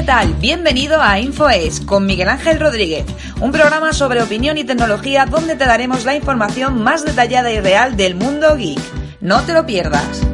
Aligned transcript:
¿qué 0.00 0.06
tal? 0.06 0.32
Bienvenido 0.40 1.02
a 1.02 1.20
InfoES 1.20 1.80
con 1.80 2.06
Miguel 2.06 2.30
Ángel 2.30 2.58
Rodríguez, 2.58 3.04
un 3.38 3.52
programa 3.52 3.92
sobre 3.92 4.22
opinión 4.22 4.56
y 4.56 4.64
tecnología 4.64 5.26
donde 5.26 5.56
te 5.56 5.66
daremos 5.66 6.06
la 6.06 6.14
información 6.14 6.82
más 6.82 7.04
detallada 7.04 7.52
y 7.52 7.60
real 7.60 7.98
del 7.98 8.14
mundo 8.14 8.56
geek. 8.56 8.80
No 9.20 9.42
te 9.42 9.52
lo 9.52 9.66
pierdas. 9.66 10.26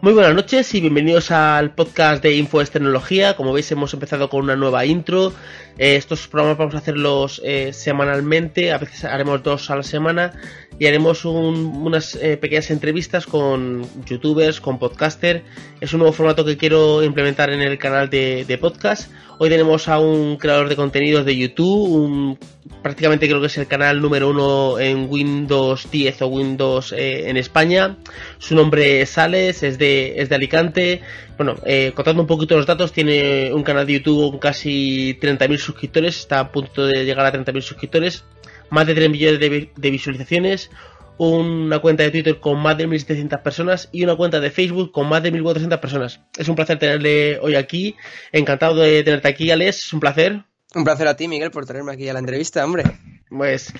Muy 0.00 0.12
buenas 0.12 0.36
noches 0.36 0.72
y 0.74 0.80
bienvenidos 0.80 1.32
al 1.32 1.74
podcast 1.74 2.22
de 2.22 2.36
InfoES 2.36 2.70
Tecnología. 2.70 3.34
Como 3.34 3.52
veis 3.52 3.72
hemos 3.72 3.92
empezado 3.92 4.30
con 4.30 4.44
una 4.44 4.54
nueva 4.54 4.86
intro. 4.86 5.32
Eh, 5.78 5.94
estos 5.94 6.26
programas 6.26 6.58
vamos 6.58 6.74
a 6.74 6.78
hacerlos 6.78 7.40
eh, 7.44 7.72
semanalmente, 7.72 8.72
a 8.72 8.78
veces 8.78 9.04
haremos 9.04 9.44
dos 9.44 9.70
a 9.70 9.76
la 9.76 9.84
semana 9.84 10.32
y 10.76 10.86
haremos 10.86 11.24
unas 11.24 12.16
eh, 12.16 12.36
pequeñas 12.36 12.72
entrevistas 12.72 13.26
con 13.26 13.86
youtubers, 14.04 14.60
con 14.60 14.80
podcaster. 14.80 15.44
Es 15.80 15.92
un 15.92 16.00
nuevo 16.00 16.12
formato 16.12 16.44
que 16.44 16.56
quiero 16.56 17.04
implementar 17.04 17.50
en 17.50 17.60
el 17.60 17.78
canal 17.78 18.10
de, 18.10 18.58
podcast. 18.60 19.10
Hoy 19.38 19.50
tenemos 19.50 19.86
a 19.86 20.00
un 20.00 20.36
creador 20.36 20.68
de 20.68 20.74
contenidos 20.74 21.24
de 21.24 21.36
YouTube, 21.36 22.36
prácticamente 22.82 23.28
creo 23.28 23.40
que 23.40 23.46
es 23.46 23.58
el 23.58 23.68
canal 23.68 24.00
número 24.00 24.30
uno 24.30 24.80
en 24.80 25.08
Windows 25.08 25.88
10 25.92 26.22
o 26.22 26.26
Windows 26.26 26.92
en 26.96 27.36
España. 27.36 27.96
Su 28.38 28.56
nombre 28.56 29.00
es 29.00 29.10
Sales, 29.10 29.62
es 29.62 29.78
de, 29.78 30.20
es 30.20 30.28
de 30.28 30.34
Alicante. 30.34 31.02
Bueno, 31.38 31.54
eh, 31.64 31.92
contando 31.94 32.20
un 32.20 32.28
poquito 32.28 32.56
los 32.56 32.66
datos, 32.66 32.92
tiene 32.92 33.52
un 33.54 33.62
canal 33.62 33.86
de 33.86 33.94
YouTube 33.94 34.32
con 34.32 34.38
casi 34.38 35.16
30.000 35.20 35.56
suscriptores, 35.56 36.18
está 36.18 36.40
a 36.40 36.52
punto 36.52 36.84
de 36.84 37.04
llegar 37.04 37.24
a 37.24 37.32
30.000 37.32 37.62
suscriptores 37.62 38.24
más 38.70 38.86
de 38.86 38.94
3 38.94 39.10
millones 39.10 39.40
de, 39.40 39.90
visualizaciones, 39.90 40.70
una 41.16 41.78
cuenta 41.80 42.04
de 42.04 42.10
Twitter 42.10 42.40
con 42.40 42.58
más 42.60 42.76
de 42.76 42.88
1.700 42.88 43.42
personas 43.42 43.88
y 43.92 44.04
una 44.04 44.16
cuenta 44.16 44.40
de 44.40 44.50
Facebook 44.50 44.92
con 44.92 45.08
más 45.08 45.22
de 45.22 45.32
1.400 45.32 45.80
personas. 45.80 46.20
Es 46.36 46.48
un 46.48 46.54
placer 46.54 46.78
tenerle 46.78 47.38
hoy 47.40 47.54
aquí. 47.54 47.96
Encantado 48.32 48.76
de 48.76 49.02
tenerte 49.02 49.28
aquí, 49.28 49.50
Alex. 49.50 49.86
Es 49.86 49.92
un 49.92 50.00
placer. 50.00 50.42
Un 50.74 50.84
placer 50.84 51.08
a 51.08 51.16
ti, 51.16 51.28
Miguel, 51.28 51.50
por 51.50 51.64
tenerme 51.64 51.92
aquí 51.92 52.08
a 52.08 52.12
la 52.12 52.18
entrevista, 52.18 52.64
hombre. 52.64 52.84
Pues 53.30 53.72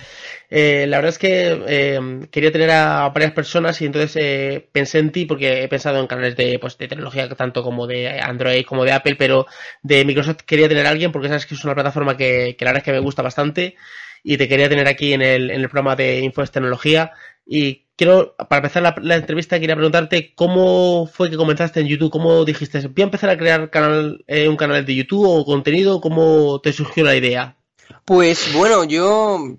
eh, 0.49 0.85
la 0.87 0.97
verdad 0.97 1.09
es 1.09 1.17
que 1.17 1.63
eh, 1.67 2.27
quería 2.31 2.51
tener 2.51 2.69
a 2.71 3.09
varias 3.09 3.31
personas 3.31 3.81
y 3.81 3.85
entonces 3.85 4.15
eh, 4.15 4.69
pensé 4.71 4.99
en 4.99 5.11
ti 5.11 5.25
porque 5.25 5.63
he 5.63 5.67
pensado 5.67 5.99
en 5.99 6.07
canales 6.07 6.35
de, 6.35 6.59
pues, 6.59 6.77
de 6.77 6.87
tecnología 6.87 7.27
tanto 7.29 7.63
como 7.63 7.87
de 7.87 8.19
Android 8.19 8.63
como 8.65 8.85
de 8.85 8.91
Apple, 8.91 9.15
pero 9.15 9.45
de 9.81 10.05
Microsoft 10.05 10.43
quería 10.45 10.67
tener 10.67 10.85
a 10.85 10.89
alguien 10.89 11.11
porque 11.11 11.27
sabes 11.27 11.45
que 11.45 11.55
es 11.55 11.63
una 11.63 11.75
plataforma 11.75 12.17
que, 12.17 12.55
que 12.57 12.65
la 12.65 12.71
verdad 12.71 12.81
es 12.81 12.85
que 12.85 12.91
me 12.91 12.99
gusta 12.99 13.21
bastante 13.23 13.75
y 14.23 14.37
te 14.37 14.47
quería 14.47 14.69
tener 14.69 14.87
aquí 14.87 15.13
en 15.13 15.21
el, 15.21 15.51
en 15.51 15.61
el 15.61 15.69
programa 15.69 15.95
de 15.95 16.19
Infos 16.19 16.51
Tecnología. 16.51 17.11
Y 17.45 17.88
quiero, 17.99 18.33
para 18.47 18.59
empezar 18.59 18.95
la, 19.01 19.15
entrevista, 19.17 19.59
quería 19.59 19.75
preguntarte 19.75 20.33
cómo 20.33 21.05
fue 21.05 21.29
que 21.29 21.35
comenzaste 21.35 21.81
en 21.81 21.87
YouTube, 21.87 22.09
cómo 22.09 22.45
dijiste, 22.45 22.79
voy 22.87 23.01
a 23.01 23.03
empezar 23.03 23.29
a 23.29 23.37
crear 23.37 23.69
canal, 23.69 24.23
eh, 24.25 24.47
un 24.47 24.55
canal 24.55 24.85
de 24.85 24.95
YouTube 24.95 25.27
o 25.27 25.43
contenido, 25.43 25.99
¿cómo 25.99 26.61
te 26.61 26.71
surgió 26.71 27.03
la 27.03 27.17
idea? 27.17 27.57
Pues 28.05 28.53
bueno, 28.53 28.85
yo 28.85 29.57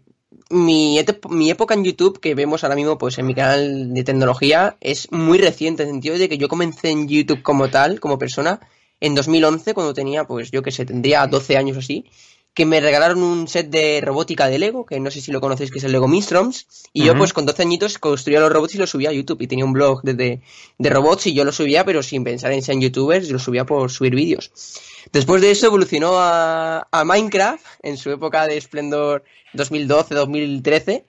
mi, 0.48 0.98
mi, 1.28 1.50
época 1.50 1.74
en 1.74 1.84
YouTube 1.84 2.18
que 2.18 2.34
vemos 2.34 2.64
ahora 2.64 2.76
mismo 2.76 2.96
pues 2.96 3.18
en 3.18 3.26
mi 3.26 3.34
canal 3.34 3.92
de 3.92 4.04
tecnología 4.04 4.78
es 4.80 5.12
muy 5.12 5.36
reciente 5.36 5.82
en 5.82 5.90
el 5.90 5.94
sentido 5.96 6.16
de 6.16 6.30
que 6.30 6.38
yo 6.38 6.48
comencé 6.48 6.88
en 6.88 7.08
YouTube 7.08 7.42
como 7.42 7.68
tal, 7.68 8.00
como 8.00 8.18
persona, 8.18 8.58
en 9.00 9.14
2011 9.14 9.74
cuando 9.74 9.92
tenía 9.92 10.24
pues 10.24 10.50
yo 10.50 10.62
que 10.62 10.70
sé, 10.70 10.86
tendría 10.86 11.26
12 11.26 11.58
años 11.58 11.76
así 11.76 12.06
que 12.54 12.66
me 12.66 12.80
regalaron 12.80 13.22
un 13.22 13.46
set 13.46 13.70
de 13.70 14.00
robótica 14.00 14.48
de 14.48 14.58
Lego, 14.58 14.84
que 14.84 14.98
no 14.98 15.10
sé 15.10 15.20
si 15.20 15.30
lo 15.30 15.40
conocéis, 15.40 15.70
que 15.70 15.78
es 15.78 15.84
el 15.84 15.92
Lego 15.92 16.08
Minstroms, 16.08 16.66
y 16.92 17.04
yo 17.04 17.16
pues 17.16 17.32
con 17.32 17.46
12 17.46 17.62
añitos 17.62 17.98
construía 17.98 18.40
los 18.40 18.52
robots 18.52 18.74
y 18.74 18.78
los 18.78 18.90
subía 18.90 19.10
a 19.10 19.12
YouTube, 19.12 19.40
y 19.42 19.46
tenía 19.46 19.64
un 19.64 19.72
blog 19.72 20.02
de, 20.02 20.40
de, 20.78 20.90
robots 20.90 21.28
y 21.28 21.34
yo 21.34 21.44
lo 21.44 21.52
subía, 21.52 21.84
pero 21.84 22.02
sin 22.02 22.24
pensar 22.24 22.52
en 22.52 22.62
ser 22.62 22.78
youtubers, 22.78 23.28
yo 23.28 23.34
lo 23.34 23.38
subía 23.38 23.64
por 23.64 23.90
subir 23.90 24.14
vídeos. 24.14 24.50
Después 25.12 25.40
de 25.42 25.52
eso 25.52 25.66
evolucionó 25.66 26.18
a, 26.18 26.88
a 26.90 27.04
Minecraft, 27.04 27.64
en 27.82 27.96
su 27.96 28.10
época 28.10 28.46
de 28.46 28.56
esplendor 28.56 29.24
2012-2013, 29.54 31.04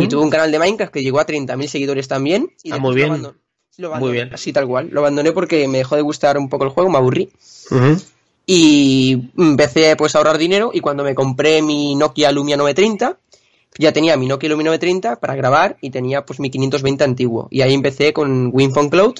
y 0.00 0.08
tuvo 0.08 0.22
un 0.22 0.30
canal 0.30 0.52
de 0.52 0.58
Minecraft 0.58 0.92
que 0.92 1.02
llegó 1.02 1.18
a 1.18 1.26
30.000 1.26 1.66
seguidores 1.66 2.06
también. 2.06 2.52
Y 2.62 2.72
ah, 2.72 2.78
muy 2.78 2.94
bien. 2.94 3.26
muy 3.98 4.12
bien. 4.12 4.32
Así 4.32 4.52
tal 4.52 4.68
cual. 4.68 4.88
Lo 4.92 5.00
abandoné 5.00 5.32
porque 5.32 5.66
me 5.66 5.78
dejó 5.78 5.96
de 5.96 6.02
gustar 6.02 6.38
un 6.38 6.48
poco 6.48 6.64
el 6.64 6.70
juego, 6.70 6.90
me 6.90 6.98
aburrí. 6.98 7.32
Y 8.46 9.30
empecé 9.38 9.96
pues 9.96 10.14
a 10.14 10.18
ahorrar 10.18 10.38
dinero 10.38 10.70
y 10.72 10.80
cuando 10.80 11.02
me 11.02 11.14
compré 11.14 11.62
mi 11.62 11.94
Nokia 11.94 12.30
Lumia 12.30 12.56
930, 12.56 13.18
ya 13.78 13.92
tenía 13.92 14.16
mi 14.16 14.26
Nokia 14.26 14.50
Lumia 14.50 14.66
930 14.66 15.20
para 15.20 15.34
grabar 15.34 15.76
y 15.80 15.90
tenía 15.90 16.24
pues 16.24 16.40
mi 16.40 16.50
520 16.50 17.04
antiguo. 17.04 17.48
Y 17.50 17.62
ahí 17.62 17.74
empecé 17.74 18.12
con 18.12 18.50
WinPhone 18.52 18.90
Cloud, 18.90 19.14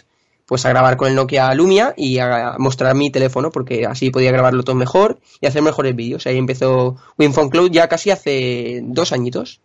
pues 0.46 0.66
a 0.66 0.68
grabar 0.68 0.96
con 0.96 1.08
el 1.08 1.14
Nokia 1.14 1.52
Lumia 1.54 1.94
y 1.96 2.18
a 2.18 2.56
mostrar 2.58 2.94
mi 2.94 3.10
teléfono 3.10 3.50
porque 3.50 3.86
así 3.86 4.10
podía 4.10 4.30
grabarlo 4.30 4.62
todo 4.62 4.76
mejor 4.76 5.18
y 5.40 5.46
hacer 5.46 5.62
mejores 5.62 5.96
vídeos. 5.96 6.26
Ahí 6.26 6.36
empezó 6.36 6.96
WinPhone 7.18 7.48
Cloud 7.48 7.70
ya 7.70 7.88
casi 7.88 8.10
hace 8.10 8.80
dos 8.84 9.12
añitos. 9.12 9.60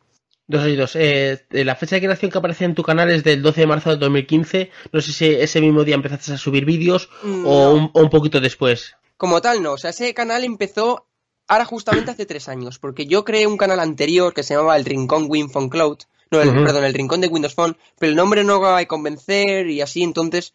Dos 0.47 0.64
añitos. 0.64 0.96
Eh, 0.96 1.46
la 1.52 1.76
fecha 1.76 1.97
de 1.97 2.02
creación 2.02 2.31
que 2.31 2.38
aparece 2.38 2.66
en 2.66 2.74
tu 2.74 2.81
canal 2.81 3.12
es 3.12 3.24
del 3.24 3.41
12 3.41 3.62
de 3.62 3.68
marzo 3.68 3.90
de 3.91 3.97
2015. 3.97 4.72
No 4.91 5.02
sé 5.02 5.12
si 5.12 5.26
ese 5.26 5.62
mismo 5.62 5.84
día 5.84 5.96
empezaste 5.96 6.34
a 6.34 6.38
subir 6.38 6.66
vídeos 6.66 7.09
mm, 7.24 7.46
o, 7.46 7.91
o 7.94 8.02
un 8.02 8.09
poquito 8.09 8.40
después. 8.40 8.96
Como 9.19 9.41
tal, 9.41 9.62
no. 9.62 9.74
O 9.74 9.78
sea, 9.78 9.90
ese 9.90 10.13
canal 10.13 10.46
empezó 10.46 11.06
ahora 11.50 11.66
justamente 11.66 12.12
hace 12.12 12.25
tres 12.25 12.47
años, 12.47 12.80
porque 12.80 13.06
yo 13.06 13.25
creé 13.25 13.47
un 13.47 13.57
canal 13.57 13.81
anterior 13.81 14.34
que 14.34 14.44
se 14.44 14.53
llamaba 14.53 14.78
El 14.78 14.85
Rincón 14.85 15.25
WinPhone 15.28 15.68
Cloud. 15.68 15.97
No, 16.31 16.41
el, 16.41 16.53
perdón, 16.53 16.85
el 16.85 16.94
Rincón 16.94 17.19
de 17.19 17.28
Windows 17.28 17.53
Phone, 17.53 17.75
pero 18.00 18.12
el 18.12 18.16
nombre 18.16 18.46
no 18.46 18.56
acaba 18.56 18.79
de 18.79 18.88
convencer 18.88 19.68
y 19.68 19.81
así, 19.81 20.03
entonces 20.03 20.53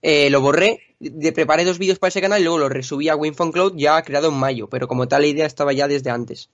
eh, 0.00 0.30
lo 0.30 0.40
borré, 0.40 0.80
de, 0.98 1.32
preparé 1.32 1.66
dos 1.66 1.78
vídeos 1.78 1.98
para 1.98 2.08
ese 2.08 2.22
canal 2.22 2.40
y 2.40 2.44
luego 2.44 2.58
lo 2.58 2.68
resubí 2.70 3.10
a 3.10 3.16
WinPhone 3.16 3.52
Cloud 3.52 3.74
ya 3.76 4.00
creado 4.00 4.28
en 4.28 4.34
mayo, 4.34 4.66
pero 4.70 4.88
como 4.88 5.08
tal 5.08 5.20
la 5.22 5.28
idea 5.28 5.44
estaba 5.44 5.74
ya 5.74 5.86
desde 5.86 6.08
antes. 6.08 6.48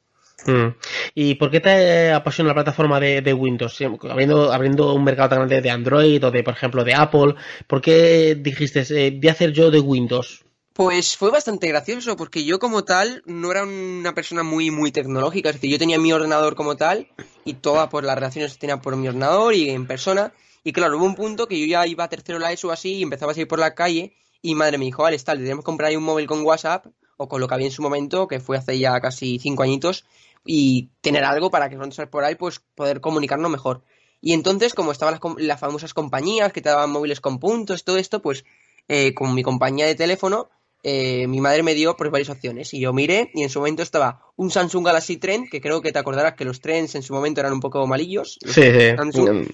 Mm. 0.47 0.75
¿Y 1.15 1.37
por 1.37 1.53
qué 1.53 1.61
te 1.61 2.11
apasiona 2.11 2.49
la 2.49 2.55
plataforma 2.55 2.99
de, 2.99 3.35
Windows? 3.35 3.79
Abriendo, 4.11 4.53
abriendo 4.53 4.93
un 4.95 5.05
mercado 5.05 5.29
tan 5.29 5.39
grande 5.39 5.61
de 5.61 5.71
Android 5.71 6.25
o 6.25 6.33
de, 6.33 6.43
por 6.43 6.55
ejemplo, 6.55 6.83
de 6.83 6.95
Apple, 6.95 7.37
¿por 7.69 7.81
qué 7.81 8.35
dijiste, 8.35 8.85
eh, 8.91 9.13
voy 9.13 9.29
a 9.29 9.33
hacer 9.33 9.53
yo 9.53 9.71
de 9.71 9.79
Windows? 9.79 10.45
Pues 10.75 11.19
fue 11.19 11.31
bastante 11.31 11.69
gracioso 11.69 12.17
porque 12.17 12.45
yo 12.45 12.59
como 12.59 12.83
tal 12.85 13.23
no 13.27 13.51
era 13.51 13.63
una 13.65 14.15
persona 14.15 14.43
muy 14.43 14.71
muy 14.71 14.91
tecnológica, 14.91 15.51
es 15.51 15.57
decir, 15.57 15.71
yo 15.71 15.79
tenía 15.79 15.99
mi 15.99 16.15
ordenador 16.15 16.55
como 16.55 16.77
tal 16.77 17.09
y 17.45 17.55
todas 17.55 17.91
por 17.91 18.05
las 18.05 18.15
relaciones 18.15 18.55
que 18.55 18.61
tenía 18.61 18.81
por 18.81 18.97
mi 18.97 19.07
ordenador 19.07 19.55
y 19.55 19.69
en 19.69 19.87
persona 19.87 20.33
y 20.65 20.73
claro, 20.73 20.97
hubo 20.97 21.05
un 21.05 21.15
punto 21.15 21.47
que 21.47 21.61
yo 21.61 21.67
ya 21.67 21.87
iba 21.87 22.05
a 22.05 22.09
tercero 22.09 22.39
la 22.39 22.53
ESO 22.53 22.73
así 22.73 22.95
y 22.95 23.03
empezaba 23.03 23.33
a 23.33 23.35
salir 23.35 23.49
por 23.49 23.59
la 23.59 23.75
calle 23.75 24.15
y 24.41 24.55
madre 24.55 24.79
me 24.79 24.87
dijo, 24.87 25.03
vale, 25.03 25.19
tal, 25.19 25.39
tenemos 25.39 25.63
que 25.63 25.67
comprar 25.67 25.91
ahí 25.91 25.97
un 25.97 26.05
móvil 26.05 26.27
con 26.27 26.43
WhatsApp 26.43 26.87
o 27.19 27.29
con 27.29 27.41
lo 27.41 27.49
que 27.49 27.55
había 27.55 27.67
en 27.67 27.73
su 27.73 27.83
momento, 27.83 28.27
que 28.27 28.41
fue 28.41 28.57
hace 28.57 28.79
ya 28.79 28.99
casi 29.01 29.39
cinco 29.39 29.65
añitos 29.65 30.07
y 30.45 30.91
tener 31.03 31.25
algo 31.25 31.51
para 31.51 31.69
que 31.69 31.77
cuando 31.77 31.95
por 32.09 32.25
ahí 32.25 32.35
pues 32.35 32.61
poder 32.75 33.03
comunicarnos 33.03 33.51
mejor. 33.51 33.83
Y 34.23 34.33
entonces, 34.33 34.73
como 34.73 34.93
estaban 34.93 35.15
las, 35.21 35.35
las 35.37 35.61
famosas 35.61 35.93
compañías 35.93 36.53
que 36.53 36.63
te 36.63 36.71
daban 36.71 36.91
móviles 36.91 37.21
con 37.21 37.39
puntos, 37.39 37.85
todo 37.85 37.99
esto, 37.99 38.23
pues 38.23 38.45
eh, 38.89 39.15
con 39.15 39.35
mi 39.35 39.43
compañía 39.43 39.87
de 39.87 39.95
teléfono 39.95 40.49
eh, 40.85 41.29
mi 41.29 41.41
madre 41.41 41.63
me 41.63 41.75
dio 41.75 41.97
pues, 41.97 42.11
varias 42.11 42.31
opciones 42.31 42.75
y 42.75 42.81
yo 42.81 42.93
miré 42.93 43.31
y 43.35 43.43
en 43.43 43.51
su 43.51 43.61
momento 43.61 43.83
estaba 43.83 44.21
un 44.37 44.51
Samsung 44.51 44.85
Galaxy 44.85 45.17
Trend, 45.17 45.49
que 45.49 45.61
creo 45.61 45.81
que 45.81 45.93
te 45.93 45.99
acordarás 45.99 46.35
que 46.35 46.45
los 46.45 46.61
trends 46.61 46.95
en 46.97 47.03
su 47.03 47.15
momento 47.15 47.41
eran 47.41 47.53
un 47.53 47.61
poco 47.61 47.87
malillos. 47.87 48.39
Sí, 48.45 48.63
sí. 48.63 49.53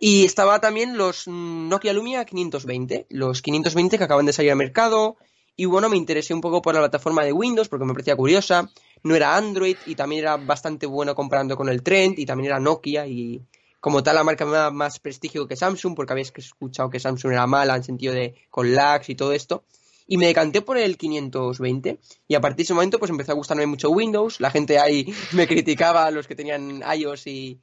Y 0.00 0.24
estaba 0.24 0.60
también 0.60 0.96
los 0.96 1.26
Nokia 1.26 1.92
Lumia 1.92 2.24
520, 2.24 3.06
los 3.10 3.42
520 3.42 3.98
que 3.98 4.04
acaban 4.04 4.26
de 4.26 4.32
salir 4.32 4.50
al 4.50 4.58
mercado. 4.58 5.16
Y 5.56 5.64
bueno, 5.64 5.88
me 5.88 5.96
interesé 5.96 6.34
un 6.34 6.40
poco 6.40 6.62
por 6.62 6.74
la 6.74 6.80
plataforma 6.80 7.24
de 7.24 7.32
Windows 7.32 7.68
porque 7.68 7.84
me 7.84 7.92
parecía 7.94 8.14
curiosa. 8.14 8.70
No 9.02 9.16
era 9.16 9.36
Android 9.36 9.76
y 9.86 9.94
también 9.94 10.22
era 10.22 10.36
bastante 10.36 10.86
bueno 10.86 11.14
comparando 11.14 11.56
con 11.56 11.68
el 11.68 11.82
Trend 11.82 12.18
y 12.18 12.26
también 12.26 12.50
era 12.50 12.60
Nokia 12.60 13.06
y 13.06 13.42
como 13.80 14.02
tal 14.02 14.16
la 14.16 14.24
marca 14.24 14.44
me 14.44 14.52
da 14.52 14.70
más 14.70 15.00
prestigio 15.00 15.48
que 15.48 15.56
Samsung 15.56 15.96
porque 15.96 16.12
habéis 16.12 16.32
escuchado 16.36 16.90
que 16.90 17.00
Samsung 17.00 17.32
era 17.32 17.46
mala 17.46 17.74
en 17.74 17.84
sentido 17.84 18.12
de 18.12 18.34
con 18.50 18.72
lags 18.74 19.08
y 19.08 19.14
todo 19.14 19.32
esto 19.32 19.64
y 20.10 20.16
me 20.16 20.26
decanté 20.26 20.62
por 20.62 20.78
el 20.78 20.96
520 20.96 22.00
y 22.26 22.34
a 22.34 22.40
partir 22.40 22.56
de 22.56 22.62
ese 22.64 22.74
momento 22.74 22.98
pues 22.98 23.10
empezó 23.10 23.32
a 23.32 23.34
gustarme 23.34 23.66
mucho 23.66 23.90
Windows, 23.90 24.40
la 24.40 24.50
gente 24.50 24.78
ahí 24.78 25.06
me 25.32 25.46
criticaba, 25.46 26.10
los 26.10 26.26
que 26.26 26.34
tenían 26.34 26.82
iOS 26.96 27.26
y, 27.26 27.60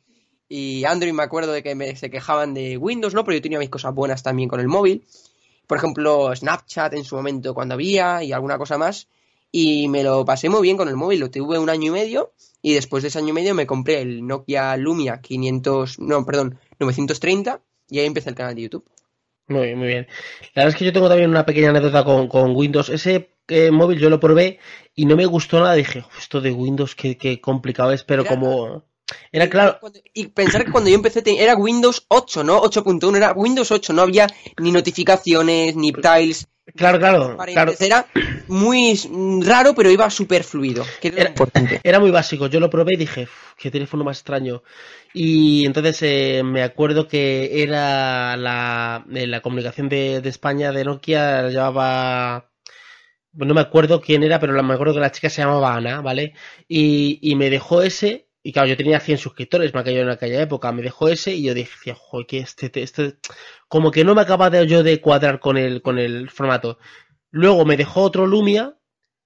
Android 0.88 1.12
me 1.12 1.24
acuerdo 1.24 1.51
de 1.51 1.63
que 1.63 1.95
se 1.95 2.12
quejaban 2.12 2.53
de 2.53 2.77
Windows, 2.77 3.15
¿no? 3.15 3.25
Pero 3.25 3.36
yo 3.36 3.42
tenía 3.42 3.57
mis 3.57 3.71
cosas 3.71 3.95
buenas 3.95 4.21
también 4.21 4.47
con 4.47 4.59
el 4.59 4.68
móvil, 4.68 5.03
por 5.65 5.80
ejemplo 5.80 6.33
Snapchat 6.36 6.94
en 6.94 7.03
su 7.03 7.15
momento 7.15 7.56
cuando 7.56 7.74
había 7.74 8.24
y 8.24 8.31
alguna 8.31 8.57
cosa 8.59 8.77
más. 8.77 9.09
Y 9.51 9.88
me 9.88 10.03
lo 10.03 10.25
pasé 10.25 10.50
muy 10.50 10.62
bien 10.62 10.77
con 10.77 10.89
el 10.89 10.97
móvil, 10.97 11.21
lo 11.21 11.31
tuve 11.31 11.57
un 11.57 11.69
año 11.69 11.88
y 11.88 11.89
medio 11.89 12.33
y 12.62 12.74
después 12.74 13.03
de 13.03 13.09
ese 13.09 13.19
año 13.19 13.30
y 13.30 13.33
medio 13.33 13.56
me 13.56 13.65
compré 13.65 14.01
el 14.01 14.27
Nokia 14.27 14.75
Lumia 14.77 15.21
500, 15.21 16.00
no, 16.00 16.25
perdón, 16.25 16.59
930 16.80 17.62
y 17.89 18.00
ahí 18.00 18.06
empecé 18.06 18.30
el 18.30 18.36
canal 18.36 18.56
de 18.56 18.63
YouTube. 18.63 18.86
Muy, 19.47 19.75
muy 19.75 19.88
bien. 19.88 20.07
La 20.53 20.63
verdad 20.63 20.69
es 20.69 20.75
que 20.75 20.86
yo 20.86 20.94
tengo 20.94 21.07
también 21.07 21.30
una 21.30 21.45
pequeña 21.45 21.69
anécdota 21.69 22.03
con, 22.03 22.27
con 22.27 22.56
Windows. 22.56 22.89
Ese 22.89 23.30
eh, 23.47 23.71
móvil 23.71 24.00
yo 24.00 24.09
lo 24.09 24.19
probé 24.19 24.59
y 24.95 25.06
no 25.06 25.15
me 25.15 25.25
gustó 25.25 25.59
nada. 25.59 25.75
Dije, 25.75 26.03
esto 26.18 26.42
de 26.42 26.51
Windows, 26.51 26.95
qué, 26.95 27.18
qué 27.18 27.39
complicado 27.39 27.92
es, 27.92 28.03
pero 28.03 28.25
como... 28.25 28.86
Era 29.31 29.47
claro. 29.50 29.80
Y 30.13 30.27
pensar 30.27 30.65
que 30.65 30.71
cuando 30.71 30.89
yo 30.89 30.95
empecé 30.95 31.21
era 31.25 31.56
Windows 31.56 32.06
8, 32.07 32.44
¿no? 32.44 32.62
8.1, 32.63 33.15
era 33.15 33.33
Windows 33.33 33.69
8, 33.71 33.94
no 33.94 34.01
había 34.01 34.27
ni 34.59 34.71
notificaciones, 34.71 35.75
ni 35.75 35.92
tiles. 35.92 36.47
Claro, 36.75 36.97
claro. 37.00 37.38
Para 37.38 37.51
claro. 37.51 37.73
Era 37.79 38.07
muy 38.47 39.00
raro, 39.44 39.75
pero 39.75 39.91
iba 39.91 40.09
súper 40.09 40.44
fluido. 40.44 40.83
Que 41.00 41.09
era, 41.09 41.21
Era- 41.21 41.29
importante. 41.29 41.79
Era 41.83 42.00
muy 42.00 42.12
básico, 42.12 42.47
yo 42.47 42.59
lo 42.59 42.69
probé 42.69 42.94
y 42.95 42.97
dije, 42.97 43.23
"Uf, 43.23 43.53
qué 43.57 43.69
teléfono 43.71 44.03
más 44.03 44.17
extraño. 44.17 44.63
Y 45.13 45.65
entonces 45.65 46.01
eh, 46.01 46.41
me 46.44 46.63
acuerdo 46.63 47.07
que 47.07 47.62
era 47.63 48.35
la, 48.35 49.06
eh, 49.13 49.27
la 49.27 49.41
comunicación 49.41 49.89
de, 49.89 50.21
de 50.21 50.29
España 50.29 50.71
de 50.71 50.83
Nokia, 50.85 51.44
la 51.44 51.50
llevaba, 51.50 52.50
no 53.33 53.53
me 53.53 53.61
acuerdo 53.61 54.01
quién 54.01 54.23
era, 54.23 54.39
pero 54.39 54.61
me 54.63 54.73
acuerdo 54.73 54.94
que 54.95 55.00
la 55.01 55.11
chica 55.11 55.29
se 55.29 55.41
llamaba 55.44 55.75
Ana, 55.75 56.01
¿vale? 56.01 56.33
Y, 56.68 57.19
y 57.21 57.35
me 57.35 57.50
dejó 57.50 57.81
ese, 57.83 58.25
y 58.47 58.51
claro, 58.53 58.68
yo 58.69 58.77
tenía 58.77 59.00
100 59.00 59.18
suscriptores, 59.18 59.74
me 59.74 59.83
cayó 59.83 60.01
en 60.01 60.09
aquella 60.09 60.39
época, 60.42 60.71
me 60.71 60.83
dejó 60.83 61.09
ese 61.09 61.33
y 61.33 61.44
yo 61.44 61.53
dije, 61.56 61.95
joder, 61.97 62.27
que 62.27 62.38
este, 62.39 62.69
este, 62.83 63.15
como 63.68 63.89
que 63.89 64.03
no 64.06 64.13
me 64.13 64.21
acaba 64.21 64.51
de 64.51 64.68
yo 64.68 64.83
de 64.83 65.01
cuadrar 65.01 65.39
con 65.39 65.57
el, 65.57 65.81
con 65.81 65.97
el 65.97 66.30
formato. 66.30 66.77
Luego 67.31 67.65
me 67.65 67.75
dejó 67.75 68.01
otro 68.03 68.27
Lumia 68.27 68.77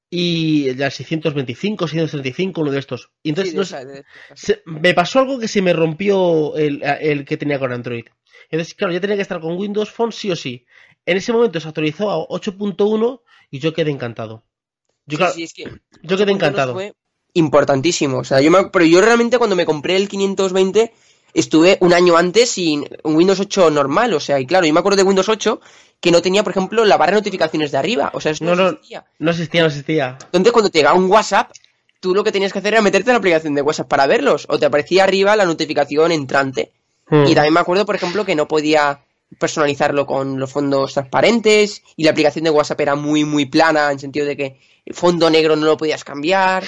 y 0.10 0.74
ya 0.76 0.90
625, 0.90 1.88
635, 1.88 2.62
uno 2.62 2.72
de 2.72 2.80
estos. 2.80 3.12
Y 3.22 3.30
entonces 3.30 3.52
Sí, 3.52 3.56
de 3.56 3.58
no 3.58 3.64
esa- 3.64 3.80
sé, 3.82 3.86
de- 3.86 4.06
se- 4.36 4.62
me 4.66 4.94
pasó 4.94 5.20
algo 5.20 5.38
que 5.38 5.50
se 5.50 5.62
me 5.62 5.74
rompió 5.74 6.56
el, 6.56 6.82
el 7.02 7.26
que 7.26 7.36
tenía 7.38 7.60
con 7.60 7.74
Android. 7.74 8.06
Entonces, 8.50 8.74
claro, 8.74 8.94
yo 8.94 9.02
tenía 9.02 9.18
que 9.18 9.22
estar 9.22 9.42
con 9.42 9.58
Windows 9.58 9.92
Phone 9.92 10.12
sí 10.14 10.32
o 10.32 10.36
sí. 10.36 10.66
En 11.06 11.18
ese 11.18 11.34
momento 11.34 11.60
se 11.60 11.68
actualizó 11.68 12.10
a 12.10 12.18
8.1 12.18 13.22
y 13.52 13.60
yo 13.60 13.74
quedé 13.74 13.92
encantado. 13.92 14.46
Yo, 15.06 15.16
Sí, 15.16 15.18
claro, 15.18 15.34
sí, 15.34 15.44
es 15.44 15.54
que 15.54 15.64
yo 16.04 16.18
quedé 16.18 16.32
encantado. 16.32 16.74
Fue 16.74 16.94
importantísimo. 17.34 18.20
O 18.20 18.24
sea, 18.24 18.42
yo 18.42 18.52
me- 18.52 18.66
pero 18.66 18.86
yo 18.86 19.02
realmente 19.02 19.38
cuando 19.38 19.56
me 19.56 19.66
compré 19.66 19.96
el 19.96 20.08
520 20.08 20.94
estuve 21.34 21.78
un 21.82 21.94
año 21.94 22.18
antes 22.18 22.50
sin 22.50 22.88
un 23.04 23.16
Windows 23.16 23.40
8 23.40 23.70
normal. 23.70 24.14
O 24.14 24.20
sea, 24.20 24.40
y 24.40 24.46
claro, 24.46 24.66
yo 24.66 24.74
me 24.74 24.80
acuerdo 24.80 24.98
de 24.98 25.04
Windows 25.04 25.30
8 25.30 25.62
que 26.02 26.12
no 26.12 26.22
tenía, 26.22 26.44
por 26.44 26.52
ejemplo, 26.52 26.86
la 26.86 26.98
barra 26.98 27.12
de 27.12 27.18
notificaciones 27.18 27.72
de 27.72 27.78
arriba. 27.78 28.10
O 28.14 28.22
sea, 28.22 28.34
no. 28.42 28.54
existía. 28.70 29.06
No 29.20 29.32
existía, 29.32 29.62
no 29.62 29.68
existía. 29.68 30.18
Entonces, 30.26 30.52
cuando 30.54 30.70
te 30.70 30.80
llegaba 30.80 30.98
un 30.98 31.12
WhatsApp, 31.12 31.52
tú 32.00 32.16
lo 32.16 32.24
que 32.24 32.32
tenías 32.32 32.54
que 32.54 32.60
hacer 32.60 32.74
era 32.74 32.82
meterte 32.82 33.10
en 33.10 33.14
la 33.16 33.20
aplicación 33.20 33.54
de 33.54 33.62
WhatsApp 33.62 33.88
para 33.88 34.08
verlos. 34.08 34.46
O 34.50 34.58
te 34.58 34.66
aparecía 34.66 35.04
arriba 35.04 35.36
la 35.36 35.46
notificación 35.46 36.12
entrante. 36.12 36.72
Hmm. 37.10 37.26
Y 37.28 37.36
también 37.36 37.54
me 37.54 37.60
acuerdo, 37.60 37.86
por 37.86 37.96
ejemplo, 37.96 38.26
que 38.26 38.36
no 38.36 38.48
podía 38.48 39.02
personalizarlo 39.38 40.08
con 40.08 40.40
los 40.40 40.52
fondos 40.52 40.94
transparentes 40.94 41.84
y 41.96 42.04
la 42.04 42.12
aplicación 42.12 42.46
de 42.46 42.50
WhatsApp 42.50 42.82
era 42.82 42.96
muy, 42.96 43.26
muy 43.26 43.46
plana 43.46 43.92
en 43.92 44.00
sentido 44.00 44.26
de 44.26 44.36
que 44.36 44.60
el 44.86 44.96
fondo 44.96 45.30
negro 45.30 45.56
no 45.56 45.66
lo 45.68 45.78
podías 45.78 46.04
cambiar. 46.04 46.64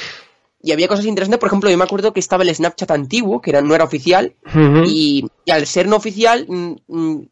Y 0.63 0.72
había 0.72 0.88
cosas 0.88 1.06
interesantes, 1.06 1.40
por 1.40 1.48
ejemplo, 1.48 1.69
yo 1.69 1.78
me 1.78 1.84
acuerdo 1.84 2.13
que 2.13 2.19
estaba 2.19 2.44
el 2.44 2.54
Snapchat 2.54 2.92
antiguo, 2.92 3.42
que 3.42 3.50
era, 3.50 3.62
no 3.62 3.74
era 3.74 3.84
oficial, 3.84 4.36
y, 4.86 5.25
y 5.46 5.52
al 5.52 5.66
ser 5.66 5.88
no 5.88 5.96
oficial, 5.96 6.46
mm, 6.48 6.75
mm, 6.88 7.28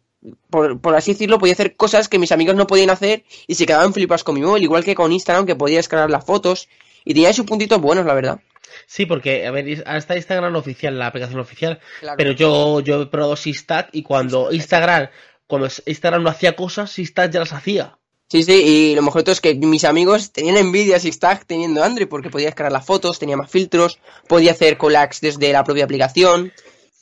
por, 0.50 0.82
por 0.82 0.96
así 0.96 1.14
decirlo, 1.14 1.38
podía 1.38 1.54
hacer 1.54 1.76
cosas 1.76 2.10
que 2.10 2.20
mis 2.20 2.32
amigos 2.32 2.56
no 2.56 2.68
podían 2.68 2.90
hacer 2.90 3.24
y 3.48 3.56
se 3.56 3.66
quedaban 3.66 3.94
flipados 3.94 4.24
con 4.24 4.36
mi 4.36 4.42
móvil, 4.42 4.64
igual 4.64 4.84
que 4.84 4.96
con 4.96 5.12
Instagram, 5.12 5.46
que 5.46 5.56
podía 5.56 5.78
descargar 5.78 6.10
las 6.10 6.26
fotos, 6.26 6.70
y 7.06 7.14
tenía 7.14 7.32
sus 7.34 7.46
puntitos 7.46 7.80
buenos, 7.80 8.06
la 8.06 8.14
verdad. 8.14 8.40
Sí, 8.86 9.06
porque, 9.06 9.46
a 9.46 9.52
ver, 9.52 9.84
hasta 9.86 10.16
Instagram 10.16 10.56
oficial, 10.56 10.98
la 10.98 11.08
aplicación 11.08 11.40
oficial. 11.40 11.80
Claro. 12.00 12.18
Pero 12.18 12.32
yo, 12.32 12.80
yo 12.82 13.04
he 13.04 13.06
probado 13.08 13.36
Sistat 13.36 13.90
y 13.92 14.04
cuando 14.04 14.52
Instagram, 14.52 15.10
cuando 15.48 15.68
Instagram 15.86 16.24
no 16.24 16.30
hacía 16.30 16.56
cosas, 16.56 16.92
Sistat 16.92 17.32
ya 17.32 17.40
las 17.40 17.54
hacía. 17.54 17.98
Sí, 18.30 18.44
sí, 18.44 18.54
y 18.54 18.96
lo 18.96 19.02
mejor 19.02 19.22
de 19.22 19.24
todo 19.24 19.34
es 19.34 19.42
que 19.42 19.56
mis 19.56 19.84
amigos 19.84 20.32
tenían 20.32 20.58
envidia 20.58 20.98
a 20.98 21.00
Sixtag 21.00 21.46
teniendo 21.46 21.84
Android 21.84 22.08
porque 22.08 22.30
podía 22.30 22.46
descargar 22.46 22.72
las 22.72 22.86
fotos, 22.86 23.18
tenía 23.18 23.36
más 23.36 23.50
filtros, 23.50 24.00
podía 24.28 24.52
hacer 24.52 24.78
collages 24.78 25.20
desde 25.20 25.52
la 25.52 25.64
propia 25.64 25.86
aplicación. 25.86 26.54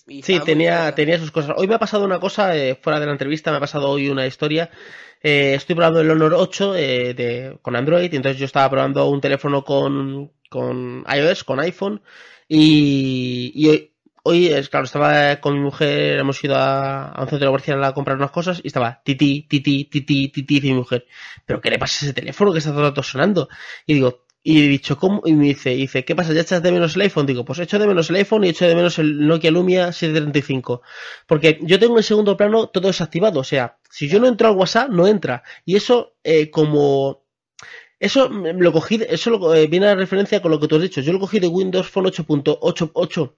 y 0.08 0.22
Sí, 0.22 0.40
tenía, 0.40 0.96
tenía 0.96 1.20
sus 1.20 1.32
cosas. 1.32 1.56
Hoy 1.58 1.68
me 1.68 1.76
ha 1.76 1.80
pasado 1.80 2.06
una 2.06 2.22
cosa, 2.22 2.56
eh, 2.56 2.80
fuera 2.82 3.02
de 3.02 3.08
la 3.08 3.12
entrevista, 3.12 3.52
me 3.52 3.58
ha 3.58 3.60
pasado 3.60 3.90
hoy 3.90 4.08
una 4.08 4.26
historia. 4.26 4.72
Eh, 5.22 5.56
estoy 5.56 5.76
probando 5.76 6.00
el 6.00 6.10
Honor 6.10 6.34
8 6.34 6.76
eh, 6.78 7.14
de, 7.14 7.58
con 7.62 7.76
Android, 7.76 8.14
entonces 8.14 8.40
yo 8.40 8.46
estaba 8.46 8.70
probando 8.70 9.10
un 9.10 9.20
teléfono 9.20 9.66
con, 9.66 10.32
con 10.50 11.04
iOS, 11.14 11.44
con 11.44 11.60
iPhone, 11.60 12.02
y, 12.48 13.52
y 13.54 13.68
hoy, 13.68 13.92
hoy, 14.28 14.48
es 14.48 14.70
claro, 14.70 14.86
estaba 14.86 15.38
con 15.42 15.54
mi 15.56 15.60
mujer, 15.60 16.20
hemos 16.20 16.44
ido 16.44 16.56
a, 16.58 17.14
un 17.20 17.28
centro 17.28 17.48
comercial 17.50 17.84
a 17.84 17.94
comprar 17.94 18.18
unas 18.18 18.32
cosas, 18.32 18.62
y 18.64 18.68
estaba 18.68 19.02
titi, 19.04 19.44
titi, 19.50 19.86
titi, 19.86 20.30
titi, 20.30 20.56
dice 20.56 20.68
mi 20.68 20.74
mujer, 20.76 21.06
¿pero 21.46 21.62
qué 21.62 21.70
le 21.72 21.80
pasa 21.80 22.06
a 22.06 22.10
ese 22.10 22.14
teléfono 22.14 22.52
que 22.54 22.60
está 22.60 22.74
todo 22.74 23.04
sonando? 23.04 23.50
Y 23.86 23.94
digo, 23.96 24.26
y 24.44 24.64
he 24.64 24.68
dicho, 24.70 24.98
¿cómo? 24.98 25.22
Y 25.26 25.34
me 25.34 25.46
dice, 25.46 25.72
dice, 25.72 26.06
¿qué 26.06 26.16
pasa? 26.16 26.32
¿Ya 26.34 26.42
echas 26.42 26.64
de 26.64 26.72
menos 26.72 26.96
el 26.96 27.02
iPhone? 27.02 27.26
Digo, 27.26 27.44
pues 27.44 27.60
echo 27.60 27.80
de 27.80 27.88
menos 27.88 28.10
el 28.10 28.16
iPhone 28.18 28.46
y 28.46 28.50
echo 28.50 28.66
de 28.68 28.76
menos 28.76 28.98
el 29.00 29.28
Nokia 29.28 29.52
Lumia 29.52 29.92
735. 29.92 30.82
Porque 31.28 31.60
yo 31.64 31.78
tengo 31.80 31.98
en 31.98 32.04
segundo 32.04 32.38
plano 32.38 32.68
todo 32.68 32.88
desactivado. 32.88 33.42
O 33.42 33.44
sea, 33.44 33.78
si 33.90 34.08
yo 34.08 34.20
no 34.22 34.28
entro 34.28 34.48
al 34.48 34.56
WhatsApp, 34.56 34.90
no 34.90 35.06
entra. 35.08 35.44
Y 35.66 35.76
eso, 35.76 36.16
eh, 36.24 36.50
como. 36.50 37.24
Eso 38.00 38.30
lo 38.30 38.72
cogí, 38.74 39.00
eso 39.10 39.30
lo- 39.32 39.56
eh, 39.56 39.68
viene 39.68 39.88
a 39.88 39.96
referencia 39.96 40.42
con 40.42 40.52
lo 40.52 40.60
que 40.60 40.68
tú 40.68 40.76
has 40.76 40.82
dicho. 40.84 41.02
Yo 41.02 41.14
lo 41.14 41.20
cogí 41.20 41.40
de 41.40 41.48
Windows 41.48 41.90
Phone 41.90 42.08
8.88. 42.08 43.36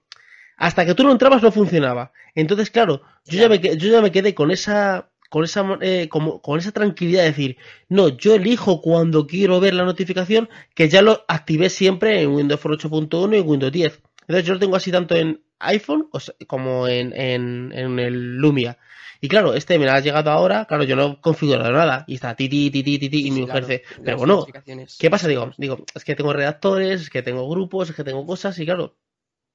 Hasta 0.60 0.84
que 0.86 0.94
tú 0.94 1.02
no 1.02 1.10
entrabas 1.12 1.42
no 1.42 1.50
funcionaba. 1.50 2.12
Entonces, 2.36 2.70
claro, 2.70 3.02
yo 3.24 3.38
ya 3.38 3.48
me, 3.48 3.60
que- 3.60 3.76
yo 3.76 3.90
ya 3.90 4.00
me 4.00 4.12
quedé 4.12 4.34
con 4.34 4.50
esa 4.52 5.08
con 5.30 5.44
esa 5.44 5.78
eh, 5.80 6.08
como, 6.10 6.42
con 6.42 6.58
esa 6.58 6.72
tranquilidad 6.72 7.22
de 7.22 7.28
decir, 7.28 7.56
no, 7.88 8.08
yo 8.08 8.34
elijo 8.34 8.80
cuando 8.82 9.26
quiero 9.28 9.60
ver 9.60 9.74
la 9.74 9.84
notificación, 9.84 10.48
que 10.74 10.88
ya 10.88 11.02
lo 11.02 11.24
activé 11.28 11.70
siempre 11.70 12.20
en 12.20 12.30
Windows 12.34 12.60
Phone 12.60 12.74
8.1 12.74 13.36
y 13.36 13.38
en 13.40 13.48
Windows 13.48 13.72
10. 13.72 14.00
Entonces 14.22 14.44
yo 14.44 14.54
lo 14.54 14.60
tengo 14.60 14.76
así 14.76 14.90
tanto 14.90 15.14
en 15.14 15.40
iPhone 15.60 16.08
o 16.12 16.18
sea, 16.20 16.34
como 16.48 16.88
en, 16.88 17.12
en, 17.12 17.72
en 17.74 17.98
el 18.00 18.36
Lumia. 18.38 18.76
Y 19.20 19.28
claro, 19.28 19.54
este 19.54 19.78
me 19.78 19.88
ha 19.88 20.00
llegado 20.00 20.30
ahora, 20.30 20.64
claro, 20.64 20.82
yo 20.84 20.96
no 20.96 21.06
he 21.06 21.20
configurado 21.20 21.70
nada. 21.72 22.04
Y 22.08 22.14
está 22.14 22.34
titi, 22.34 22.70
titi, 22.70 22.98
titi, 22.98 23.26
y 23.26 23.30
mi 23.30 23.42
mujer 23.42 23.64
claro, 23.64 23.66
dice, 23.66 23.82
las 23.88 23.98
pero 24.04 24.16
bueno. 24.18 24.46
¿Qué 24.98 25.10
pasa? 25.10 25.28
Digo, 25.28 25.52
digo, 25.58 25.84
es 25.94 26.04
que 26.04 26.16
tengo 26.16 26.32
redactores, 26.32 27.02
es 27.02 27.10
que 27.10 27.22
tengo 27.22 27.48
grupos, 27.48 27.90
es 27.90 27.94
que 27.96 28.04
tengo 28.04 28.26
cosas 28.26 28.58
y 28.58 28.64
claro. 28.64 28.96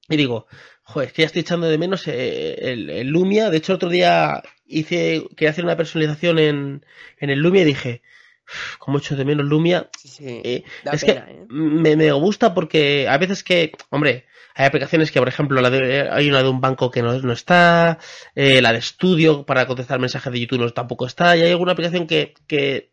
Y 0.09 0.17
digo, 0.17 0.47
joder, 0.83 1.07
es 1.07 1.13
que 1.13 1.21
ya 1.23 1.25
estoy 1.27 1.41
echando 1.41 1.67
de 1.67 1.77
menos 1.77 2.07
eh, 2.07 2.55
el, 2.71 2.89
el 2.89 3.07
Lumia. 3.07 3.49
De 3.49 3.57
hecho, 3.57 3.73
otro 3.73 3.89
día 3.89 4.43
hice, 4.65 5.23
quería 5.35 5.49
hacer 5.51 5.63
una 5.65 5.77
personalización 5.77 6.37
en, 6.39 6.85
en 7.19 7.29
el 7.29 7.39
Lumia 7.39 7.63
y 7.63 7.65
dije, 7.65 8.01
"Uf, 8.47 8.77
¿cómo 8.77 8.99
echo 8.99 9.15
de 9.15 9.25
menos 9.25 9.45
Lumia? 9.47 9.89
Sí, 9.97 10.07
sí. 10.09 10.41
Eh, 10.43 10.63
es 10.91 11.03
pena, 11.03 11.25
que 11.25 11.31
¿eh? 11.31 11.45
me, 11.49 11.95
me 11.95 12.11
gusta 12.11 12.53
porque 12.53 13.07
a 13.07 13.17
veces 13.17 13.43
que, 13.43 13.71
hombre, 13.89 14.25
hay 14.53 14.67
aplicaciones 14.67 15.11
que, 15.11 15.19
por 15.19 15.27
ejemplo, 15.27 15.59
la 15.61 15.69
de- 15.71 16.07
hay 16.09 16.29
una 16.29 16.43
de 16.43 16.49
un 16.49 16.61
banco 16.61 16.91
que 16.91 17.01
no, 17.01 17.17
no 17.19 17.33
está, 17.33 17.97
eh, 18.35 18.61
la 18.61 18.71
de 18.73 18.79
estudio 18.79 19.45
para 19.45 19.65
contestar 19.65 19.99
mensajes 19.99 20.31
de 20.31 20.39
YouTube 20.39 20.59
no, 20.59 20.69
tampoco 20.69 21.07
está, 21.07 21.35
y 21.35 21.41
hay 21.41 21.51
alguna 21.51 21.71
aplicación 21.73 22.05
que, 22.07 22.35
que 22.47 22.91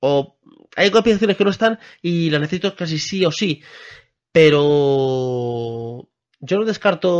o 0.00 0.38
hay 0.76 0.88
aplicaciones 0.88 1.36
que 1.36 1.44
no 1.44 1.50
están 1.50 1.78
y 2.02 2.30
las 2.30 2.40
necesito 2.40 2.74
casi 2.76 2.98
sí 2.98 3.24
o 3.26 3.32
sí, 3.32 3.62
pero 4.32 6.08
yo 6.40 6.58
no 6.58 6.64
descarto, 6.64 7.10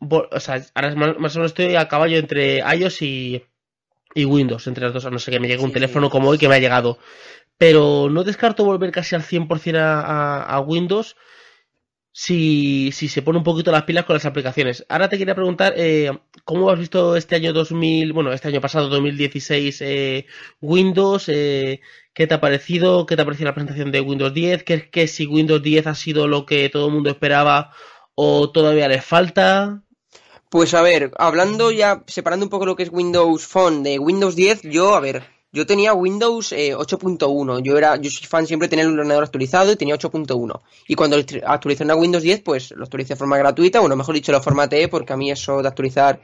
o 0.00 0.40
sea, 0.40 0.62
ahora 0.74 0.94
más, 0.94 1.18
más 1.18 1.36
o 1.36 1.38
menos 1.40 1.52
estoy 1.52 1.74
a 1.76 1.88
caballo 1.88 2.18
entre 2.18 2.58
iOS 2.58 3.02
y, 3.02 3.44
y 4.14 4.24
Windows, 4.24 4.66
entre 4.66 4.84
las 4.84 4.94
dos, 4.94 5.06
a 5.06 5.10
no 5.10 5.18
sé 5.18 5.30
que 5.30 5.40
me 5.40 5.48
llegue 5.48 5.64
un 5.64 5.72
Sí, 5.72 5.72
teléfono 5.72 6.10
sí. 6.10 6.10
como 6.10 6.30
hoy 6.30 6.38
que 6.38 6.48
me 6.48 6.56
ha 6.56 6.60
llegado. 6.60 6.98
Pero 7.58 8.08
no 8.10 8.24
descarto 8.24 8.64
volver 8.64 8.92
casi 8.92 9.16
al 9.16 9.22
100% 9.22 9.78
a, 9.78 10.00
a, 10.02 10.42
a 10.44 10.60
Windows 10.60 11.16
si, 12.20 12.90
si 12.90 13.06
se 13.06 13.22
pone 13.22 13.38
un 13.38 13.44
poquito 13.44 13.70
las 13.70 13.84
pilas 13.84 14.04
con 14.04 14.14
las 14.14 14.24
aplicaciones. 14.24 14.84
Ahora 14.88 15.08
te 15.08 15.18
quería 15.18 15.36
preguntar, 15.36 15.74
eh, 15.76 16.10
¿cómo 16.44 16.68
has 16.68 16.76
visto 16.76 17.14
este 17.14 17.36
año 17.36 17.52
2000, 17.52 18.12
bueno, 18.12 18.32
este 18.32 18.48
año 18.48 18.60
pasado, 18.60 18.88
2016, 18.88 19.80
eh, 19.82 20.26
Windows? 20.60 21.28
Eh, 21.28 21.80
¿Qué 22.12 22.26
te 22.26 22.34
ha 22.34 22.40
parecido? 22.40 23.06
¿Qué 23.06 23.14
te 23.14 23.22
ha 23.22 23.24
parecido 23.24 23.50
la 23.50 23.54
presentación 23.54 23.92
de 23.92 24.00
Windows 24.00 24.34
10? 24.34 24.64
¿Crees 24.64 24.88
que 24.90 25.06
si 25.06 25.26
Windows 25.26 25.62
10 25.62 25.86
ha 25.86 25.94
sido 25.94 26.26
lo 26.26 26.44
que 26.44 26.68
todo 26.68 26.88
el 26.88 26.92
mundo 26.92 27.08
esperaba 27.08 27.70
o 28.16 28.50
todavía 28.50 28.88
le 28.88 29.00
falta? 29.00 29.84
Pues 30.50 30.74
a 30.74 30.82
ver, 30.82 31.12
hablando 31.18 31.70
ya, 31.70 32.02
separando 32.08 32.46
un 32.46 32.50
poco 32.50 32.66
lo 32.66 32.74
que 32.74 32.82
es 32.82 32.90
Windows 32.90 33.46
Phone 33.46 33.84
de 33.84 34.00
Windows 34.00 34.34
10, 34.34 34.62
yo, 34.62 34.96
a 34.96 35.00
ver, 35.00 35.22
yo 35.52 35.66
tenía 35.66 35.94
Windows 35.94 36.52
eh, 36.52 36.74
8.1, 36.76 37.62
yo 37.62 37.78
era, 37.78 37.96
yo 37.96 38.10
soy 38.10 38.26
fan 38.26 38.46
siempre 38.46 38.66
de 38.66 38.70
tener 38.70 38.86
un 38.86 38.98
ordenador 38.98 39.24
actualizado 39.24 39.72
y 39.72 39.76
tenía 39.76 39.96
8.1. 39.96 40.60
Y 40.88 40.94
cuando 40.94 41.16
actu- 41.18 41.42
actualicé 41.46 41.84
a 41.90 41.94
Windows 41.96 42.22
10, 42.22 42.42
pues 42.42 42.70
lo 42.72 42.84
actualicé 42.84 43.14
de 43.14 43.18
forma 43.18 43.38
gratuita, 43.38 43.80
bueno, 43.80 43.96
mejor 43.96 44.14
dicho, 44.14 44.30
lo 44.32 44.42
formateé, 44.42 44.88
porque 44.88 45.12
a 45.12 45.16
mí 45.16 45.30
eso 45.30 45.62
de 45.62 45.68
actualizar 45.68 46.20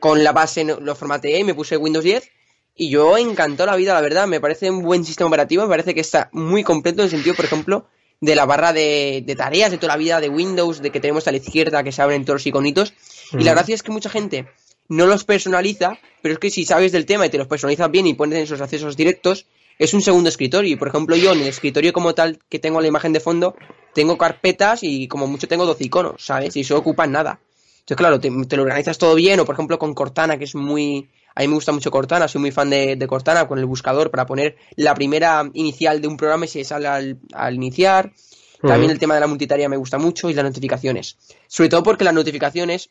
con 0.00 0.22
la 0.24 0.32
base 0.32 0.64
lo 0.64 0.94
formateé 0.94 1.40
y 1.40 1.44
me 1.44 1.54
puse 1.54 1.76
Windows 1.76 2.04
10. 2.04 2.28
Y 2.74 2.88
yo 2.90 3.16
encantó 3.18 3.66
la 3.66 3.76
vida, 3.76 3.92
la 3.94 4.00
verdad, 4.00 4.26
me 4.26 4.40
parece 4.40 4.70
un 4.70 4.82
buen 4.82 5.04
sistema 5.04 5.28
operativo, 5.28 5.62
me 5.62 5.68
parece 5.68 5.94
que 5.94 6.00
está 6.00 6.28
muy 6.32 6.62
completo 6.64 7.02
en 7.02 7.04
el 7.04 7.10
sentido, 7.10 7.34
por 7.36 7.44
ejemplo, 7.44 7.86
de 8.20 8.34
la 8.34 8.46
barra 8.46 8.72
de, 8.72 9.22
de 9.26 9.36
tareas 9.36 9.70
de 9.70 9.76
toda 9.78 9.92
la 9.94 9.98
vida 9.98 10.20
de 10.20 10.28
Windows, 10.30 10.80
de 10.80 10.90
que 10.90 11.00
tenemos 11.00 11.26
a 11.28 11.32
la 11.32 11.36
izquierda 11.38 11.82
que 11.82 11.92
se 11.92 12.00
abren 12.00 12.24
todos 12.24 12.36
los 12.40 12.46
iconitos. 12.46 12.94
Y 13.32 13.44
la 13.44 13.52
gracia 13.52 13.74
es 13.74 13.82
que 13.82 13.92
mucha 13.92 14.08
gente 14.10 14.46
no 14.92 15.06
los 15.06 15.24
personaliza, 15.24 15.98
pero 16.20 16.34
es 16.34 16.38
que 16.38 16.50
si 16.50 16.66
sabes 16.66 16.92
del 16.92 17.06
tema 17.06 17.24
y 17.24 17.30
te 17.30 17.38
los 17.38 17.46
personalizas 17.46 17.90
bien 17.90 18.06
y 18.06 18.14
pones 18.14 18.36
en 18.36 18.44
esos 18.44 18.60
accesos 18.60 18.94
directos, 18.94 19.46
es 19.78 19.94
un 19.94 20.02
segundo 20.02 20.28
escritorio. 20.28 20.70
Y 20.70 20.76
por 20.76 20.88
ejemplo, 20.88 21.16
yo 21.16 21.32
en 21.32 21.40
el 21.40 21.48
escritorio 21.48 21.94
como 21.94 22.14
tal 22.14 22.38
que 22.50 22.58
tengo 22.58 22.80
la 22.80 22.88
imagen 22.88 23.14
de 23.14 23.20
fondo, 23.20 23.56
tengo 23.94 24.18
carpetas 24.18 24.80
y 24.82 25.08
como 25.08 25.26
mucho 25.26 25.48
tengo 25.48 25.64
12 25.64 25.84
iconos, 25.84 26.24
¿sabes? 26.24 26.56
Y 26.56 26.60
eso 26.60 26.76
ocupa 26.76 27.06
nada. 27.06 27.40
Entonces, 27.80 27.96
claro, 27.96 28.20
te, 28.20 28.30
te 28.46 28.56
lo 28.56 28.64
organizas 28.64 28.98
todo 28.98 29.14
bien, 29.14 29.40
o 29.40 29.46
por 29.46 29.54
ejemplo 29.54 29.78
con 29.78 29.94
Cortana, 29.94 30.36
que 30.36 30.44
es 30.44 30.54
muy 30.54 31.08
A 31.34 31.40
mí 31.40 31.48
me 31.48 31.54
gusta 31.54 31.72
mucho 31.72 31.90
Cortana, 31.90 32.28
soy 32.28 32.42
muy 32.42 32.50
fan 32.50 32.68
de, 32.68 33.06
Cortana 33.08 33.48
con 33.48 33.58
el 33.58 33.64
buscador 33.64 34.10
para 34.10 34.26
poner 34.26 34.56
la 34.76 34.94
primera 34.94 35.50
inicial 35.54 36.02
de 36.02 36.08
un 36.08 36.18
programa 36.18 36.44
y 36.44 36.48
se 36.48 36.64
sale 36.64 36.86
al, 36.86 37.54
iniciar. 37.54 38.12
También 38.60 38.92
el 38.92 38.98
tema 38.98 39.14
de 39.14 39.20
la 39.20 39.26
multitarea 39.26 39.68
me 39.70 39.76
gusta 39.78 39.98
mucho 39.98 40.28
y 40.28 40.34
las 40.34 40.44
notificaciones. 40.44 41.16
Sobre 41.48 41.70
todo 41.70 41.82
porque 41.82 42.04
las 42.04 42.14
notificaciones, 42.14 42.90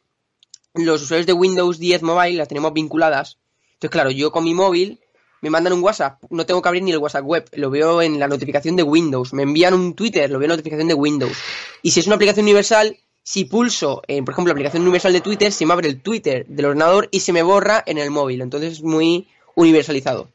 los 0.73 1.01
usuarios 1.01 1.27
de 1.27 1.33
Windows 1.33 1.79
10 1.79 2.03
Mobile 2.03 2.37
las 2.37 2.47
tenemos 2.47 2.73
vinculadas. 2.73 3.37
Entonces, 3.73 3.91
claro, 3.91 4.11
yo 4.11 4.31
con 4.31 4.43
mi 4.43 4.53
móvil 4.53 4.99
me 5.41 5.49
mandan 5.49 5.73
un 5.73 5.83
WhatsApp, 5.83 6.21
no 6.29 6.45
tengo 6.45 6.61
que 6.61 6.69
abrir 6.69 6.83
ni 6.83 6.91
el 6.91 6.99
WhatsApp 6.99 7.25
web, 7.25 7.49
lo 7.53 7.69
veo 7.69 8.01
en 8.01 8.19
la 8.19 8.27
notificación 8.27 8.75
de 8.75 8.83
Windows. 8.83 9.33
Me 9.33 9.43
envían 9.43 9.73
un 9.73 9.95
Twitter, 9.95 10.29
lo 10.29 10.37
veo 10.37 10.45
en 10.45 10.49
la 10.49 10.55
notificación 10.55 10.87
de 10.87 10.93
Windows. 10.93 11.37
Y 11.81 11.91
si 11.91 11.99
es 11.99 12.07
una 12.07 12.15
aplicación 12.15 12.45
universal, 12.45 12.97
si 13.23 13.45
pulso, 13.45 14.01
en, 14.07 14.23
por 14.23 14.33
ejemplo, 14.33 14.49
la 14.49 14.53
aplicación 14.53 14.83
universal 14.83 15.13
de 15.13 15.21
Twitter, 15.21 15.51
se 15.51 15.65
me 15.65 15.73
abre 15.73 15.89
el 15.89 16.01
Twitter 16.01 16.45
del 16.47 16.65
ordenador 16.65 17.09
y 17.11 17.21
se 17.21 17.33
me 17.33 17.43
borra 17.43 17.83
en 17.85 17.97
el 17.97 18.11
móvil. 18.11 18.41
Entonces 18.41 18.73
es 18.73 18.83
muy 18.83 19.27
universalizado. 19.55 20.29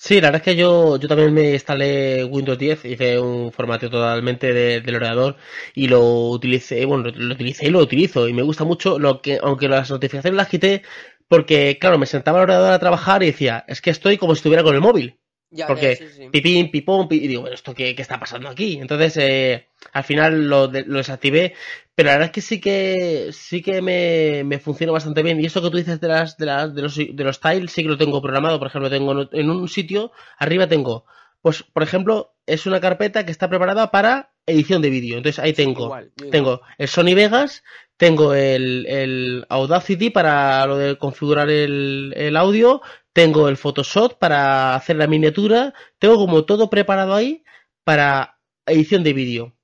Sí, 0.00 0.20
la 0.20 0.28
verdad 0.28 0.36
es 0.48 0.54
que 0.54 0.56
yo, 0.56 0.96
yo 0.96 1.08
también 1.08 1.34
me 1.34 1.50
instalé 1.54 2.22
Windows 2.24 2.56
10, 2.56 2.84
hice 2.84 3.18
un 3.18 3.50
formato 3.52 3.90
totalmente 3.90 4.52
del 4.52 4.94
ordenador 4.94 5.36
y 5.74 5.88
lo 5.88 6.30
utilicé, 6.30 6.84
bueno, 6.84 7.10
lo 7.14 7.34
utilicé 7.34 7.66
y 7.66 7.70
lo 7.70 7.80
utilizo 7.80 8.28
y 8.28 8.32
me 8.32 8.42
gusta 8.42 8.62
mucho, 8.64 8.98
lo 9.00 9.20
que, 9.20 9.40
aunque 9.42 9.68
las 9.68 9.90
notificaciones 9.90 10.36
las 10.36 10.48
quité, 10.48 10.82
porque 11.26 11.78
claro, 11.80 11.98
me 11.98 12.06
sentaba 12.06 12.38
al 12.38 12.44
ordenador 12.44 12.72
a 12.72 12.78
trabajar 12.78 13.22
y 13.24 13.26
decía, 13.26 13.64
es 13.66 13.80
que 13.82 13.90
estoy 13.90 14.18
como 14.18 14.34
si 14.34 14.38
estuviera 14.38 14.62
con 14.62 14.74
el 14.76 14.80
móvil. 14.80 15.18
Porque 15.66 16.28
pipín, 16.30 16.70
pipón, 16.70 17.08
y 17.10 17.26
digo, 17.26 17.42
bueno, 17.42 17.54
¿esto 17.54 17.74
qué, 17.74 17.94
qué, 17.94 18.02
está 18.02 18.20
pasando 18.20 18.48
aquí? 18.48 18.78
Entonces, 18.80 19.16
eh, 19.16 19.68
al 19.92 20.04
final 20.04 20.48
lo, 20.48 20.66
lo, 20.66 20.98
desactivé, 20.98 21.54
pero 21.94 22.08
la 22.08 22.14
verdad 22.14 22.26
es 22.26 22.32
que 22.32 22.40
sí 22.40 22.60
que 22.60 23.30
sí 23.32 23.62
que 23.62 23.80
me, 23.80 24.44
me 24.44 24.58
funciona 24.58 24.92
bastante 24.92 25.22
bien. 25.22 25.40
Y 25.40 25.46
esto 25.46 25.62
que 25.62 25.70
tú 25.70 25.78
dices 25.78 26.00
de 26.00 26.08
las, 26.08 26.36
de 26.36 26.46
las 26.46 26.74
de 26.74 26.82
los, 26.82 26.96
de 26.96 27.24
los 27.24 27.40
tiles, 27.40 27.72
sí 27.72 27.82
que 27.82 27.88
lo 27.88 27.96
tengo 27.96 28.20
programado. 28.20 28.58
Por 28.58 28.68
ejemplo, 28.68 28.90
tengo 28.90 29.28
en 29.32 29.50
un 29.50 29.68
sitio, 29.68 30.12
arriba 30.38 30.66
tengo, 30.68 31.06
pues, 31.40 31.62
por 31.62 31.82
ejemplo, 31.82 32.34
es 32.46 32.66
una 32.66 32.80
carpeta 32.80 33.24
que 33.24 33.32
está 33.32 33.48
preparada 33.48 33.90
para 33.90 34.32
edición 34.46 34.82
de 34.82 34.90
vídeo. 34.90 35.16
Entonces 35.16 35.38
ahí 35.38 35.52
tengo, 35.52 35.96
tengo 36.30 36.60
el 36.78 36.88
Sony 36.88 37.14
Vegas, 37.14 37.62
tengo 37.96 38.34
el, 38.34 38.86
el, 38.86 39.46
Audacity 39.48 40.10
para 40.10 40.66
lo 40.66 40.76
de 40.76 40.98
configurar 40.98 41.50
el, 41.50 42.12
el 42.16 42.36
audio, 42.36 42.80
tengo 43.18 43.48
el 43.48 43.56
Photoshop 43.56 44.16
para 44.16 44.76
hacer 44.76 44.94
la 44.94 45.08
miniatura, 45.08 45.74
tengo 45.98 46.14
como 46.18 46.44
todo 46.44 46.70
preparado 46.70 47.16
ahí 47.16 47.42
para 47.82 48.38
edición 48.64 49.02
de 49.02 49.12
vídeo. 49.12 49.56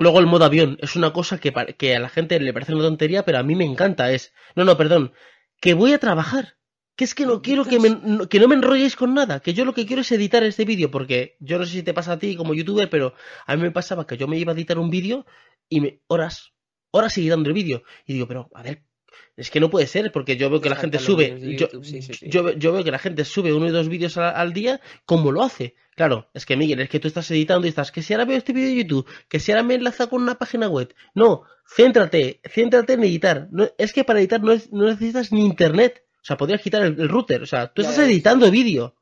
Luego 0.00 0.18
el 0.18 0.26
modo 0.26 0.44
avión 0.44 0.76
es 0.80 0.96
una 0.96 1.12
cosa 1.12 1.38
que, 1.38 1.52
que 1.78 1.94
a 1.94 2.00
la 2.00 2.08
gente 2.08 2.40
le 2.40 2.52
parece 2.52 2.74
una 2.74 2.82
tontería, 2.82 3.24
pero 3.24 3.38
a 3.38 3.44
mí 3.44 3.54
me 3.54 3.64
encanta. 3.64 4.10
Es, 4.10 4.34
no, 4.56 4.64
no, 4.64 4.76
perdón, 4.76 5.12
que 5.60 5.74
voy 5.74 5.92
a 5.92 6.00
trabajar. 6.00 6.56
Que 6.96 7.04
es 7.04 7.14
que 7.14 7.26
no 7.26 7.42
quiero 7.42 7.64
que, 7.64 7.78
me, 7.78 8.26
que 8.26 8.40
no 8.40 8.48
me 8.48 8.56
enrolléis 8.56 8.96
con 8.96 9.14
nada. 9.14 9.38
Que 9.38 9.54
yo 9.54 9.64
lo 9.64 9.72
que 9.72 9.86
quiero 9.86 10.02
es 10.02 10.10
editar 10.10 10.42
este 10.42 10.64
vídeo. 10.64 10.90
Porque 10.90 11.36
yo 11.38 11.60
no 11.60 11.66
sé 11.66 11.72
si 11.74 11.82
te 11.84 11.94
pasa 11.94 12.14
a 12.14 12.18
ti 12.18 12.34
como 12.34 12.54
youtuber, 12.54 12.90
pero 12.90 13.14
a 13.46 13.54
mí 13.54 13.62
me 13.62 13.70
pasaba 13.70 14.04
que 14.04 14.16
yo 14.16 14.26
me 14.26 14.36
iba 14.36 14.50
a 14.50 14.56
editar 14.56 14.80
un 14.80 14.90
vídeo 14.90 15.26
y 15.68 15.80
me, 15.80 16.02
horas, 16.08 16.54
horas 16.90 17.14
dando 17.16 17.50
el 17.50 17.54
vídeo. 17.54 17.84
Y 18.04 18.14
digo, 18.14 18.26
pero 18.26 18.50
a 18.52 18.64
ver, 18.64 18.82
es 19.36 19.50
que 19.50 19.60
no 19.60 19.70
puede 19.70 19.86
ser, 19.86 20.12
porque 20.12 20.36
yo 20.36 20.50
veo 20.50 20.60
que 20.60 20.68
la 20.68 20.76
gente 20.76 20.98
sube, 20.98 21.56
yo, 21.56 22.72
veo 22.72 22.84
que 22.84 22.90
la 22.90 22.98
gente 22.98 23.24
sube 23.24 23.52
uno 23.52 23.66
y 23.66 23.70
dos 23.70 23.88
vídeos 23.88 24.16
al, 24.18 24.52
día, 24.52 24.80
como 25.06 25.32
lo 25.32 25.42
hace. 25.42 25.76
Claro, 25.96 26.28
es 26.34 26.46
que 26.46 26.56
Miguel, 26.56 26.80
es 26.80 26.88
que 26.88 27.00
tú 27.00 27.08
estás 27.08 27.30
editando 27.30 27.66
y 27.66 27.70
estás, 27.70 27.92
que 27.92 28.02
si 28.02 28.12
ahora 28.12 28.24
veo 28.24 28.36
este 28.36 28.52
vídeo 28.52 28.68
de 28.68 28.76
YouTube, 28.76 29.06
que 29.28 29.40
si 29.40 29.52
ahora 29.52 29.62
me 29.62 29.74
enlaza 29.74 30.08
con 30.08 30.22
una 30.22 30.36
página 30.36 30.68
web. 30.68 30.94
No, 31.14 31.42
céntrate, 31.66 32.40
céntrate 32.44 32.94
en 32.94 33.04
editar. 33.04 33.48
No, 33.50 33.68
es 33.78 33.92
que 33.92 34.04
para 34.04 34.20
editar 34.20 34.42
no, 34.42 34.52
necesitas 34.52 35.32
ni 35.32 35.44
internet. 35.44 36.04
O 36.16 36.24
sea, 36.24 36.36
podrías 36.36 36.60
quitar 36.60 36.82
el, 36.82 37.08
router. 37.08 37.42
O 37.42 37.46
sea, 37.46 37.72
tú 37.72 37.82
estás 37.82 37.98
editando 37.98 38.50
vídeo. 38.50 38.94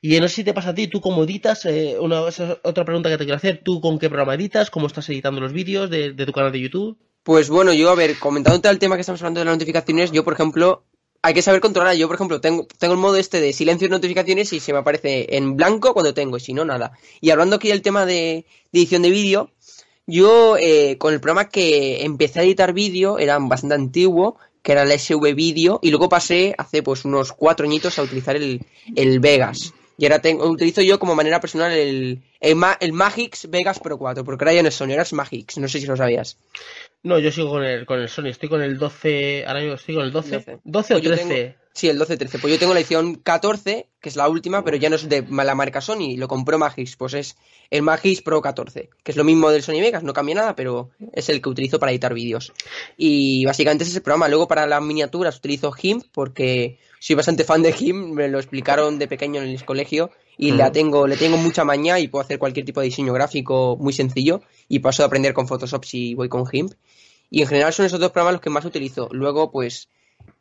Y 0.00 0.18
no 0.20 0.28
sé 0.28 0.36
si 0.36 0.44
te 0.44 0.54
pasa 0.54 0.70
a 0.70 0.74
ti, 0.74 0.86
tú 0.86 1.00
cómo 1.00 1.24
editas, 1.24 1.66
eh, 1.66 1.96
una, 2.00 2.20
otra 2.20 2.84
pregunta 2.84 3.08
que 3.08 3.18
te 3.18 3.24
quiero 3.24 3.36
hacer, 3.36 3.62
tú 3.64 3.80
con 3.80 3.98
qué 3.98 4.08
programa 4.08 4.34
editas, 4.34 4.70
cómo 4.70 4.86
estás 4.86 5.08
editando 5.08 5.40
los 5.40 5.52
vídeos 5.52 5.90
de 5.90 6.14
tu 6.14 6.32
canal 6.32 6.52
de 6.52 6.60
YouTube. 6.60 6.98
Pues 7.22 7.50
bueno, 7.50 7.72
yo, 7.72 7.90
a 7.90 7.94
ver, 7.94 8.18
comentándote 8.18 8.68
el 8.68 8.78
tema 8.78 8.96
que 8.96 9.02
estamos 9.02 9.20
hablando 9.20 9.40
de 9.40 9.46
las 9.46 9.54
notificaciones, 9.54 10.12
yo, 10.12 10.24
por 10.24 10.32
ejemplo, 10.32 10.84
hay 11.22 11.34
que 11.34 11.42
saber 11.42 11.60
controlar. 11.60 11.96
Yo, 11.96 12.06
por 12.06 12.14
ejemplo, 12.14 12.40
tengo, 12.40 12.66
tengo 12.78 12.94
el 12.94 13.00
modo 13.00 13.16
este 13.16 13.40
de 13.40 13.52
silencio 13.52 13.88
de 13.88 13.92
notificaciones 13.92 14.52
y 14.52 14.60
se 14.60 14.72
me 14.72 14.78
aparece 14.78 15.36
en 15.36 15.56
blanco 15.56 15.92
cuando 15.92 16.14
tengo, 16.14 16.36
y 16.36 16.40
si 16.40 16.54
no, 16.54 16.64
nada. 16.64 16.92
Y 17.20 17.30
hablando 17.30 17.56
aquí 17.56 17.68
del 17.68 17.82
tema 17.82 18.06
de, 18.06 18.46
edición 18.72 19.02
de 19.02 19.10
vídeo, 19.10 19.50
yo 20.06 20.56
eh, 20.56 20.96
con 20.98 21.12
el 21.12 21.20
programa 21.20 21.48
que 21.48 22.04
empecé 22.04 22.40
a 22.40 22.44
editar 22.44 22.72
vídeo, 22.72 23.18
era 23.18 23.38
bastante 23.38 23.74
antiguo, 23.74 24.36
que 24.62 24.72
era 24.72 24.82
el 24.82 24.98
SV 24.98 25.34
Video, 25.34 25.80
y 25.82 25.90
luego 25.90 26.08
pasé 26.08 26.54
hace 26.56 26.82
pues 26.82 27.04
unos 27.04 27.32
cuatro 27.32 27.66
añitos 27.66 27.98
a 27.98 28.02
utilizar 28.02 28.36
el, 28.36 28.64
el 28.96 29.20
Vegas. 29.20 29.74
Y 30.00 30.04
ahora 30.04 30.20
tengo, 30.20 30.48
utilizo 30.48 30.80
yo 30.80 31.00
como 31.00 31.16
manera 31.16 31.40
personal 31.40 31.72
el, 31.72 32.22
el, 32.40 32.92
Magix 32.92 33.50
Vegas 33.50 33.80
Pro 33.80 33.98
4, 33.98 34.24
porque 34.24 34.44
ahora 34.44 34.54
ya 34.54 34.62
no 34.62 34.68
es 34.68 34.76
Sony, 34.76 34.90
ahora 34.90 35.02
es 35.02 35.12
Magix, 35.12 35.58
no 35.58 35.66
sé 35.66 35.80
si 35.80 35.86
lo 35.86 35.96
sabías. 35.96 36.38
No, 37.02 37.18
yo 37.18 37.30
sigo 37.30 37.50
con 37.50 37.64
el, 37.64 37.86
con 37.86 38.00
el 38.00 38.08
Sony, 38.08 38.26
estoy 38.26 38.48
con 38.48 38.60
el 38.60 38.76
12, 38.76 39.44
ahora 39.46 39.60
mismo 39.60 39.74
estoy 39.76 39.94
con 39.94 40.04
el 40.04 40.12
12, 40.12 40.60
12, 40.64 40.94
o 40.94 41.00
13. 41.00 41.24
Pues 41.26 41.54
sí, 41.72 41.88
el 41.88 41.98
12-13, 41.98 42.40
pues 42.40 42.52
yo 42.52 42.58
tengo 42.58 42.74
la 42.74 42.80
edición 42.80 43.14
14, 43.14 43.88
que 44.00 44.08
es 44.08 44.16
la 44.16 44.28
última, 44.28 44.64
pero 44.64 44.76
ya 44.76 44.90
no 44.90 44.96
es 44.96 45.08
de 45.08 45.24
la 45.30 45.54
marca 45.54 45.80
Sony, 45.80 46.16
lo 46.16 46.26
compró 46.26 46.58
Magix, 46.58 46.96
pues 46.96 47.14
es 47.14 47.36
el 47.70 47.82
Magix 47.82 48.20
Pro 48.20 48.42
14, 48.42 48.90
que 49.04 49.12
es 49.12 49.16
lo 49.16 49.22
mismo 49.22 49.50
del 49.50 49.62
Sony 49.62 49.80
Vegas, 49.80 50.02
no 50.02 50.12
cambia 50.12 50.34
nada, 50.34 50.56
pero 50.56 50.90
es 51.12 51.28
el 51.28 51.40
que 51.40 51.48
utilizo 51.48 51.78
para 51.78 51.92
editar 51.92 52.14
vídeos. 52.14 52.52
Y 52.96 53.44
básicamente 53.44 53.84
es 53.84 53.90
ese 53.90 54.00
programa, 54.00 54.26
luego 54.26 54.48
para 54.48 54.66
las 54.66 54.82
miniaturas 54.82 55.38
utilizo 55.38 55.70
GIMP, 55.70 56.04
porque 56.10 56.80
soy 56.98 57.16
bastante 57.16 57.44
fan 57.44 57.62
de 57.62 57.72
GIMP, 57.72 58.14
me 58.14 58.28
lo 58.28 58.38
explicaron 58.38 58.98
de 58.98 59.08
pequeño 59.08 59.42
en 59.42 59.48
el 59.48 59.64
colegio, 59.64 60.10
y 60.36 60.52
la 60.52 60.70
tengo, 60.70 61.06
le 61.06 61.16
tengo 61.16 61.36
mucha 61.36 61.64
maña 61.64 61.98
y 61.98 62.08
puedo 62.08 62.24
hacer 62.24 62.38
cualquier 62.38 62.64
tipo 62.64 62.80
de 62.80 62.86
diseño 62.86 63.12
gráfico 63.12 63.76
muy 63.80 63.92
sencillo, 63.92 64.40
y 64.68 64.78
paso 64.78 65.02
a 65.02 65.06
aprender 65.06 65.34
con 65.34 65.48
Photoshop 65.48 65.84
si 65.84 66.14
voy 66.14 66.28
con 66.28 66.46
GIMP. 66.46 66.72
Y 67.30 67.42
en 67.42 67.48
general 67.48 67.72
son 67.72 67.86
esos 67.86 68.00
dos 68.00 68.10
programas 68.12 68.34
los 68.34 68.40
que 68.40 68.50
más 68.50 68.64
utilizo. 68.64 69.08
Luego, 69.12 69.50
pues, 69.50 69.88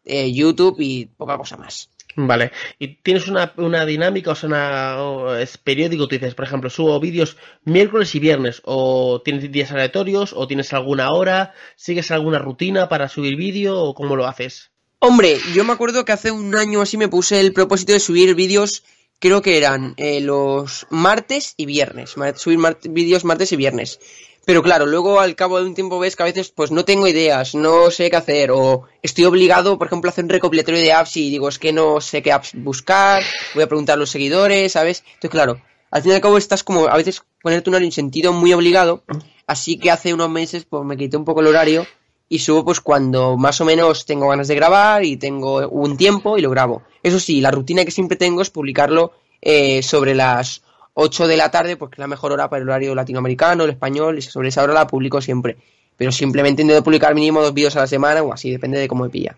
eh, 0.06 0.32
YouTube 0.32 0.78
y 0.80 1.06
poca 1.06 1.38
cosa 1.38 1.58
más. 1.58 1.90
Vale. 2.16 2.52
¿Y 2.80 2.96
tienes 2.96 3.28
una, 3.28 3.54
una 3.58 3.86
dinámica, 3.86 4.32
o 4.32 4.36
sea, 4.36 4.48
una, 4.48 5.40
es 5.40 5.58
periódico? 5.58 6.08
Tú 6.08 6.16
dices, 6.16 6.34
por 6.34 6.46
ejemplo, 6.46 6.70
subo 6.70 7.00
vídeos 7.00 7.38
miércoles 7.64 8.16
y 8.16 8.20
viernes, 8.20 8.62
o 8.66 9.22
tienes 9.24 9.52
días 9.52 9.72
aleatorios, 9.72 10.34
o 10.34 10.48
tienes 10.48 10.74
alguna 10.74 11.12
hora, 11.12 11.54
sigues 11.76 12.10
alguna 12.10 12.40
rutina 12.40 12.90
para 12.90 13.08
subir 13.08 13.36
vídeo, 13.36 13.80
o 13.80 13.94
cómo 13.94 14.16
lo 14.16 14.26
haces? 14.26 14.72
Hombre, 15.00 15.38
yo 15.54 15.64
me 15.64 15.74
acuerdo 15.74 16.06
que 16.06 16.12
hace 16.12 16.32
un 16.32 16.56
año 16.56 16.82
así 16.82 16.98
me 16.98 17.08
puse 17.08 17.40
el 17.40 17.54
propósito 17.54 17.94
de 17.94 18.00
subir 18.00 18.34
vídeos, 18.34 18.84
creo 19.20 19.44
que 19.44 19.56
eran 19.56 19.94
eh, 19.98 20.22
los 20.22 20.88
martes 20.90 21.54
y 21.56 21.68
viernes, 21.68 22.16
subir 22.38 22.60
vídeos 22.90 23.24
martes 23.24 23.52
y 23.52 23.58
viernes. 23.58 24.00
Pero 24.44 24.64
claro, 24.64 24.88
luego 24.88 25.20
al 25.20 25.36
cabo 25.36 25.60
de 25.60 25.68
un 25.68 25.76
tiempo 25.76 26.00
ves 26.00 26.16
que 26.16 26.24
a 26.24 26.26
veces 26.26 26.50
pues 26.50 26.72
no 26.72 26.84
tengo 26.84 27.08
ideas, 27.08 27.54
no 27.54 27.92
sé 27.92 28.10
qué 28.10 28.16
hacer 28.16 28.50
o 28.50 28.88
estoy 29.04 29.26
obligado, 29.26 29.78
por 29.78 29.86
ejemplo, 29.86 30.10
a 30.10 30.12
hacer 30.12 30.24
un 30.24 30.32
recopilatorio 30.32 30.82
de 30.82 30.92
apps 30.92 31.18
y 31.18 31.30
digo, 31.30 31.48
es 31.48 31.60
que 31.60 31.72
no 31.72 32.02
sé 32.02 32.24
qué 32.24 32.32
apps 32.32 32.54
buscar, 32.56 33.24
voy 33.54 33.64
a 33.64 33.68
preguntar 33.68 33.94
a 33.94 34.00
los 34.00 34.10
seguidores, 34.10 34.72
¿sabes? 34.72 35.04
Entonces, 35.06 35.30
claro, 35.30 35.62
al 35.92 36.02
fin 36.02 36.14
y 36.14 36.16
al 36.16 36.22
cabo 36.22 36.40
estás 36.40 36.64
como 36.64 36.88
a 36.88 36.98
veces 36.98 37.22
ponerte 37.44 37.70
un 37.70 37.92
sentido 37.92 38.34
muy 38.34 38.52
obligado, 38.52 39.04
así 39.46 39.78
que 39.78 39.92
hace 39.92 40.12
unos 40.12 40.32
meses 40.32 40.66
pues 40.66 40.84
me 40.84 40.98
quité 40.98 41.18
un 41.18 41.26
poco 41.26 41.42
el 41.42 41.48
horario 41.48 41.86
y 42.30 42.40
subo 42.40 42.66
pues 42.66 42.82
cuando 42.82 43.38
más 43.38 43.62
o 43.62 43.66
menos 43.66 44.06
tengo 44.06 44.30
ganas 44.30 44.48
de 44.48 44.56
grabar 44.56 45.04
y 45.04 45.18
tengo 45.18 45.68
un 45.70 45.98
tiempo 45.98 46.38
y 46.38 46.42
lo 46.42 46.50
grabo. 46.50 46.84
Eso 47.04 47.20
sí, 47.20 47.42
la 47.42 47.52
rutina 47.52 47.86
que 47.86 47.92
siempre 47.92 48.18
tengo 48.18 48.42
es 48.42 48.50
publicarlo 48.50 49.14
eh, 49.42 49.82
sobre 49.82 50.14
las 50.14 50.62
8 50.94 51.28
de 51.28 51.38
la 51.38 51.52
tarde, 51.52 51.78
porque 51.78 51.96
es 51.96 52.00
la 52.00 52.08
mejor 52.08 52.32
hora 52.32 52.50
para 52.50 52.64
el 52.64 52.70
horario 52.70 52.96
latinoamericano, 52.96 53.64
el 53.64 53.70
español, 53.70 54.18
y 54.18 54.22
sobre 54.22 54.50
esa 54.50 54.64
hora 54.64 54.74
la 54.74 54.88
publico 54.88 55.22
siempre. 55.22 55.58
Pero 55.96 56.12
simplemente 56.12 56.64
intento 56.64 56.84
publicar 56.84 57.14
mínimo 57.16 57.42
dos 57.42 57.54
vídeos 57.54 57.76
a 57.76 57.82
la 57.82 57.88
semana 57.88 58.24
o 58.24 58.34
así, 58.34 58.52
depende 58.52 58.80
de 58.80 58.88
cómo 58.88 59.04
me 59.04 59.10
pilla. 59.10 59.36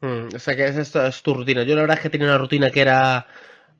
Hmm, 0.00 0.34
o 0.34 0.38
sea 0.38 0.56
que 0.56 0.66
esta 0.66 1.06
es 1.06 1.22
tu 1.22 1.34
rutina. 1.34 1.62
Yo 1.62 1.74
la 1.74 1.82
verdad 1.82 1.98
es 1.98 2.02
que 2.02 2.10
tenía 2.10 2.26
una 2.26 2.38
rutina 2.38 2.70
que 2.70 2.80
era 2.80 3.26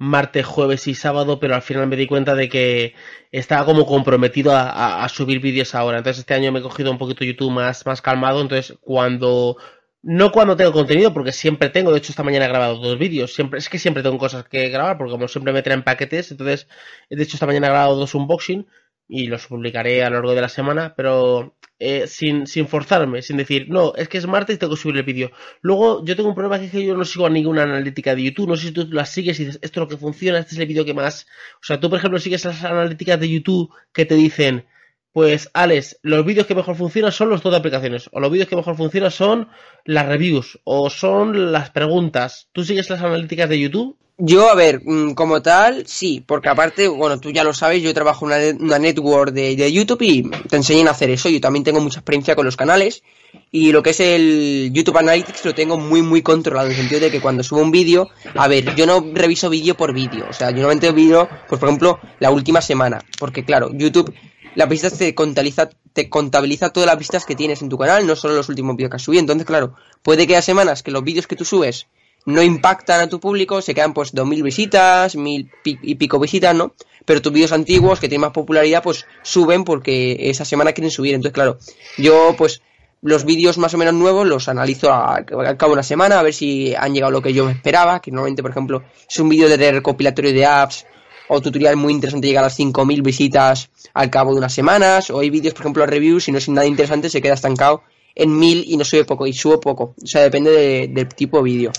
martes, 0.03 0.45
jueves 0.45 0.89
y 0.89 0.95
sábado, 0.95 1.39
pero 1.39 1.55
al 1.55 1.63
final 1.63 1.87
me 1.87 1.97
di 1.97 2.09
cuenta 2.09 2.35
de 2.35 2.49
que 2.49 2.95
estaba 3.31 3.65
como 3.65 3.87
comprometido 3.87 4.53
a, 4.55 5.09
subir 5.09 5.41
vídeos 5.41 5.75
ahora. 5.77 5.99
Entonces 5.99 6.21
este 6.21 6.35
año 6.35 6.51
me 6.51 6.59
he 6.59 6.63
cogido 6.63 6.91
un 6.91 6.99
poquito 6.99 7.25
YouTube 7.25 7.53
más, 7.53 7.87
más 7.87 8.03
calmado. 8.03 8.41
Entonces 8.41 8.77
cuando 8.81 9.57
no 10.03 10.33
cuando 10.33 10.57
tengo 10.57 10.73
contenido, 10.73 11.15
porque 11.15 11.31
siempre 11.31 11.69
tengo, 11.71 11.93
de 11.93 11.99
hecho 11.99 12.11
esta 12.11 12.25
mañana 12.25 12.47
he 12.47 12.49
grabado 12.49 12.77
dos 12.77 12.99
vídeos, 12.99 13.33
siempre, 13.33 13.61
es 13.61 13.69
que 13.69 13.79
siempre 13.79 14.03
tengo 14.03 14.19
cosas 14.19 14.45
que 14.49 14.69
grabar, 14.69 14.99
porque 14.99 15.13
como 15.13 15.29
siempre 15.29 15.53
me 15.53 15.63
traen 15.63 15.85
paquetes, 15.85 16.33
entonces, 16.33 16.67
de 17.09 17.23
hecho 17.23 17.37
esta 17.37 17.47
mañana 17.47 17.69
he 17.69 17.71
grabado 17.71 17.95
dos 17.95 18.15
unboxing 18.17 18.67
y 19.15 19.27
los 19.27 19.47
publicaré 19.47 20.03
a 20.05 20.09
lo 20.11 20.17
largo 20.17 20.35
de 20.35 20.41
la 20.41 20.49
semana, 20.49 20.95
pero 20.97 21.57
eh, 21.79 22.07
sin, 22.07 22.47
sin 22.47 22.67
forzarme, 22.67 23.21
sin 23.23 23.37
decir, 23.37 23.67
no, 23.69 23.93
es 23.95 24.09
que 24.09 24.19
es 24.19 24.27
martes 24.27 24.57
y 24.57 24.59
tengo 24.59 24.75
que 24.75 24.81
subir 24.81 24.97
el 24.97 25.03
vídeo. 25.03 25.31
Luego, 25.61 26.05
yo 26.05 26.17
tengo 26.17 26.29
un 26.31 26.35
problema 26.35 26.59
que 26.59 26.67
es 26.67 26.73
que 26.73 26.85
yo 26.87 26.97
no 26.97 27.05
sigo 27.05 27.27
a 27.27 27.31
ninguna 27.31 27.65
analítica 27.65 28.15
de 28.15 28.23
YouTube, 28.25 28.49
no 28.49 28.57
sé 28.57 28.69
si 28.69 28.73
tú 28.73 28.89
las 28.91 29.11
sigues 29.11 29.39
y 29.41 29.45
dices, 29.45 29.61
esto 29.63 29.81
es 29.81 29.83
lo 29.85 29.89
que 29.89 29.97
funciona, 29.99 30.39
este 30.39 30.55
es 30.55 30.61
el 30.61 30.67
vídeo 30.67 30.85
que 30.85 30.95
más... 30.95 31.27
O 31.61 31.65
sea, 31.65 31.79
tú, 31.81 31.91
por 31.91 31.99
ejemplo, 31.99 32.19
sigues 32.19 32.45
las 32.45 32.65
analíticas 32.65 33.21
de 33.21 33.29
YouTube 33.29 33.71
que 33.93 34.07
te 34.07 34.15
dicen, 34.15 34.65
Pues, 35.13 35.51
Alex, 35.53 35.99
los 36.03 36.25
vídeos 36.25 36.47
que 36.47 36.55
mejor 36.55 36.75
funcionan 36.77 37.13
son 37.13 37.29
los 37.29 37.43
dos 37.43 37.53
de 37.53 37.59
aplicaciones. 37.59 38.09
O 38.13 38.21
los 38.21 38.31
vídeos 38.33 38.49
que 38.49 38.57
mejor 38.57 38.77
funcionan 38.77 39.11
son 39.11 39.49
las 39.85 40.07
reviews. 40.07 40.59
O 40.65 40.89
son 40.89 41.53
las 41.53 41.71
preguntas. 41.71 42.49
¿Tú 42.53 42.65
sigues 42.65 42.89
las 42.89 43.03
analíticas 43.03 43.49
de 43.51 43.61
YouTube? 43.61 43.99
Yo, 44.25 44.49
a 44.49 44.55
ver, 44.55 44.83
mm, 44.85 45.15
como 45.15 45.43
tal, 45.43 45.85
sí, 45.89 46.23
porque 46.25 46.49
aparte, 46.49 46.87
bueno, 46.87 47.19
tú 47.19 47.31
ya 47.33 47.43
lo 47.43 47.53
sabes, 47.53 47.83
yo 47.83 47.93
trabajo 47.93 48.31
en 48.31 48.63
una, 48.63 48.79
network 48.79 49.33
de, 49.33 49.57
de, 49.57 49.73
YouTube 49.73 50.03
y 50.03 50.23
te 50.49 50.55
enseñan 50.55 50.87
a 50.87 50.93
hacer 50.93 51.11
eso. 51.11 51.29
Yo 51.29 51.41
también 51.41 51.65
tengo 51.65 51.81
mucha 51.81 51.99
experiencia 51.99 52.37
con 52.37 52.45
los 52.45 52.57
canales 52.57 53.03
y 53.51 53.73
lo 53.73 53.83
que 53.83 53.91
es 53.91 53.99
el 53.99 54.71
YouTube 54.73 54.97
Analytics 54.99 55.45
lo 55.45 55.57
tengo 55.57 55.77
muy, 55.77 56.03
muy 56.03 56.23
controlado, 56.23 56.69
en 56.69 56.75
el 56.75 56.79
sentido 56.79 57.01
de 57.01 57.11
que 57.11 57.21
cuando 57.21 57.43
subo 57.43 57.63
un 57.63 57.73
vídeo, 57.73 58.11
a 58.37 58.47
ver, 58.47 58.77
yo 58.77 58.87
no 58.87 59.05
reviso 59.13 59.51
vídeo 59.51 59.77
por 59.77 59.93
vídeo, 59.93 60.25
o 60.31 60.33
sea, 60.33 60.51
yo 60.51 60.59
normalmente 60.59 60.93
vídeo, 60.93 61.29
pues 61.49 61.59
por 61.59 61.69
ejemplo, 61.69 61.99
la 62.21 62.31
última 62.31 62.61
semana, 62.61 63.05
porque 63.19 63.45
claro, 63.45 63.71
YouTube 63.75 64.15
las 64.55 64.69
vistas 64.69 64.97
te 64.99 65.17
contabiliza, 65.17 65.69
te 65.93 66.09
contabiliza 66.09 66.71
todas 66.71 66.87
las 66.87 66.99
vistas 66.99 67.25
que 67.25 67.35
tienes 67.35 67.61
en 67.61 67.69
tu 67.69 67.77
canal, 67.77 68.07
no 68.07 68.15
solo 68.15 68.35
los 68.35 68.49
últimos 68.49 68.77
vídeos 68.77 68.91
que 68.91 68.97
has 68.97 69.03
subido. 69.03 69.21
Entonces, 69.21 69.47
claro, 69.47 69.75
puede 70.05 70.29
que 70.29 70.35
haya 70.37 70.43
semanas 70.43 70.85
que 70.85 70.93
los 70.93 71.03
vídeos 71.03 71.27
que 71.27 71.35
tú 71.35 71.45
subes 71.45 71.89
no 72.27 72.43
impactan 72.43 73.01
a 73.01 73.09
tu 73.09 73.21
público, 73.21 73.61
se 73.63 73.75
quedan 73.75 73.95
pues 73.95 74.15
2.000 74.15 74.43
visitas, 74.43 75.17
mil 75.17 75.51
y 75.65 75.95
pico 75.97 76.19
visitas, 76.19 76.55
¿no? 76.55 76.75
Pero 77.05 77.21
tus 77.21 77.33
vídeos 77.33 77.53
antiguos 77.53 77.99
que 77.99 78.09
tienen 78.09 78.23
más 78.23 78.33
popularidad 78.33 78.83
pues 78.83 79.07
suben 79.23 79.65
porque 79.65 80.31
esa 80.31 80.45
semana 80.45 80.73
quieren 80.73 80.91
subir. 80.91 81.15
Entonces, 81.15 81.35
claro, 81.35 81.59
yo 81.99 82.35
pues 82.39 82.63
los 83.01 83.25
vídeos 83.25 83.59
más 83.59 83.75
o 83.75 83.79
menos 83.79 83.95
nuevos 83.95 84.27
los 84.27 84.49
analizo 84.49 84.93
al 84.93 85.25
cabo 85.27 85.73
de 85.73 85.73
una 85.73 85.83
semana 85.83 86.21
a 86.21 86.23
ver 86.23 86.33
si 86.33 86.75
han 86.75 86.95
llegado 86.95 87.11
lo 87.11 87.21
que 87.21 87.33
yo 87.33 87.51
esperaba, 87.51 88.01
que 88.01 88.13
normalmente, 88.13 88.43
por 88.43 88.53
ejemplo, 88.53 88.85
es 89.09 89.19
un 89.19 89.29
vídeo 89.29 89.49
de 89.49 89.73
recopilatorio 89.73 90.33
de 90.33 90.47
apps 90.47 90.87
o 91.29 91.41
tutorial 91.41 91.77
muy 91.77 91.93
interesante 91.93 92.27
llega 92.27 92.41
a 92.41 92.45
las 92.45 92.59
5.000 92.59 93.03
visitas 93.03 93.71
al 93.95 94.11
cabo 94.11 94.33
de 94.33 94.39
unas 94.39 94.53
semanas, 94.53 95.11
o 95.11 95.21
hay 95.21 95.31
vídeos, 95.31 95.55
por 95.55 95.63
ejemplo, 95.63 95.87
reviews, 95.87 96.29
y 96.29 96.33
no 96.33 96.39
es 96.39 96.49
nada 96.49 96.67
interesante, 96.67 97.09
se 97.09 97.23
queda 97.23 97.35
estancado 97.35 97.83
en 98.15 98.39
1.000 98.39 98.65
y 98.67 98.77
no 98.77 98.85
sube 98.85 99.05
poco, 99.05 99.27
y 99.27 99.33
subo 99.33 99.59
poco. 99.59 99.95
O 100.03 100.07
sea, 100.07 100.23
depende 100.23 100.89
del 100.89 101.09
tipo 101.09 101.39
de 101.39 101.45
vídeo. 101.45 101.73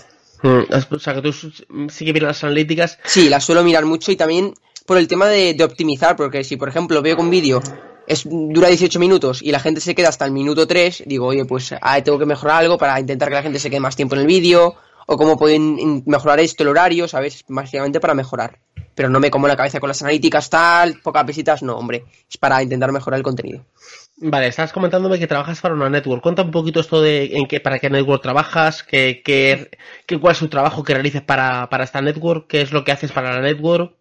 Hmm, 0.43 0.63
o 0.91 0.99
sea, 0.99 1.15
que 1.15 1.21
tú 1.21 1.31
sí 1.31 2.05
que 2.05 2.13
miras 2.13 2.27
las 2.27 2.43
analíticas. 2.43 2.99
Sí, 3.05 3.29
las 3.29 3.45
suelo 3.45 3.63
mirar 3.63 3.85
mucho 3.85 4.11
y 4.11 4.17
también 4.17 4.53
por 4.85 4.97
el 4.97 5.07
tema 5.07 5.27
de, 5.27 5.57
optimizar, 5.63 6.15
porque 6.15 6.43
si, 6.43 6.57
por 6.57 6.67
ejemplo, 6.67 7.01
veo 7.01 7.15
que 7.15 7.21
un 7.21 7.29
vídeo 7.29 7.61
es, 8.05 8.23
dura 8.25 8.67
18 8.67 8.99
minutos 8.99 9.41
y 9.41 9.51
la 9.51 9.59
gente 9.59 9.79
se 9.79 9.95
queda 9.95 10.09
hasta 10.09 10.25
el 10.25 10.31
minuto 10.31 10.67
3, 10.67 11.03
digo, 11.05 11.27
oye, 11.27 11.45
pues 11.45 11.73
ah, 11.81 12.01
tengo 12.03 12.19
que 12.19 12.25
mejorar 12.25 12.57
algo 12.61 12.77
para 12.77 12.99
intentar 12.99 13.29
que 13.29 13.35
la 13.35 13.43
gente 13.43 13.59
se 13.59 13.69
quede 13.69 13.79
más 13.79 13.95
tiempo 13.95 14.15
en 14.15 14.21
el 14.21 14.27
vídeo, 14.27 14.75
o 15.07 15.17
cómo 15.17 15.37
pueden 15.37 16.03
mejorar 16.05 16.41
esto, 16.41 16.63
el 16.63 16.69
horario, 16.69 17.07
¿sabes? 17.07 17.45
Básicamente 17.47 17.99
para 17.99 18.13
mejorar 18.13 18.59
pero 18.95 19.09
no 19.09 19.19
me 19.19 19.31
como 19.31 19.47
la 19.47 19.55
cabeza 19.55 19.79
con 19.79 19.87
las 19.87 20.01
analíticas 20.01 20.49
tal, 20.49 20.99
pocas 21.01 21.25
visitas, 21.25 21.63
no, 21.63 21.75
hombre, 21.75 22.05
es 22.29 22.37
para 22.37 22.61
intentar 22.61 22.91
mejorar 22.91 23.17
el 23.17 23.23
contenido. 23.23 23.65
Vale, 24.15 24.47
estás 24.47 24.71
comentándome 24.71 25.19
que 25.19 25.27
trabajas 25.27 25.59
para 25.59 25.73
una 25.73 25.89
network. 25.89 26.21
Cuenta 26.21 26.43
un 26.43 26.51
poquito 26.51 26.79
esto 26.79 27.01
de 27.01 27.35
en 27.35 27.47
qué, 27.47 27.59
para 27.59 27.79
qué 27.79 27.89
network 27.89 28.21
trabajas, 28.21 28.83
qué, 28.83 29.21
qué, 29.23 29.69
cuál 30.19 30.33
es 30.33 30.39
tu 30.39 30.47
trabajo 30.47 30.83
que 30.83 30.93
realices 30.93 31.21
para, 31.21 31.67
para 31.69 31.83
esta 31.83 32.01
network, 32.01 32.47
qué 32.47 32.61
es 32.61 32.71
lo 32.71 32.83
que 32.83 32.91
haces 32.91 33.11
para 33.11 33.33
la 33.33 33.41
network. 33.41 33.95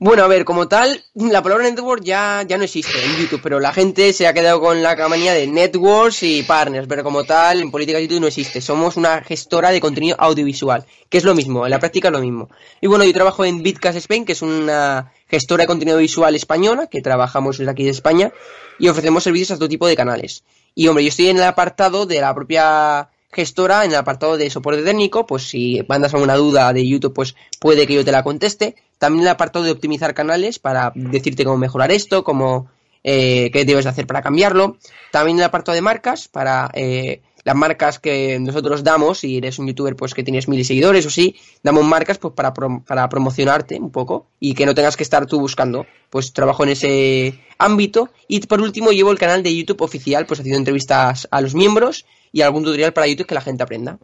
Bueno, 0.00 0.22
a 0.22 0.28
ver, 0.28 0.44
como 0.44 0.68
tal, 0.68 1.02
la 1.14 1.42
palabra 1.42 1.64
network 1.64 2.04
ya, 2.04 2.44
ya 2.46 2.56
no 2.56 2.62
existe 2.62 3.04
en 3.04 3.16
YouTube, 3.16 3.40
pero 3.42 3.58
la 3.58 3.72
gente 3.72 4.12
se 4.12 4.28
ha 4.28 4.32
quedado 4.32 4.60
con 4.60 4.80
la 4.80 4.94
campaña 4.94 5.34
de 5.34 5.48
networks 5.48 6.22
y 6.22 6.44
partners, 6.44 6.86
pero 6.88 7.02
como 7.02 7.24
tal, 7.24 7.60
en 7.60 7.72
política 7.72 7.98
YouTube 7.98 8.20
no 8.20 8.28
existe. 8.28 8.60
Somos 8.60 8.96
una 8.96 9.22
gestora 9.22 9.70
de 9.70 9.80
contenido 9.80 10.14
audiovisual, 10.20 10.86
que 11.08 11.18
es 11.18 11.24
lo 11.24 11.34
mismo, 11.34 11.64
en 11.66 11.72
la 11.72 11.80
práctica 11.80 12.08
es 12.08 12.12
lo 12.12 12.20
mismo. 12.20 12.48
Y 12.80 12.86
bueno, 12.86 13.02
yo 13.02 13.12
trabajo 13.12 13.44
en 13.44 13.60
Bitcast 13.64 13.98
Spain, 13.98 14.24
que 14.24 14.32
es 14.32 14.42
una 14.42 15.12
gestora 15.26 15.64
de 15.64 15.66
contenido 15.66 15.98
visual 15.98 16.36
española, 16.36 16.86
que 16.86 17.02
trabajamos 17.02 17.58
desde 17.58 17.72
aquí 17.72 17.82
de 17.82 17.90
España, 17.90 18.32
y 18.78 18.86
ofrecemos 18.86 19.24
servicios 19.24 19.50
a 19.50 19.56
todo 19.56 19.68
tipo 19.68 19.88
de 19.88 19.96
canales. 19.96 20.44
Y 20.76 20.86
hombre, 20.86 21.02
yo 21.02 21.08
estoy 21.08 21.30
en 21.30 21.38
el 21.38 21.42
apartado 21.42 22.06
de 22.06 22.20
la 22.20 22.32
propia 22.36 23.10
gestora 23.30 23.84
en 23.84 23.90
el 23.90 23.96
apartado 23.96 24.36
de 24.36 24.50
soporte 24.50 24.82
técnico, 24.82 25.26
pues 25.26 25.48
si 25.48 25.84
mandas 25.88 26.14
alguna 26.14 26.36
duda 26.36 26.72
de 26.72 26.86
YouTube, 26.86 27.12
pues 27.12 27.34
puede 27.60 27.86
que 27.86 27.94
yo 27.94 28.04
te 28.04 28.12
la 28.12 28.22
conteste. 28.22 28.76
También 28.98 29.24
el 29.24 29.28
apartado 29.28 29.64
de 29.64 29.70
optimizar 29.70 30.14
canales 30.14 30.58
para 30.58 30.92
decirte 30.94 31.44
cómo 31.44 31.58
mejorar 31.58 31.90
esto, 31.90 32.24
cómo 32.24 32.70
eh, 33.04 33.50
qué 33.52 33.64
debes 33.64 33.86
hacer 33.86 34.06
para 34.06 34.22
cambiarlo. 34.22 34.76
También 35.12 35.38
el 35.38 35.44
apartado 35.44 35.74
de 35.74 35.82
marcas 35.82 36.28
para 36.28 36.70
eh, 36.74 37.20
las 37.44 37.54
marcas 37.54 37.98
que 37.98 38.38
nosotros 38.40 38.82
damos, 38.82 39.20
si 39.20 39.36
eres 39.36 39.58
un 39.58 39.68
youtuber 39.68 39.94
pues 39.94 40.14
que 40.14 40.24
tienes 40.24 40.48
mil 40.48 40.64
seguidores 40.64 41.06
o 41.06 41.10
sí, 41.10 41.36
damos 41.62 41.84
marcas 41.84 42.18
pues 42.18 42.34
para, 42.34 42.52
para 42.52 43.08
promocionarte 43.08 43.78
un 43.78 43.90
poco 43.90 44.26
y 44.40 44.54
que 44.54 44.66
no 44.66 44.74
tengas 44.74 44.96
que 44.96 45.02
estar 45.02 45.26
tú 45.26 45.38
buscando. 45.38 45.86
Pues 46.10 46.32
trabajo 46.32 46.64
en 46.64 46.70
ese 46.70 47.40
ámbito. 47.58 48.10
Y 48.26 48.40
por 48.40 48.60
último 48.60 48.90
llevo 48.90 49.12
el 49.12 49.18
canal 49.18 49.42
de 49.42 49.54
YouTube 49.54 49.82
oficial, 49.82 50.26
pues 50.26 50.40
haciendo 50.40 50.58
entrevistas 50.58 51.28
a 51.30 51.40
los 51.40 51.54
miembros 51.54 52.06
y 52.32 52.42
algún 52.42 52.64
tutorial 52.64 52.92
para 52.92 53.06
YouTube 53.06 53.26
que 53.26 53.34
la 53.34 53.40
gente 53.40 53.62
aprenda. 53.62 53.98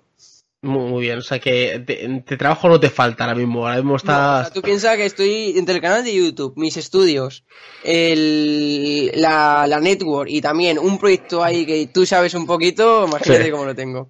Muy, 0.64 1.02
bien, 1.02 1.18
o 1.18 1.22
sea 1.22 1.38
que 1.38 1.78
de, 1.78 2.36
trabajo 2.38 2.70
no 2.70 2.80
te 2.80 2.88
falta 2.88 3.24
ahora 3.24 3.36
mismo, 3.36 3.66
ahora 3.66 3.76
mismo 3.76 3.96
estás... 3.96 4.50
tú 4.50 4.62
piensas 4.62 4.96
que 4.96 5.04
estoy 5.04 5.58
entre 5.58 5.74
el 5.74 5.82
canal 5.82 6.02
de 6.02 6.14
YouTube, 6.14 6.54
mis 6.56 6.78
estudios, 6.78 7.44
el, 7.84 9.10
la, 9.14 9.66
la 9.68 9.78
network 9.78 10.30
y 10.30 10.40
también 10.40 10.78
un 10.78 10.98
proyecto 10.98 11.44
ahí 11.44 11.66
que 11.66 11.86
tú 11.88 12.06
sabes 12.06 12.32
un 12.32 12.46
poquito, 12.46 13.06
imagínate 13.06 13.50
cómo 13.50 13.66
lo 13.66 13.74
tengo. 13.74 14.08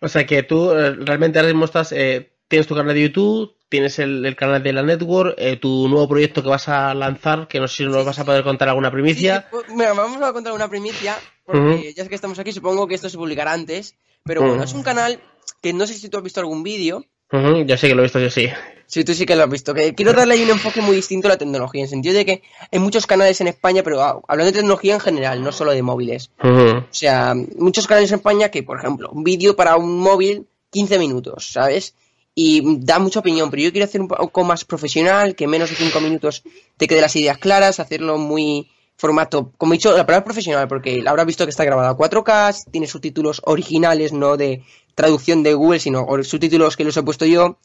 O 0.00 0.08
sea 0.08 0.26
que 0.26 0.42
tú 0.42 0.72
eh, 0.72 0.96
realmente 0.98 1.38
ahora 1.38 1.52
mismo 1.52 1.66
estás, 1.66 1.92
eh, 1.92 2.32
tienes 2.48 2.66
tu 2.66 2.74
canal 2.74 2.92
de 2.92 3.02
YouTube, 3.02 3.54
tienes 3.74 3.98
el, 3.98 4.36
canal 4.36 4.62
de 4.62 4.72
la 4.72 4.84
network, 4.84 5.34
eh, 5.36 5.56
tu 5.56 5.88
nuevo 5.88 6.08
proyecto 6.08 6.44
que 6.44 6.48
vas 6.48 6.68
a 6.68 6.94
lanzar, 6.94 7.48
que 7.48 7.58
no 7.58 7.66
sé 7.66 7.78
si 7.78 7.84
nos 7.84 8.06
vas 8.06 8.20
a 8.20 8.24
poder 8.24 8.44
contar 8.44 8.68
alguna 8.68 8.88
primicia. 8.92 9.48
Pues, 9.50 9.64
vamos 9.68 10.22
a 10.22 10.32
contar 10.32 10.52
una 10.52 10.68
primicia, 10.68 11.16
porque 11.44 11.92
ya 11.92 12.06
que 12.06 12.14
estamos 12.14 12.38
aquí, 12.38 12.52
supongo 12.52 12.86
que 12.86 12.94
esto 12.94 13.08
se 13.08 13.16
publicará 13.16 13.52
antes, 13.52 13.96
pero 14.22 14.42
bueno, 14.42 14.62
es 14.62 14.74
un 14.74 14.84
canal 14.84 15.18
que 15.60 15.72
no 15.72 15.88
sé 15.88 15.94
si 15.94 16.08
tú 16.08 16.18
has 16.18 16.22
visto 16.22 16.38
algún 16.38 16.62
vídeo. 16.62 17.04
yo 17.32 17.76
sé 17.76 17.88
que 17.88 17.96
lo 17.96 18.02
he 18.02 18.04
visto, 18.04 18.20
yo 18.20 18.30
sí. 18.30 18.48
Sí, 18.86 19.02
tú 19.02 19.12
sí 19.12 19.26
que 19.26 19.34
lo 19.34 19.42
has 19.42 19.50
visto. 19.50 19.74
Que 19.74 19.92
quiero 19.92 20.12
darle 20.12 20.34
ahí 20.34 20.44
un 20.44 20.50
enfoque 20.50 20.80
muy 20.80 20.94
distinto 20.94 21.26
a 21.26 21.32
la 21.32 21.38
tecnología, 21.38 21.80
en 21.80 21.86
el 21.86 21.90
sentido 21.90 22.14
de 22.14 22.24
que 22.24 22.42
hay 22.70 22.78
muchos 22.78 23.08
canales 23.08 23.40
en 23.40 23.48
España, 23.48 23.82
pero 23.82 24.00
ah, 24.00 24.20
hablando 24.28 24.52
de 24.52 24.58
tecnología 24.58 24.94
en 24.94 25.00
general, 25.00 25.42
no 25.42 25.50
solo 25.50 25.72
de 25.72 25.82
móviles. 25.82 26.30
O 26.38 26.84
sea, 26.90 27.34
muchos 27.56 27.88
canales 27.88 28.12
en 28.12 28.18
España 28.18 28.50
que, 28.50 28.62
por 28.62 28.78
ejemplo, 28.78 29.10
un 29.10 29.24
vídeo 29.24 29.56
para 29.56 29.76
un 29.76 29.98
móvil, 29.98 30.46
15 30.70 30.96
minutos, 31.00 31.50
¿sabes? 31.50 31.96
Y 32.34 32.62
da 32.80 32.98
mucha 32.98 33.20
opinión, 33.20 33.50
pero 33.50 33.62
yo 33.62 33.70
quiero 33.70 33.84
hacer 33.84 34.00
un 34.00 34.08
poco 34.08 34.44
más 34.44 34.64
profesional, 34.64 35.36
que 35.36 35.44
en 35.44 35.50
menos 35.50 35.70
de 35.70 35.76
5 35.76 36.00
minutos 36.00 36.42
te 36.76 36.88
quede 36.88 37.00
las 37.00 37.14
ideas 37.14 37.38
claras, 37.38 37.78
hacerlo 37.78 38.18
muy 38.18 38.68
formato, 38.96 39.52
como 39.56 39.72
he 39.72 39.76
dicho, 39.76 39.96
la 39.96 40.06
palabra 40.06 40.24
profesional, 40.24 40.66
porque 40.68 41.02
habrás 41.06 41.26
visto 41.26 41.44
que 41.44 41.50
está 41.50 41.64
grabado 41.64 41.88
a 41.88 41.96
4K, 41.96 42.70
tiene 42.70 42.86
subtítulos 42.86 43.40
originales, 43.44 44.12
no 44.12 44.36
de 44.36 44.64
traducción 44.94 45.42
de 45.42 45.54
Google, 45.54 45.80
sino 45.80 46.06
subtítulos 46.22 46.76
que 46.76 46.84
los 46.84 46.96
he 46.96 47.02
puesto 47.02 47.24
yo. 47.24 47.58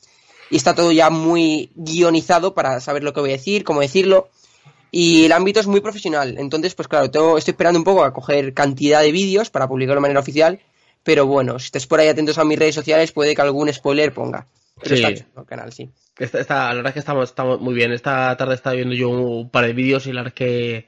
Y 0.51 0.55
está 0.55 0.73
todo 0.73 0.91
ya 0.91 1.11
muy 1.11 1.71
guionizado 1.75 2.55
para 2.55 2.81
saber 2.81 3.03
lo 3.03 3.13
que 3.13 3.19
voy 3.19 3.29
a 3.29 3.33
decir, 3.33 3.63
cómo 3.63 3.81
decirlo. 3.81 4.29
Y 4.91 5.25
el 5.25 5.31
ámbito 5.31 5.59
es 5.59 5.67
muy 5.67 5.79
profesional. 5.81 6.37
Entonces, 6.39 6.73
pues 6.73 6.87
claro, 6.87 7.05
estoy 7.05 7.51
esperando 7.51 7.77
un 7.77 7.83
poco 7.83 8.03
a 8.03 8.13
coger 8.13 8.55
cantidad 8.55 9.01
de 9.01 9.11
vídeos 9.11 9.51
para 9.51 9.67
publicarlo 9.67 9.99
de 9.99 10.01
manera 10.01 10.19
oficial. 10.19 10.59
Pero 11.03 11.27
bueno, 11.27 11.59
si 11.59 11.65
estés 11.65 11.85
por 11.85 11.99
ahí 11.99 12.07
atentos 12.07 12.39
a 12.39 12.43
mis 12.43 12.57
redes 12.57 12.73
sociales, 12.73 13.11
puede 13.11 13.35
que 13.35 13.41
algún 13.43 13.71
spoiler 13.71 14.11
ponga. 14.11 14.47
Pero 14.81 14.95
sí. 14.95 15.03
está 15.03 15.45
canal, 15.45 15.71
sí. 15.71 15.89
la 16.17 16.73
verdad 16.73 16.87
es 16.87 16.93
que 16.93 16.99
estamos, 16.99 17.29
estamos 17.29 17.59
muy 17.59 17.73
bien. 17.73 17.91
Esta 17.91 18.35
tarde 18.37 18.55
estaba 18.55 18.75
viendo 18.75 18.95
yo 18.95 19.09
un 19.09 19.49
par 19.49 19.65
de 19.65 19.73
vídeos 19.73 20.07
y 20.07 20.13
la 20.13 20.21
verdad 20.21 20.33
es 20.35 20.47
que 20.47 20.87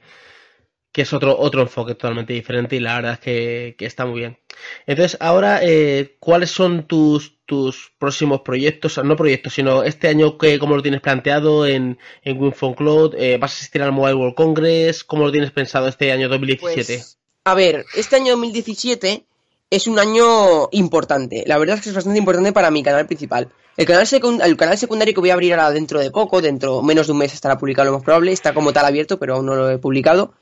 que 0.92 1.02
es 1.02 1.12
otro, 1.14 1.38
otro 1.38 1.62
enfoque 1.62 1.94
totalmente 1.94 2.34
diferente 2.34 2.76
y 2.76 2.80
la 2.80 2.96
verdad 2.96 3.12
es 3.14 3.20
que, 3.20 3.74
está 3.78 4.04
muy 4.04 4.20
bien. 4.20 4.38
Entonces, 4.86 5.16
ahora, 5.20 5.60
eh, 5.62 6.16
¿cuáles 6.20 6.50
son 6.50 6.86
tus, 6.86 7.38
tus 7.46 7.92
próximos 7.98 8.42
proyectos? 8.42 9.02
No 9.02 9.16
proyectos, 9.16 9.54
sino 9.54 9.82
este 9.84 10.08
año, 10.08 10.36
que, 10.36 10.58
¿cómo 10.58 10.76
lo 10.76 10.82
tienes 10.82 11.00
planteado 11.00 11.66
en, 11.66 11.98
en 12.22 12.38
WinPhone 12.38 12.74
Cloud? 12.74 13.14
Eh, 13.16 13.38
¿Vas 13.38 13.52
a 13.52 13.54
asistir 13.54 13.82
al 13.82 13.92
Mobile 13.92 14.14
World 14.14 14.34
Congress? 14.34 15.02
¿Cómo 15.02 15.24
lo 15.24 15.32
tienes 15.32 15.50
pensado 15.50 15.88
este 15.88 16.12
año 16.12 16.28
2017? 16.28 16.94
Pues, 16.98 17.18
a 17.44 17.54
ver, 17.54 17.86
este 17.96 18.16
año 18.16 18.32
2017 18.32 19.24
es 19.70 19.86
un 19.86 19.98
año 19.98 20.68
importante. 20.72 21.44
La 21.46 21.56
verdad 21.56 21.76
es 21.76 21.82
que 21.82 21.88
es 21.88 21.94
bastante 21.94 22.18
importante 22.18 22.52
para 22.52 22.70
mi 22.70 22.82
canal 22.82 23.06
principal. 23.06 23.50
El 23.76 23.86
canal, 23.86 24.06
el 24.42 24.56
canal 24.56 24.78
secundario 24.78 25.14
que 25.14 25.20
voy 25.20 25.30
a 25.30 25.34
abrir 25.34 25.54
ahora 25.54 25.70
dentro 25.70 25.98
de 25.98 26.10
poco, 26.10 26.42
dentro 26.42 26.82
menos 26.82 27.06
de 27.06 27.12
un 27.12 27.18
mes 27.18 27.32
estará 27.32 27.56
publicado 27.56 27.86
lo 27.86 27.96
más 27.96 28.04
probable, 28.04 28.32
está 28.32 28.52
como 28.52 28.72
tal 28.72 28.84
abierto, 28.84 29.18
pero 29.18 29.36
aún 29.36 29.46
no 29.46 29.54
lo 29.54 29.70
he 29.70 29.78
publicado 29.78 30.34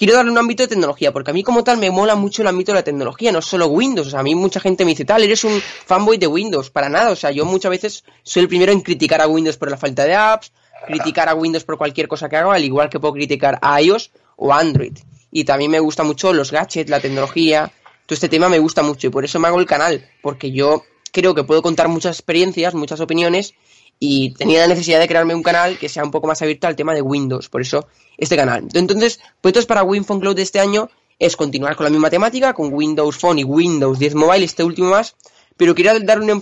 quiero 0.00 0.14
darle 0.14 0.30
un 0.30 0.38
ámbito 0.38 0.62
de 0.62 0.68
tecnología, 0.68 1.12
porque 1.12 1.30
a 1.30 1.34
mí 1.34 1.42
como 1.42 1.62
tal 1.62 1.76
me 1.76 1.90
mola 1.90 2.14
mucho 2.14 2.40
el 2.40 2.48
ámbito 2.48 2.72
de 2.72 2.76
la 2.78 2.82
tecnología, 2.82 3.32
no 3.32 3.42
solo 3.42 3.66
Windows. 3.66 4.06
O 4.06 4.10
sea, 4.10 4.20
a 4.20 4.22
mí 4.22 4.34
mucha 4.34 4.58
gente 4.58 4.86
me 4.86 4.92
dice, 4.92 5.04
tal, 5.04 5.22
eres 5.22 5.44
un 5.44 5.60
fanboy 5.60 6.16
de 6.16 6.26
Windows. 6.26 6.70
Para 6.70 6.88
nada, 6.88 7.10
o 7.10 7.16
sea, 7.16 7.30
yo 7.32 7.44
muchas 7.44 7.70
veces 7.70 8.04
soy 8.22 8.44
el 8.44 8.48
primero 8.48 8.72
en 8.72 8.80
criticar 8.80 9.20
a 9.20 9.26
Windows 9.26 9.58
por 9.58 9.70
la 9.70 9.76
falta 9.76 10.04
de 10.04 10.14
apps, 10.14 10.52
criticar 10.86 11.28
a 11.28 11.34
Windows 11.34 11.64
por 11.64 11.76
cualquier 11.76 12.08
cosa 12.08 12.30
que 12.30 12.36
haga, 12.38 12.54
al 12.54 12.64
igual 12.64 12.88
que 12.88 12.98
puedo 12.98 13.12
criticar 13.12 13.58
a 13.60 13.82
iOS 13.82 14.10
o 14.36 14.54
Android. 14.54 14.96
Y 15.30 15.44
también 15.44 15.70
me 15.70 15.80
gusta 15.80 16.02
mucho 16.02 16.32
los 16.32 16.50
gadgets, 16.50 16.88
la 16.88 17.00
tecnología, 17.00 17.70
todo 18.06 18.14
este 18.14 18.30
tema 18.30 18.48
me 18.48 18.58
gusta 18.58 18.82
mucho 18.82 19.08
y 19.08 19.10
por 19.10 19.26
eso 19.26 19.38
me 19.38 19.48
hago 19.48 19.60
el 19.60 19.66
canal, 19.66 20.08
porque 20.22 20.50
yo 20.50 20.82
creo 21.12 21.34
que 21.34 21.44
puedo 21.44 21.62
contar 21.62 21.88
muchas 21.88 22.16
experiencias, 22.16 22.74
muchas 22.74 23.00
opiniones 23.00 23.54
y 23.98 24.32
tenía 24.32 24.60
la 24.60 24.68
necesidad 24.68 24.98
de 24.98 25.06
crearme 25.06 25.34
un 25.34 25.42
canal 25.42 25.78
que 25.78 25.88
sea 25.88 26.02
un 26.02 26.10
poco 26.10 26.26
más 26.26 26.40
abierto 26.40 26.66
al 26.66 26.74
tema 26.74 26.94
de 26.94 27.02
Windows, 27.02 27.48
por 27.48 27.60
eso 27.60 27.86
este 28.16 28.36
canal. 28.36 28.66
Entonces, 28.72 29.20
pues 29.40 29.66
para 29.66 29.82
WinPhone 29.82 30.20
Cloud 30.20 30.36
de 30.36 30.42
este 30.42 30.58
año 30.58 30.88
es 31.18 31.36
continuar 31.36 31.76
con 31.76 31.84
la 31.84 31.90
misma 31.90 32.08
temática, 32.08 32.54
con 32.54 32.72
Windows 32.72 33.18
Phone 33.18 33.40
y 33.40 33.44
Windows 33.44 33.98
10 33.98 34.14
Mobile, 34.14 34.44
este 34.44 34.64
último 34.64 34.90
más, 34.90 35.14
pero 35.56 35.74
quería 35.74 35.98
dar 36.00 36.20
una, 36.20 36.40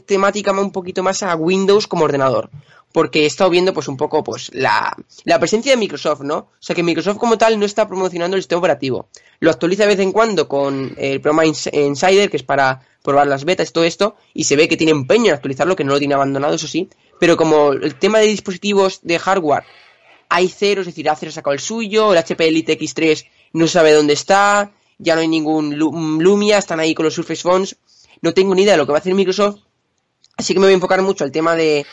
temática 0.00 0.52
un 0.52 0.72
poquito 0.72 1.02
más 1.02 1.22
a 1.22 1.36
Windows 1.36 1.86
como 1.86 2.04
ordenador, 2.04 2.48
porque 2.94 3.24
he 3.24 3.26
estado 3.26 3.50
viendo 3.50 3.74
pues 3.74 3.88
un 3.88 3.96
poco 3.96 4.22
pues 4.22 4.52
la, 4.54 4.96
la, 5.24 5.40
presencia 5.40 5.72
de 5.72 5.76
Microsoft, 5.76 6.20
¿no? 6.20 6.36
O 6.36 6.52
sea 6.60 6.76
que 6.76 6.84
Microsoft 6.84 7.18
como 7.18 7.36
tal 7.36 7.58
no 7.58 7.66
está 7.66 7.88
promocionando 7.88 8.36
el 8.36 8.42
sistema 8.44 8.60
operativo. 8.60 9.08
Lo 9.40 9.50
actualiza 9.50 9.82
de 9.82 9.88
vez 9.88 9.98
en 9.98 10.12
cuando 10.12 10.46
con 10.46 10.94
el 10.96 11.20
programa 11.20 11.44
Insider, 11.44 12.30
que 12.30 12.36
es 12.36 12.44
para 12.44 12.86
probar 13.02 13.26
las 13.26 13.44
betas, 13.44 13.70
y 13.70 13.72
todo 13.72 13.82
esto, 13.82 14.14
y 14.32 14.44
se 14.44 14.54
ve 14.54 14.68
que 14.68 14.76
tiene 14.76 14.92
empeño 14.92 15.30
en 15.30 15.34
actualizarlo, 15.34 15.74
que 15.74 15.82
no 15.82 15.92
lo 15.92 15.98
tiene 15.98 16.14
abandonado, 16.14 16.54
eso 16.54 16.68
sí, 16.68 16.88
pero 17.18 17.36
como 17.36 17.72
el 17.72 17.96
tema 17.96 18.20
de 18.20 18.26
dispositivos 18.26 19.00
de 19.02 19.18
hardware 19.18 19.64
hay 20.28 20.48
cero, 20.48 20.82
es 20.82 20.86
decir, 20.86 21.10
Acer 21.10 21.30
ha 21.30 21.32
sacado 21.32 21.54
el 21.54 21.60
suyo, 21.60 22.12
el 22.12 22.18
HP 22.18 22.46
Elite 22.46 22.78
X3 22.78 23.26
no 23.54 23.66
sabe 23.66 23.90
dónde 23.90 24.12
está, 24.12 24.70
ya 24.98 25.16
no 25.16 25.20
hay 25.20 25.28
ningún 25.28 25.76
Lumia, 25.76 26.58
están 26.58 26.78
ahí 26.78 26.94
con 26.94 27.06
los 27.06 27.14
Surface 27.14 27.42
Phones, 27.42 27.74
no 28.22 28.32
tengo 28.34 28.54
ni 28.54 28.62
idea 28.62 28.74
de 28.74 28.78
lo 28.78 28.86
que 28.86 28.92
va 28.92 28.98
a 28.98 29.00
hacer 29.00 29.14
Microsoft, 29.14 29.58
así 30.36 30.54
que 30.54 30.60
me 30.60 30.66
voy 30.66 30.74
a 30.74 30.76
enfocar 30.76 31.02
mucho 31.02 31.24
al 31.24 31.32
tema 31.32 31.56
de, 31.56 31.84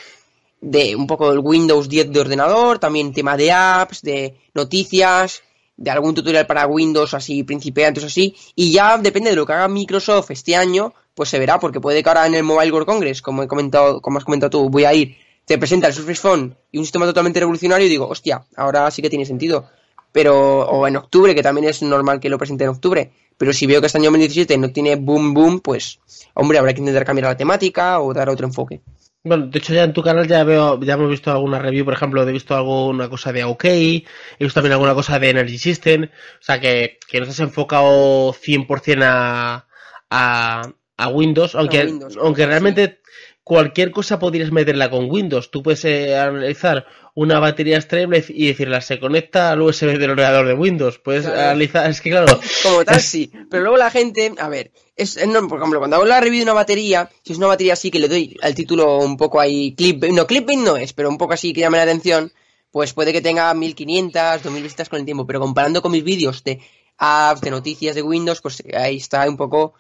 de 0.62 0.96
un 0.96 1.08
poco 1.08 1.30
del 1.30 1.40
Windows 1.40 1.90
10 1.90 2.12
de 2.12 2.20
ordenador, 2.20 2.80
también 2.80 3.14
tema 3.14 3.36
de 3.36 3.52
apps, 3.52 4.04
de 4.04 4.38
noticias, 4.54 5.42
de 5.76 5.90
algún 5.90 6.14
tutorial 6.14 6.46
para 6.46 6.68
Windows 6.68 7.16
así 7.16 7.44
principiantes 7.44 8.04
así, 8.04 8.36
y 8.56 8.72
ya 8.72 8.98
depende 9.00 9.32
de 9.32 9.36
lo 9.36 9.46
que 9.46 9.54
haga 9.54 9.68
Microsoft 9.68 10.30
este 10.30 10.56
año, 10.56 10.94
pues 11.16 11.30
se 11.30 11.40
verá, 11.40 11.60
porque 11.60 11.82
puede 11.82 12.04
que 12.04 12.10
ahora 12.10 12.28
en 12.28 12.36
el 12.36 12.44
Mobile 12.44 12.72
World 12.72 12.88
Congress, 12.88 13.22
como 13.22 13.44
he 13.44 13.48
comentado, 13.48 14.02
como 14.02 14.20
has 14.20 14.24
comentado 14.24 14.52
tú, 14.52 14.70
voy 14.70 14.86
a 14.86 14.94
ir, 14.94 15.18
te 15.46 15.58
presenta 15.58 15.88
el 15.88 15.94
Surface 15.94 16.22
Phone 16.22 16.56
y 16.72 16.78
un 16.78 16.86
sistema 16.86 17.06
totalmente 17.06 17.40
revolucionario 17.40 17.88
y 17.88 17.90
digo, 17.90 18.08
hostia, 18.08 18.46
ahora 18.56 18.90
sí 18.92 19.02
que 19.02 19.10
tiene 19.10 19.26
sentido. 19.26 19.66
Pero, 20.12 20.62
o 20.62 20.88
en 20.88 20.98
octubre, 20.98 21.34
que 21.34 21.42
también 21.42 21.68
es 21.70 21.82
normal 21.82 22.20
que 22.20 22.30
lo 22.30 22.38
presente 22.38 22.66
en 22.66 22.70
octubre. 22.70 23.12
Pero 23.38 23.54
si 23.54 23.66
veo 23.66 23.80
que 23.80 23.88
este 23.88 23.98
año 23.98 24.12
2017 24.12 24.58
no 24.58 24.72
tiene 24.72 24.98
boom 24.98 25.34
boom, 25.34 25.62
pues, 25.62 26.00
hombre, 26.34 26.58
habrá 26.58 26.74
que 26.74 26.80
intentar 26.80 27.06
cambiar 27.06 27.30
la 27.30 27.38
temática 27.38 28.00
o 28.02 28.14
dar 28.14 28.30
otro 28.30 28.46
enfoque. 28.46 28.82
Bueno, 29.24 29.48
de 29.48 29.60
hecho 29.60 29.74
ya 29.74 29.84
en 29.84 29.94
tu 29.94 30.02
canal 30.02 30.28
ya 30.28 30.44
veo, 30.44 30.80
ya 30.82 30.96
hemos 30.96 31.10
visto 31.10 31.32
alguna 31.32 31.60
review, 31.60 31.86
por 31.86 31.94
ejemplo, 31.94 32.28
he 32.28 32.32
visto 32.32 32.56
alguna 32.56 33.08
cosa 33.08 33.32
de 33.32 33.44
OK, 33.44 33.66
he 33.66 34.04
visto 34.40 34.56
también 34.56 34.74
alguna 34.74 34.96
cosa 34.96 35.20
de 35.20 35.30
Energy 35.30 35.60
System, 35.60 36.06
o 36.06 36.44
sea 36.44 36.60
que, 36.60 36.98
que 37.08 37.20
no 37.20 37.28
has 37.28 37.40
enfocado 37.40 38.34
100% 38.34 39.04
a, 39.04 39.68
a, 40.10 40.62
a 40.98 41.08
Windows, 41.10 41.54
aunque, 41.54 42.00
aunque 42.20 42.48
realmente 42.48 43.02
cualquier 43.44 43.92
cosa 43.92 44.18
podrías 44.18 44.52
meterla 44.52 44.90
con 44.90 45.10
Windows. 45.10 45.52
Tú 45.52 45.62
puedes 45.62 45.86
eh, 45.86 46.18
analizar 46.18 46.86
una 47.14 47.40
batería 47.40 47.78
extreme 47.78 48.24
y 48.30 48.48
decirla 48.48 48.82
se 48.82 49.00
conecta 49.00 49.52
al 49.52 49.62
USB 49.62 49.98
del 49.98 50.12
ordenador 50.12 50.48
de 50.48 50.54
Windows. 50.54 51.00
Puedes 51.00 51.26
analizar, 51.26 51.90
es 51.90 52.02
que 52.02 52.10
claro. 52.10 52.40
Como 52.64 52.86
tal, 52.86 53.02
sí. 53.02 53.32
Pero 53.50 53.64
luego 53.64 53.78
la 53.78 53.92
gente, 53.92 54.34
a 54.38 54.50
ver, 54.50 54.72
es, 54.96 55.18
por 55.50 55.60
ejemplo, 55.60 55.80
cuando 55.80 55.98
hago 55.98 56.06
la 56.06 56.22
review 56.22 56.40
de 56.40 56.44
una 56.44 56.54
batería, 56.54 57.10
si 57.24 57.34
es 57.34 57.38
una 57.38 57.48
batería 57.48 57.74
así 57.74 57.92
que 57.92 58.00
le 58.00 58.08
doy 58.08 58.38
al 58.42 58.56
título 58.56 59.00
un 59.00 59.18
poco 59.18 59.40
ahí, 59.40 59.76
clip, 59.76 60.04
no, 60.06 60.26
clipping 60.26 60.64
no 60.64 60.78
es, 60.78 60.94
pero 60.94 61.10
un 61.10 61.18
poco 61.18 61.34
así 61.34 61.54
que 61.54 61.62
llame 61.62 61.78
la 61.78 61.84
atención, 61.84 62.32
pues 62.72 62.94
puede 62.94 63.12
que 63.12 63.22
tenga 63.22 63.54
1500, 63.54 64.44
2000 64.44 64.64
visitas 64.64 64.90
con 64.90 65.00
el 65.00 65.06
tiempo. 65.06 65.28
Pero 65.28 65.40
comparando 65.40 65.82
con 65.82 65.92
mis 65.92 66.04
vídeos 66.04 66.44
de 66.44 66.62
apps, 66.98 67.42
de 67.42 67.52
noticias 67.52 67.96
de 67.96 68.02
Windows, 68.02 68.42
pues 68.42 68.64
ahí 68.74 68.98
está 68.98 69.28
un 69.28 69.38
poco 69.38 69.74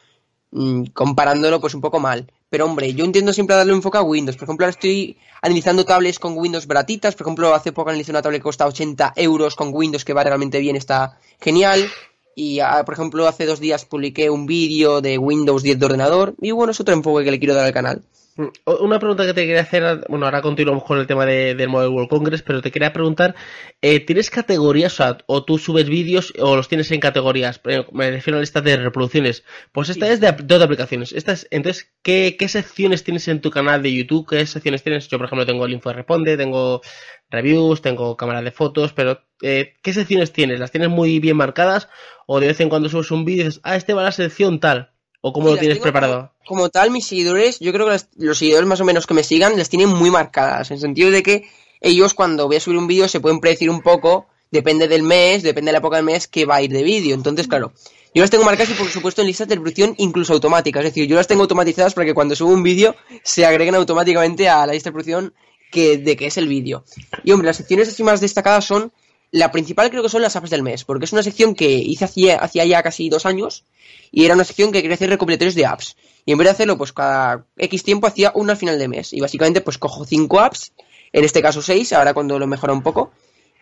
mm, 0.52 0.86
comparándolo 0.94 1.62
pues 1.62 1.74
un 1.74 1.82
poco 1.82 2.00
mal. 2.00 2.30
Pero 2.52 2.66
hombre, 2.66 2.94
yo 2.94 3.06
intento 3.06 3.32
siempre 3.32 3.56
darle 3.56 3.72
un 3.72 3.78
enfoque 3.78 3.98
a 3.98 4.02
Windows. 4.02 4.36
Por 4.36 4.44
ejemplo, 4.44 4.66
ahora 4.66 4.72
estoy 4.72 5.18
analizando 5.42 5.86
tablets 5.86 6.20
con 6.20 6.38
Windows 6.38 6.68
baratitas. 6.68 7.16
Por 7.16 7.26
ejemplo, 7.26 7.56
hace 7.56 7.72
poco 7.72 7.92
analicé 7.92 8.12
una 8.12 8.22
tablet 8.22 8.42
que 8.42 8.44
cuesta 8.44 8.68
80 8.68 9.14
euros 9.16 9.56
con 9.56 9.70
Windows 9.74 10.04
que 10.04 10.12
va 10.12 10.26
realmente 10.26 10.60
bien, 10.60 10.76
está 10.76 11.18
genial. 11.40 11.90
Y, 12.36 12.60
ah, 12.60 12.84
por 12.84 12.96
ejemplo, 12.96 13.26
hace 13.26 13.46
dos 13.46 13.62
días 13.62 13.86
publiqué 13.86 14.30
un 14.30 14.48
vídeo 14.48 15.00
de 15.00 15.18
Windows 15.18 15.64
10 15.64 15.80
de 15.80 15.86
ordenador. 15.86 16.36
Y 16.42 16.52
bueno, 16.52 16.72
es 16.72 16.80
otro 16.82 16.94
enfoque 16.94 17.24
que 17.24 17.32
le 17.32 17.40
quiero 17.40 17.56
dar 17.56 17.66
al 17.66 17.72
canal. 17.72 18.02
Mm, 18.41 18.49
una 18.82 18.99
pregunta 18.99 19.25
que 19.25 19.34
te 19.34 19.45
quería 19.45 19.62
hacer, 19.62 20.04
bueno, 20.10 20.25
ahora 20.25 20.41
continuamos 20.41 20.84
con 20.84 20.97
el 20.99 21.08
tema 21.08 21.25
de, 21.25 21.56
del 21.56 21.69
Mobile 21.69 21.89
World 21.89 22.10
Congress, 22.10 22.41
pero 22.41 22.62
te 22.62 22.71
quería 22.71 22.91
preguntar, 22.93 23.36
eh, 23.82 23.99
¿tienes 23.99 24.30
categorías 24.30 24.97
o, 25.27 25.43
tú 25.43 25.58
subes 25.58 25.88
vídeos 25.88 26.34
o 26.39 26.56
los 26.56 26.67
tienes 26.67 26.91
en 26.91 26.99
categorías? 26.99 27.62
Eh, 27.65 27.86
me 27.91 28.10
refiero 28.10 28.38
a 28.38 28.39
la 28.39 28.41
lista 28.41 28.62
de 28.62 28.77
reproducciones. 28.77 29.43
Pues 29.71 29.89
esta 29.89 30.08
es 30.10 30.19
de 30.19 30.32
dos 30.43 30.62
aplicaciones. 30.62 31.13
entonces, 31.51 31.91
¿qué, 32.01 32.36
secciones 32.47 33.04
tienes 33.04 33.27
en 33.27 33.41
tu 33.41 33.51
canal 33.51 33.82
de 33.84 33.93
YouTube? 33.93 34.27
¿Qué 34.27 34.45
secciones 34.45 34.84
tienes? 34.84 35.08
Yo, 35.08 35.17
por 35.17 35.27
ejemplo, 35.27 35.45
tengo 35.45 35.65
el 35.65 35.73
Info 35.73 35.89
de 35.89 35.95
Responde, 35.95 36.38
tengo 36.38 36.82
reviews, 37.30 37.82
tengo 37.82 38.17
cámaras 38.17 38.43
de 38.43 38.51
fotos, 38.51 38.93
pero 38.93 39.21
eh, 39.41 39.75
¿qué 39.84 39.93
secciones 39.93 40.34
tienes? 40.34 40.60
¿Las 40.60 40.71
tienes 40.71 40.89
muy 40.89 41.19
bien 41.19 41.38
marcadas 41.38 41.89
o 42.27 42.39
de 42.39 42.47
vez 42.47 42.60
en 42.60 42.69
cuando 42.69 42.89
subes 42.89 43.12
un 43.12 43.25
vídeo 43.25 43.43
y 43.43 43.45
dices, 43.45 43.62
ah, 43.63 43.75
este 43.75 43.93
va 43.93 44.01
a 44.01 44.06
la 44.06 44.12
sección 44.12 44.60
tal? 44.60 44.90
¿O 45.21 45.31
cómo 45.31 45.49
lo 45.49 45.57
tienes 45.57 45.79
preparado? 45.79 46.31
Como, 46.45 46.69
tal, 46.69 46.91
mis 46.91 47.05
seguidores, 47.05 47.60
yo 47.60 47.71
creo 47.71 47.88
que 47.88 47.97
los 48.17 48.38
seguidores 48.38 48.67
más 48.67 48.81
o 48.81 48.86
menos 48.86 49.05
que 49.05 49.13
me 49.13 49.23
sigan 49.23 49.55
las 49.57 49.69
tienen 49.69 49.89
muy 49.89 50.10
marcadas, 50.10 50.71
en 50.71 50.75
el 50.75 50.81
sentido 50.81 51.12
de 51.12 51.21
que 51.23 51.47
ellos 51.79 52.13
cuando 52.13 52.47
voy 52.47 52.57
a 52.57 52.60
subir 52.60 52.77
un 52.77 52.88
vídeo 52.88 53.07
se 53.07 53.19
pueden 53.19 53.39
predecir 53.39 53.69
un 53.69 53.81
poco, 53.81 54.27
depende 54.49 54.88
del 54.88 55.03
mes, 55.03 55.43
depende 55.43 55.69
de 55.69 55.73
la 55.73 55.77
época 55.77 55.97
del 55.97 56.05
mes 56.05 56.27
que 56.27 56.45
va 56.45 56.55
a 56.55 56.62
ir 56.62 56.71
de 56.71 56.84
vídeo. 56.84 57.13
Entonces, 57.13 57.47
claro, 57.47 57.71
yo 58.13 58.21
las 58.21 58.29
tengo 58.29 58.43
marcadas 58.43 58.71
y 58.71 58.73
por 58.73 58.88
supuesto 58.89 59.21
en 59.21 59.27
listas 59.27 59.47
de 59.47 59.55
reproducción 59.55 59.95
incluso 59.97 60.34
automáticas, 60.34 60.84
es 60.84 60.91
decir, 60.91 61.07
yo 61.07 61.15
las 61.15 61.27
tengo 61.27 61.43
automatizadas 61.43 61.93
para 61.93 62.05
que 62.05 62.13
cuando 62.13 62.36
subo 62.36 62.51
un 62.51 62.63
vídeo 62.63 62.95
se 63.23 63.45
agreguen 63.45 63.75
automáticamente 63.75 64.49
a 64.49 64.65
la 64.65 64.73
lista 64.73 64.89
de 64.89 64.97
reproducción 64.97 65.34
que, 65.71 65.97
de 65.97 66.17
que 66.17 66.25
es 66.25 66.38
el 66.38 66.47
vídeo. 66.47 66.84
Y 67.23 67.31
hombre, 67.31 67.47
las 67.47 67.57
secciones 67.57 67.88
así 67.88 68.03
más 68.03 68.19
destacadas 68.21 68.65
son 68.65 68.91
la 69.32 69.52
principal 69.52 69.89
creo 69.89 70.04
que 70.04 70.10
son 70.10 70.22
las 70.22 70.36
apps 70.36 70.50
del 70.50 70.62
mes, 70.62 70.84
porque 70.84 71.06
es 71.06 71.13
una 71.13 71.24
sección 71.24 71.56
que 71.56 71.70
hice 71.70 72.06
hacía, 72.06 72.65
ya 72.65 72.84
casi 72.84 73.10
dos 73.10 73.26
años 73.26 73.63
y 74.12 74.26
era 74.26 74.36
una 74.36 74.44
sección 74.44 74.72
que 74.72 74.82
quería 74.82 74.96
hacer 74.96 75.10
recopilatorios 75.10 75.56
de 75.56 75.65
apps. 75.65 75.96
Y 76.26 76.34
en 76.34 76.38
vez 76.38 76.46
de 76.46 76.52
hacerlo, 76.52 76.78
pues 76.78 76.91
cada 76.91 77.46
X 77.58 77.84
tiempo 77.84 78.08
hacía 78.08 78.32
una 78.36 78.54
al 78.54 78.58
final 78.58 78.78
de 78.78 78.88
mes. 78.88 79.13
Y 79.13 79.22
básicamente, 79.22 79.62
pues 79.62 79.78
cojo 79.78 80.06
cinco 80.06 80.39
apps, 80.39 80.74
en 81.13 81.24
este 81.24 81.41
caso 81.41 81.62
seis, 81.62 81.94
ahora 81.94 82.13
cuando 82.13 82.38
lo 82.38 82.46
mejora 82.46 82.74
un 82.74 82.84
poco, 82.84 83.12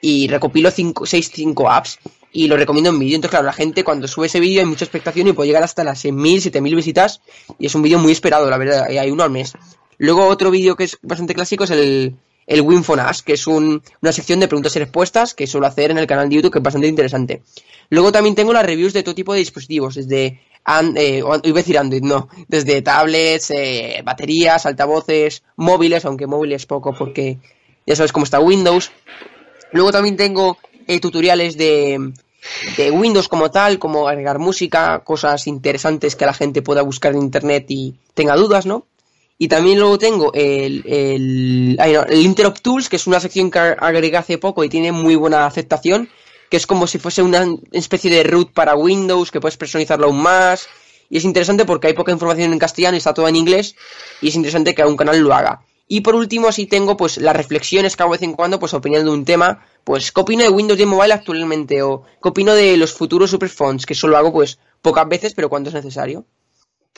y 0.02 0.28
recopilo 0.28 0.72
cinco, 0.72 1.06
seis, 1.06 1.30
cinco 1.32 1.70
apps 1.70 2.00
y 2.32 2.48
lo 2.48 2.58
recomiendo 2.58 2.90
en 2.90 3.00
vídeo. 3.00 3.16
Entonces, 3.16 3.32
claro, 3.32 3.46
la 3.46 3.54
gente 3.54 3.84
cuando 3.84 4.08
sube 4.08 4.28
ese 4.28 4.40
vídeo 4.40 4.62
hay 4.62 4.66
mucha 4.66 4.86
expectación 4.86 5.28
y 5.28 5.34
puede 5.34 5.48
llegar 5.48 5.64
hasta 5.64 5.84
las 5.84 6.04
6.000, 6.04 6.52
7.000 6.52 6.76
visitas 6.76 7.22
y 7.58 7.68
es 7.68 7.76
un 7.76 7.82
vídeo 7.82 8.00
muy 8.00 8.12
esperado, 8.12 8.50
la 8.50 8.58
verdad, 8.58 8.86
hay 8.86 9.12
uno 9.12 9.24
al 9.24 9.32
mes. 9.32 9.54
Luego 9.98 10.28
otro 10.28 10.52
vídeo 10.52 10.76
que 10.76 10.86
es 10.86 10.98
bastante 11.02 11.34
clásico 11.34 11.66
es 11.66 11.72
el 11.72 12.16
el 12.50 12.62
Winfonash, 12.62 13.22
que 13.22 13.34
es 13.34 13.46
una 13.46 14.12
sección 14.12 14.40
de 14.40 14.48
preguntas 14.48 14.76
y 14.76 14.80
respuestas 14.80 15.36
que 15.36 15.46
suelo 15.46 15.68
hacer 15.68 15.92
en 15.92 16.00
el 16.00 16.08
canal 16.08 16.28
de 16.28 16.36
YouTube, 16.36 16.52
que 16.52 16.58
es 16.58 16.64
bastante 16.64 16.88
interesante. 16.88 17.44
Luego 17.92 18.12
también 18.12 18.34
tengo 18.34 18.52
las 18.52 18.66
reviews 18.66 18.92
de 18.92 19.04
todo 19.04 19.14
tipo 19.14 19.34
de 19.34 19.40
dispositivos, 19.40 19.94
desde, 19.94 20.26
eh, 20.96 21.18
iba 21.20 21.36
a 21.36 21.40
decir 21.62 21.78
Android, 21.78 22.02
no, 22.02 22.28
desde 22.48 22.82
tablets, 22.82 23.52
eh, 23.52 24.02
baterías, 24.04 24.66
altavoces, 24.66 25.44
móviles, 25.58 26.06
aunque 26.06 26.26
móviles 26.26 26.66
poco 26.66 26.92
porque 26.92 27.38
ya 27.86 27.96
sabes 27.96 28.12
cómo 28.12 28.24
está 28.24 28.40
Windows. 28.40 28.92
Luego 29.72 29.92
también 29.92 30.18
tengo 30.18 30.58
eh, 30.88 31.00
tutoriales 31.00 31.56
de, 31.56 32.14
de 32.78 32.90
Windows 32.90 33.28
como 33.28 33.52
tal, 33.52 33.78
como 33.78 34.08
agregar 34.08 34.40
música, 34.40 35.04
cosas 35.04 35.46
interesantes 35.46 36.16
que 36.16 36.26
la 36.26 36.34
gente 36.34 36.64
pueda 36.64 36.82
buscar 36.82 37.14
en 37.14 37.22
internet 37.22 37.66
y 37.70 37.94
tenga 38.16 38.36
dudas, 38.36 38.66
¿no? 38.66 38.88
Y 39.42 39.48
también 39.48 39.80
luego 39.80 39.98
tengo 39.98 40.34
el, 40.34 40.84
el, 40.86 41.80
el 41.80 42.22
Interop 42.22 42.60
Tools, 42.60 42.90
que 42.90 42.98
es 42.98 43.08
una 43.08 43.22
sección 43.22 43.50
que 43.50 43.58
agregué 43.58 44.18
hace 44.18 44.38
poco 44.38 44.66
y 44.66 44.70
tiene 44.70 44.92
muy 44.92 45.16
buena 45.16 45.46
aceptación, 45.46 46.10
que 46.50 46.58
es 46.58 46.68
como 46.68 46.88
si 46.88 47.00
fuese 47.00 47.22
una 47.24 47.48
especie 47.72 48.12
de 48.12 48.24
root 48.24 48.52
para 48.52 48.76
Windows, 48.76 49.32
que 49.32 49.40
puedes 49.40 49.56
personalizarlo 49.56 50.08
aún 50.08 50.22
más. 50.22 50.68
Y 51.10 51.18
es 51.18 51.24
interesante 51.24 51.64
porque 51.64 51.88
hay 51.88 51.94
poca 51.94 52.12
información 52.12 52.52
en 52.52 52.60
castellano 52.60 52.96
y 52.96 52.98
está 52.98 53.14
todo 53.14 53.30
en 53.30 53.38
inglés, 53.38 53.78
y 54.22 54.28
es 54.28 54.36
interesante 54.36 54.76
que 54.76 54.84
un 54.84 54.98
canal 54.98 55.18
lo 55.20 55.34
haga. 55.34 55.62
Y 55.88 56.02
por 56.02 56.16
último, 56.16 56.50
así 56.50 56.66
tengo 56.66 56.98
pues 56.98 57.18
las 57.18 57.36
reflexiones 57.36 57.96
que 57.96 58.04
hago 58.04 58.12
de 58.12 58.18
vez 58.18 58.24
en 58.24 58.34
cuando, 58.34 58.60
pues 58.60 58.74
opinando 58.74 59.10
de 59.12 59.18
un 59.18 59.24
tema, 59.24 59.66
pues 59.86 60.12
qué 60.12 60.20
opino 60.20 60.44
de 60.44 60.50
Windows 60.50 60.78
10 60.78 60.90
Mobile 60.90 61.14
actualmente, 61.14 61.82
o 61.82 62.04
qué 62.22 62.28
opino 62.28 62.54
de 62.54 62.76
los 62.76 62.92
futuros 62.92 63.32
superphones, 63.32 63.86
que 63.86 63.96
solo 63.96 64.18
hago 64.18 64.34
pues 64.34 64.60
pocas 64.82 65.08
veces, 65.08 65.34
pero 65.34 65.48
cuando 65.48 65.70
es 65.70 65.76
necesario. 65.76 66.26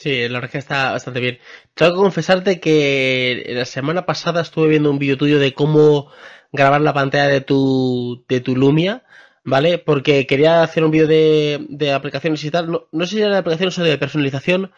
Sí, 0.02 0.28
la 0.28 0.40
verdad 0.40 0.50
que 0.50 0.58
está 0.58 0.90
bastante 0.92 1.20
bien. 1.20 1.38
Tengo 1.74 1.92
que 1.92 1.98
confesarte 1.98 2.58
que 2.58 3.44
la 3.50 3.64
semana 3.64 4.04
pasada 4.04 4.40
estuve 4.40 4.68
viendo 4.68 4.90
un 4.90 4.98
vídeo 4.98 5.16
tuyo 5.16 5.38
de 5.38 5.54
cómo 5.54 6.10
grabar 6.50 6.80
la 6.80 6.92
pantalla 6.92 7.28
de 7.28 7.40
tu, 7.40 8.24
de 8.28 8.40
tu 8.40 8.56
Lumia, 8.56 9.04
¿vale? 9.44 9.78
Porque 9.78 10.26
quería 10.26 10.62
hacer 10.64 10.82
un 10.84 10.90
vídeo 10.90 11.06
de, 11.06 11.66
de 11.68 11.92
aplicaciones 11.92 12.42
y 12.42 12.50
tal. 12.50 12.68
No, 12.72 12.88
no 12.90 13.06
sé 13.06 13.16
si 13.16 13.22
era 13.22 13.30
de 13.34 13.38
aplicaciones 13.38 13.78
o 13.78 13.84
de 13.84 13.96
personalización. 13.98 14.72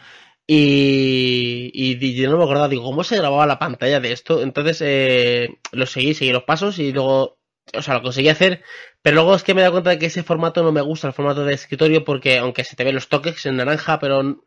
Y, 0.46 1.70
y, 1.72 2.14
yo 2.16 2.30
no 2.30 2.37
me 2.37 2.44
acordaba, 2.44 2.68
digo, 2.68 2.84
¿cómo 2.84 3.02
se 3.02 3.16
grababa 3.16 3.46
la 3.46 3.58
pantalla 3.58 4.00
de 4.00 4.12
esto? 4.12 4.42
Entonces 4.42 4.82
eh, 4.84 5.58
lo 5.72 5.87
seguí, 5.87 6.12
seguí 6.14 6.32
los 6.32 6.44
pasos 6.44 6.78
y 6.78 6.92
luego, 6.92 7.38
o 7.74 7.82
sea, 7.82 7.94
lo 7.94 8.02
conseguí 8.02 8.28
hacer, 8.28 8.62
pero 9.02 9.16
luego 9.16 9.34
es 9.34 9.42
que 9.42 9.54
me 9.54 9.60
he 9.60 9.64
dado 9.64 9.72
cuenta 9.72 9.90
de 9.90 9.98
que 9.98 10.06
ese 10.06 10.22
formato 10.22 10.62
no 10.62 10.70
me 10.72 10.82
gusta, 10.82 11.08
el 11.08 11.14
formato 11.14 11.44
de 11.46 11.54
escritorio, 11.54 12.04
porque 12.04 12.38
aunque 12.38 12.64
se 12.64 12.76
te 12.76 12.84
ven 12.84 12.94
los 12.94 13.08
toques 13.08 13.46
en 13.46 13.56
naranja, 13.56 13.98
pero 13.98 14.42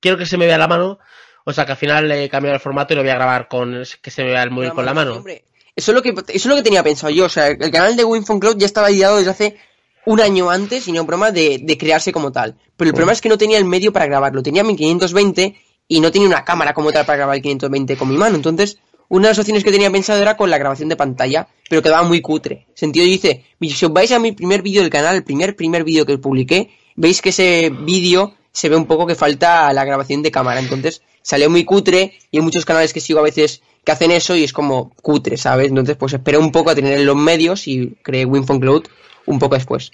quiero 0.00 0.16
que 0.16 0.26
se 0.26 0.36
me 0.36 0.46
vea 0.46 0.58
la 0.58 0.68
mano. 0.68 0.98
O 1.44 1.52
sea 1.52 1.64
que 1.64 1.72
al 1.72 1.78
final 1.78 2.10
he 2.12 2.28
cambiado 2.28 2.56
el 2.56 2.60
formato 2.60 2.92
y 2.92 2.96
lo 2.96 3.02
voy 3.02 3.10
a 3.10 3.14
grabar 3.14 3.48
con 3.48 3.82
que 4.02 4.10
se 4.10 4.22
me 4.22 4.30
vea 4.30 4.42
el 4.42 4.50
móvil 4.50 4.72
con 4.72 4.84
la 4.84 4.92
mano. 4.92 5.14
Hombre, 5.14 5.44
eso 5.74 5.92
es 5.92 5.94
lo 5.94 6.02
que 6.02 6.10
eso 6.10 6.24
es 6.28 6.46
lo 6.46 6.56
que 6.56 6.62
tenía 6.62 6.82
pensado 6.82 7.10
yo. 7.10 7.24
O 7.24 7.28
sea, 7.30 7.48
el 7.48 7.70
canal 7.70 7.96
de 7.96 8.04
Winphone 8.04 8.40
Cloud 8.40 8.56
ya 8.58 8.66
estaba 8.66 8.90
ideado 8.90 9.16
desde 9.16 9.30
hace 9.30 9.56
un 10.04 10.20
año 10.20 10.50
antes, 10.50 10.88
y 10.88 10.92
no 10.92 11.04
broma, 11.04 11.30
de, 11.30 11.60
de 11.62 11.78
crearse 11.78 12.12
como 12.12 12.32
tal. 12.32 12.56
Pero 12.76 12.88
el 12.88 12.94
problema 12.94 13.12
es 13.12 13.20
que 13.20 13.28
no 13.28 13.38
tenía 13.38 13.58
el 13.58 13.64
medio 13.64 13.92
para 13.92 14.06
grabarlo. 14.06 14.42
Tenía 14.42 14.64
mi 14.64 14.76
520 14.76 15.54
y 15.88 16.00
no 16.00 16.12
tenía 16.12 16.28
una 16.28 16.44
cámara 16.44 16.74
como 16.74 16.92
tal 16.92 17.06
para 17.06 17.16
grabar 17.16 17.36
el 17.36 17.42
520 17.42 17.96
con 17.96 18.08
mi 18.08 18.16
mano. 18.16 18.36
Entonces, 18.36 18.78
una 19.08 19.28
de 19.28 19.30
las 19.30 19.38
opciones 19.38 19.64
que 19.64 19.72
tenía 19.72 19.90
pensado 19.90 20.20
era 20.20 20.36
con 20.36 20.50
la 20.50 20.58
grabación 20.58 20.88
de 20.88 20.96
pantalla, 20.96 21.48
pero 21.68 21.82
quedaba 21.82 22.02
muy 22.02 22.20
cutre. 22.20 22.66
Sentido 22.74 23.06
dice, 23.06 23.44
si 23.60 23.86
os 23.86 23.92
vais 23.92 24.12
a 24.12 24.18
mi 24.18 24.32
primer 24.32 24.62
vídeo 24.62 24.82
del 24.82 24.90
canal, 24.90 25.16
el 25.16 25.24
primer 25.24 25.56
primer 25.56 25.84
vídeo 25.84 26.04
que 26.04 26.18
publiqué, 26.18 26.70
veis 26.94 27.22
que 27.22 27.30
ese 27.30 27.70
vídeo 27.70 28.34
se 28.58 28.68
ve 28.68 28.74
un 28.74 28.86
poco 28.86 29.06
que 29.06 29.14
falta 29.14 29.72
la 29.72 29.84
grabación 29.84 30.20
de 30.20 30.32
cámara. 30.32 30.58
Entonces 30.58 31.02
salió 31.22 31.48
muy 31.48 31.64
cutre 31.64 32.14
y 32.32 32.38
hay 32.38 32.42
muchos 32.42 32.64
canales 32.64 32.92
que 32.92 33.00
sigo 33.00 33.20
a 33.20 33.22
veces 33.22 33.62
que 33.84 33.92
hacen 33.92 34.10
eso 34.10 34.34
y 34.34 34.42
es 34.42 34.52
como 34.52 34.90
cutre, 34.96 35.36
¿sabes? 35.36 35.68
Entonces 35.68 35.96
pues 35.96 36.12
esperé 36.12 36.38
un 36.38 36.50
poco 36.50 36.70
a 36.70 36.74
tener 36.74 36.98
los 37.00 37.14
medios 37.14 37.68
y 37.68 37.96
creé 38.02 38.24
WinPhone 38.24 38.58
Cloud 38.58 38.86
un 39.26 39.38
poco 39.38 39.54
después. 39.54 39.92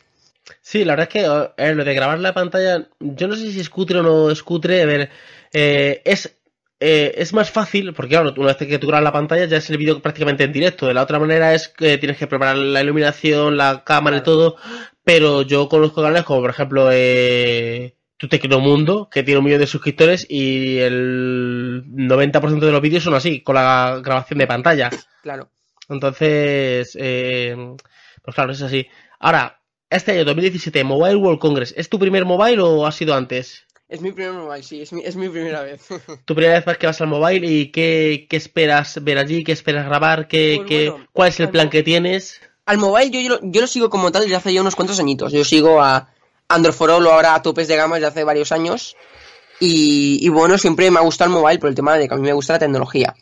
Sí, 0.62 0.87
la 0.87 0.94
verdad 0.94 1.09
es 1.09 1.12
que 1.12 1.62
eh, 1.62 1.74
lo 1.74 1.85
de 1.85 1.94
grabar 1.94 2.18
la 2.20 2.33
pantalla, 2.33 2.88
yo 3.00 3.29
no 3.29 3.37
sé 3.37 3.53
si 3.53 3.61
es 3.61 3.68
cutre 3.68 3.98
o 3.98 4.03
no 4.03 4.31
es 4.31 4.42
cutre, 4.42 4.81
a 4.81 4.87
ver, 4.87 5.11
eh, 5.53 6.00
es 6.07 6.35
eh, 6.81 7.14
es 7.16 7.33
más 7.35 7.50
fácil, 7.50 7.92
porque 7.94 8.11
claro, 8.11 8.33
una 8.37 8.55
vez 8.55 8.57
que 8.57 8.79
tú 8.79 8.87
grabas 8.87 9.05
la 9.05 9.12
pantalla 9.12 9.44
ya 9.46 9.59
es 9.59 9.70
el 9.70 9.79
vídeo 9.79 10.00
prácticamente 10.00 10.44
en 10.44 10.53
directo. 10.53 10.87
De 10.87 10.94
la 10.94 11.03
otra 11.03 11.18
manera 11.18 11.55
es 11.55 11.68
que 11.68 11.98
tienes 11.98 12.16
que 12.18 12.27
preparar 12.27 12.57
la 12.57 12.83
iluminación, 12.83 13.57
la 13.57 13.85
cámara 13.85 14.18
y 14.18 14.22
todo. 14.22 14.57
Pero 15.05 15.42
yo 15.42 15.68
conozco 15.68 16.03
canales 16.03 16.24
como 16.24 16.40
por 16.40 16.50
ejemplo 16.50 16.88
eh, 16.92 17.94
Tu 18.25 18.29
Tecnomundo, 18.39 19.11
que 19.11 19.23
tiene 19.23 19.39
un 19.39 19.45
millón 19.45 19.61
de 19.61 19.67
suscriptores 19.67 20.27
y 20.31 20.79
el 20.79 21.85
90% 21.87 22.59
de 22.59 22.73
los 22.73 22.81
vídeos 22.81 23.03
son 23.03 23.13
así, 23.13 23.43
con 23.43 23.55
la 23.55 24.01
grabación 24.03 24.39
de 24.39 24.47
pantalla. 24.47 24.89
Claro. 25.23 25.51
Entonces, 25.91 26.97
eh, 26.99 27.55
pues 28.23 28.35
claro, 28.35 28.53
es 28.53 28.63
así. 28.63 28.87
Ahora, 29.19 29.61
este 29.91 30.13
año 30.13 30.25
2017, 30.25 30.85
Mobile 30.85 31.17
World 31.17 31.39
Congress, 31.39 31.75
¿es 31.77 31.91
tu 31.91 31.99
primer 31.99 32.25
mobile 32.25 32.63
o 32.63 32.87
ha 32.87 32.93
sido 32.93 33.15
antes? 33.15 33.67
Es 33.89 34.01
mi 34.01 34.11
primer 34.13 34.33
mobile, 34.33 34.63
sí, 34.63 34.81
es 34.81 34.93
mi, 34.95 35.03
es 35.05 35.17
mi 35.17 35.29
primera 35.29 35.61
vez. 35.61 35.87
¿Tu 36.25 36.35
primera 36.35 36.59
vez 36.61 36.79
que 36.79 36.87
vas 36.87 37.01
al 37.03 37.09
mobile 37.09 37.47
y 37.47 37.71
qué, 37.71 38.27
qué 38.31 38.37
esperas 38.37 39.05
ver 39.05 39.19
allí? 39.19 39.45
¿Qué 39.45 39.53
esperas 39.53 39.85
grabar? 39.85 40.29
¿Qué, 40.29 40.55
pues 40.57 40.69
qué, 40.69 40.95
¿Cuál 41.13 41.29
es 41.29 41.41
el 41.41 41.51
plan 41.51 41.69
que 41.69 41.83
tienes? 41.83 42.41
Al 42.65 42.79
mobile 42.79 43.11
yo, 43.11 43.21
yo, 43.21 43.41
yo, 43.43 43.61
lo 43.61 43.67
sigo 43.67 43.91
como 43.91 44.11
tal 44.11 44.23
desde 44.23 44.37
hace 44.37 44.55
ya 44.55 44.63
unos 44.63 44.77
cuantos 44.77 44.99
añitos. 44.99 45.31
Yo 45.31 45.45
sigo 45.45 45.83
a 45.83 46.13
Android 46.48 46.74
for 46.74 46.90
All 46.90 47.07
ahora 47.07 47.35
a 47.35 47.42
topes 47.42 47.68
de 47.68 47.76
gama 47.76 47.96
desde 47.96 48.09
hace 48.09 48.24
varios 48.24 48.52
años. 48.52 48.96
Y, 49.61 50.28
bueno, 50.28 50.59
siempre 50.59 50.90
me 50.90 50.98
ha 50.98 51.02
gustado 51.02 51.30
el 51.30 51.40
mobile 51.40 51.59
por 51.59 51.68
el 51.70 51.74
tema 51.74 51.96
de 51.96 52.09
que 52.09 52.14
a 52.14 52.16
mí 52.16 52.22
me 52.22 52.33
gusta 52.33 52.54
la 52.54 52.59
tecnología. 52.59 53.14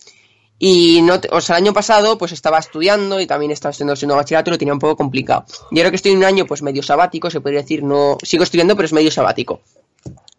Y 0.59 1.03
no 1.03 1.21
o 1.31 1.41
sea, 1.41 1.57
el 1.57 1.65
año 1.65 1.73
pasado 1.73 2.19
pues 2.19 2.33
estaba 2.33 2.59
estudiando 2.59 3.21
y 3.21 3.27
también 3.27 3.51
estaba 3.51 3.71
estudiando 3.71 3.97
siendo 3.97 4.17
bachillerato 4.17 4.51
y 4.51 4.53
lo 4.53 4.59
tenía 4.59 4.75
un 4.75 4.81
poco 4.81 4.97
complicado. 4.97 5.45
Y 5.71 5.79
ahora 5.79 5.91
que 5.91 5.97
estoy 5.97 6.13
en 6.13 6.19
un 6.19 6.25
año 6.25 6.47
pues 6.47 6.63
medio 6.63 6.83
sabático, 6.83 7.31
se 7.31 7.41
podría 7.41 7.63
decir, 7.63 7.83
no 7.83 8.17
sigo 8.23 8.45
estudiando 8.45 8.77
pero 8.77 8.87
es 8.87 8.93
medio 8.93 9.11
sabático 9.11 9.61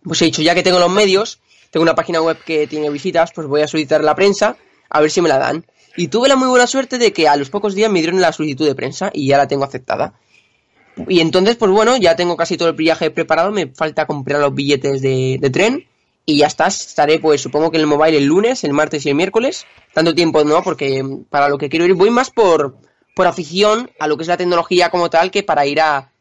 pues 0.04 0.22
he 0.22 0.26
dicho, 0.26 0.42
ya 0.42 0.54
que 0.54 0.64
tengo 0.64 0.80
los 0.80 0.92
medios, 0.92 1.40
tengo 1.72 1.84
una 1.84 1.96
página 1.96 2.22
web 2.22 2.38
que 2.46 2.68
tiene 2.68 2.90
visitas, 2.90 3.32
pues 3.34 3.48
voy 3.48 3.62
a 3.62 3.68
solicitar 3.68 4.04
la 4.04 4.16
prensa 4.16 4.58
a 4.90 5.02
ver 5.02 5.10
si 5.10 5.22
me 5.22 5.30
la 5.30 5.40
dan. 5.40 5.66
Y 5.96 6.08
tuve 6.08 6.28
la 6.28 6.36
muy 6.36 6.48
buena 6.48 6.68
suerte 6.68 6.98
de 6.98 7.14
que 7.14 7.28
a 7.28 7.36
los 7.36 7.50
pocos 7.50 7.76
días 7.76 7.90
me 7.90 8.00
dieron 8.00 8.20
la 8.20 8.32
solicitud 8.32 8.66
de 8.66 8.76
prensa 8.76 9.12
y 9.14 9.28
ya 9.28 9.38
la 9.38 9.48
tengo 9.48 9.64
aceptada. 9.64 10.14
Y 11.08 11.20
entonces, 11.20 11.56
pues 11.56 11.72
bueno, 11.72 11.98
ya 11.98 12.16
tengo 12.16 12.38
casi 12.38 12.58
todo 12.58 12.70
el 12.70 12.76
viaje 12.76 13.10
preparado, 13.12 13.52
me 13.52 13.68
falta 13.68 14.06
comprar 14.06 14.40
los 14.42 14.54
billetes 14.54 15.02
de, 15.02 15.50
tren 15.52 15.88
y 16.26 16.38
ya 16.38 16.48
está, 16.48 16.68
estaré 16.68 17.20
pues 17.20 17.42
supongo 17.42 17.72
que 17.72 17.78
en 17.78 17.82
el 17.82 17.88
mobile 17.88 18.18
el 18.18 18.26
lunes, 18.26 18.64
el 18.64 18.74
martes 18.74 19.06
y 19.06 19.10
el 19.10 19.16
miércoles. 19.16 19.66
Tanto 19.94 20.14
tiempo 20.16 20.44
no, 20.44 20.64
porque 20.64 21.04
para 21.30 21.50
lo 21.50 21.58
que 21.58 21.70
quiero 21.70 21.86
ir 21.86 21.94
voy 21.96 22.10
más 22.10 22.30
por, 22.30 22.78
por 23.16 23.28
afición 23.28 23.92
a 24.00 24.08
lo 24.08 24.18
que 24.18 24.24
es 24.24 24.28
la 24.28 24.38
tecnología 24.38 24.90
como 24.90 25.10
tal 25.10 25.32
que 25.32 25.44
para 25.44 25.66
ir 25.66 25.82
a, 25.82 26.12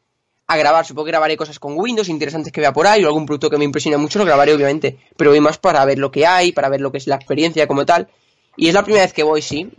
a 0.47 0.57
grabar. 0.57 0.85
Supongo 0.85 1.05
que 1.05 1.11
grabaré 1.11 1.37
cosas 1.37 1.59
con 1.59 1.77
Windows 1.77 2.09
interesantes 2.09 2.51
que 2.51 2.61
vea 2.61 2.73
por 2.73 2.87
ahí 2.87 3.03
o 3.03 3.07
algún 3.07 3.25
producto 3.25 3.49
que 3.49 3.57
me 3.57 3.65
impresione 3.65 3.97
mucho, 3.97 4.19
lo 4.19 4.25
grabaré 4.25 4.53
obviamente. 4.53 4.97
Pero 5.15 5.29
voy 5.29 5.39
más 5.39 5.57
para 5.57 5.85
ver 5.85 5.99
lo 5.99 6.11
que 6.11 6.25
hay, 6.25 6.51
para 6.51 6.69
ver 6.69 6.81
lo 6.81 6.91
que 6.91 6.97
es 6.97 7.07
la 7.07 7.15
experiencia 7.15 7.67
como 7.67 7.85
tal. 7.85 8.09
Y 8.55 8.67
es 8.67 8.73
la 8.73 8.83
primera 8.83 9.03
vez 9.03 9.13
que 9.13 9.23
voy, 9.23 9.41
sí. 9.41 9.71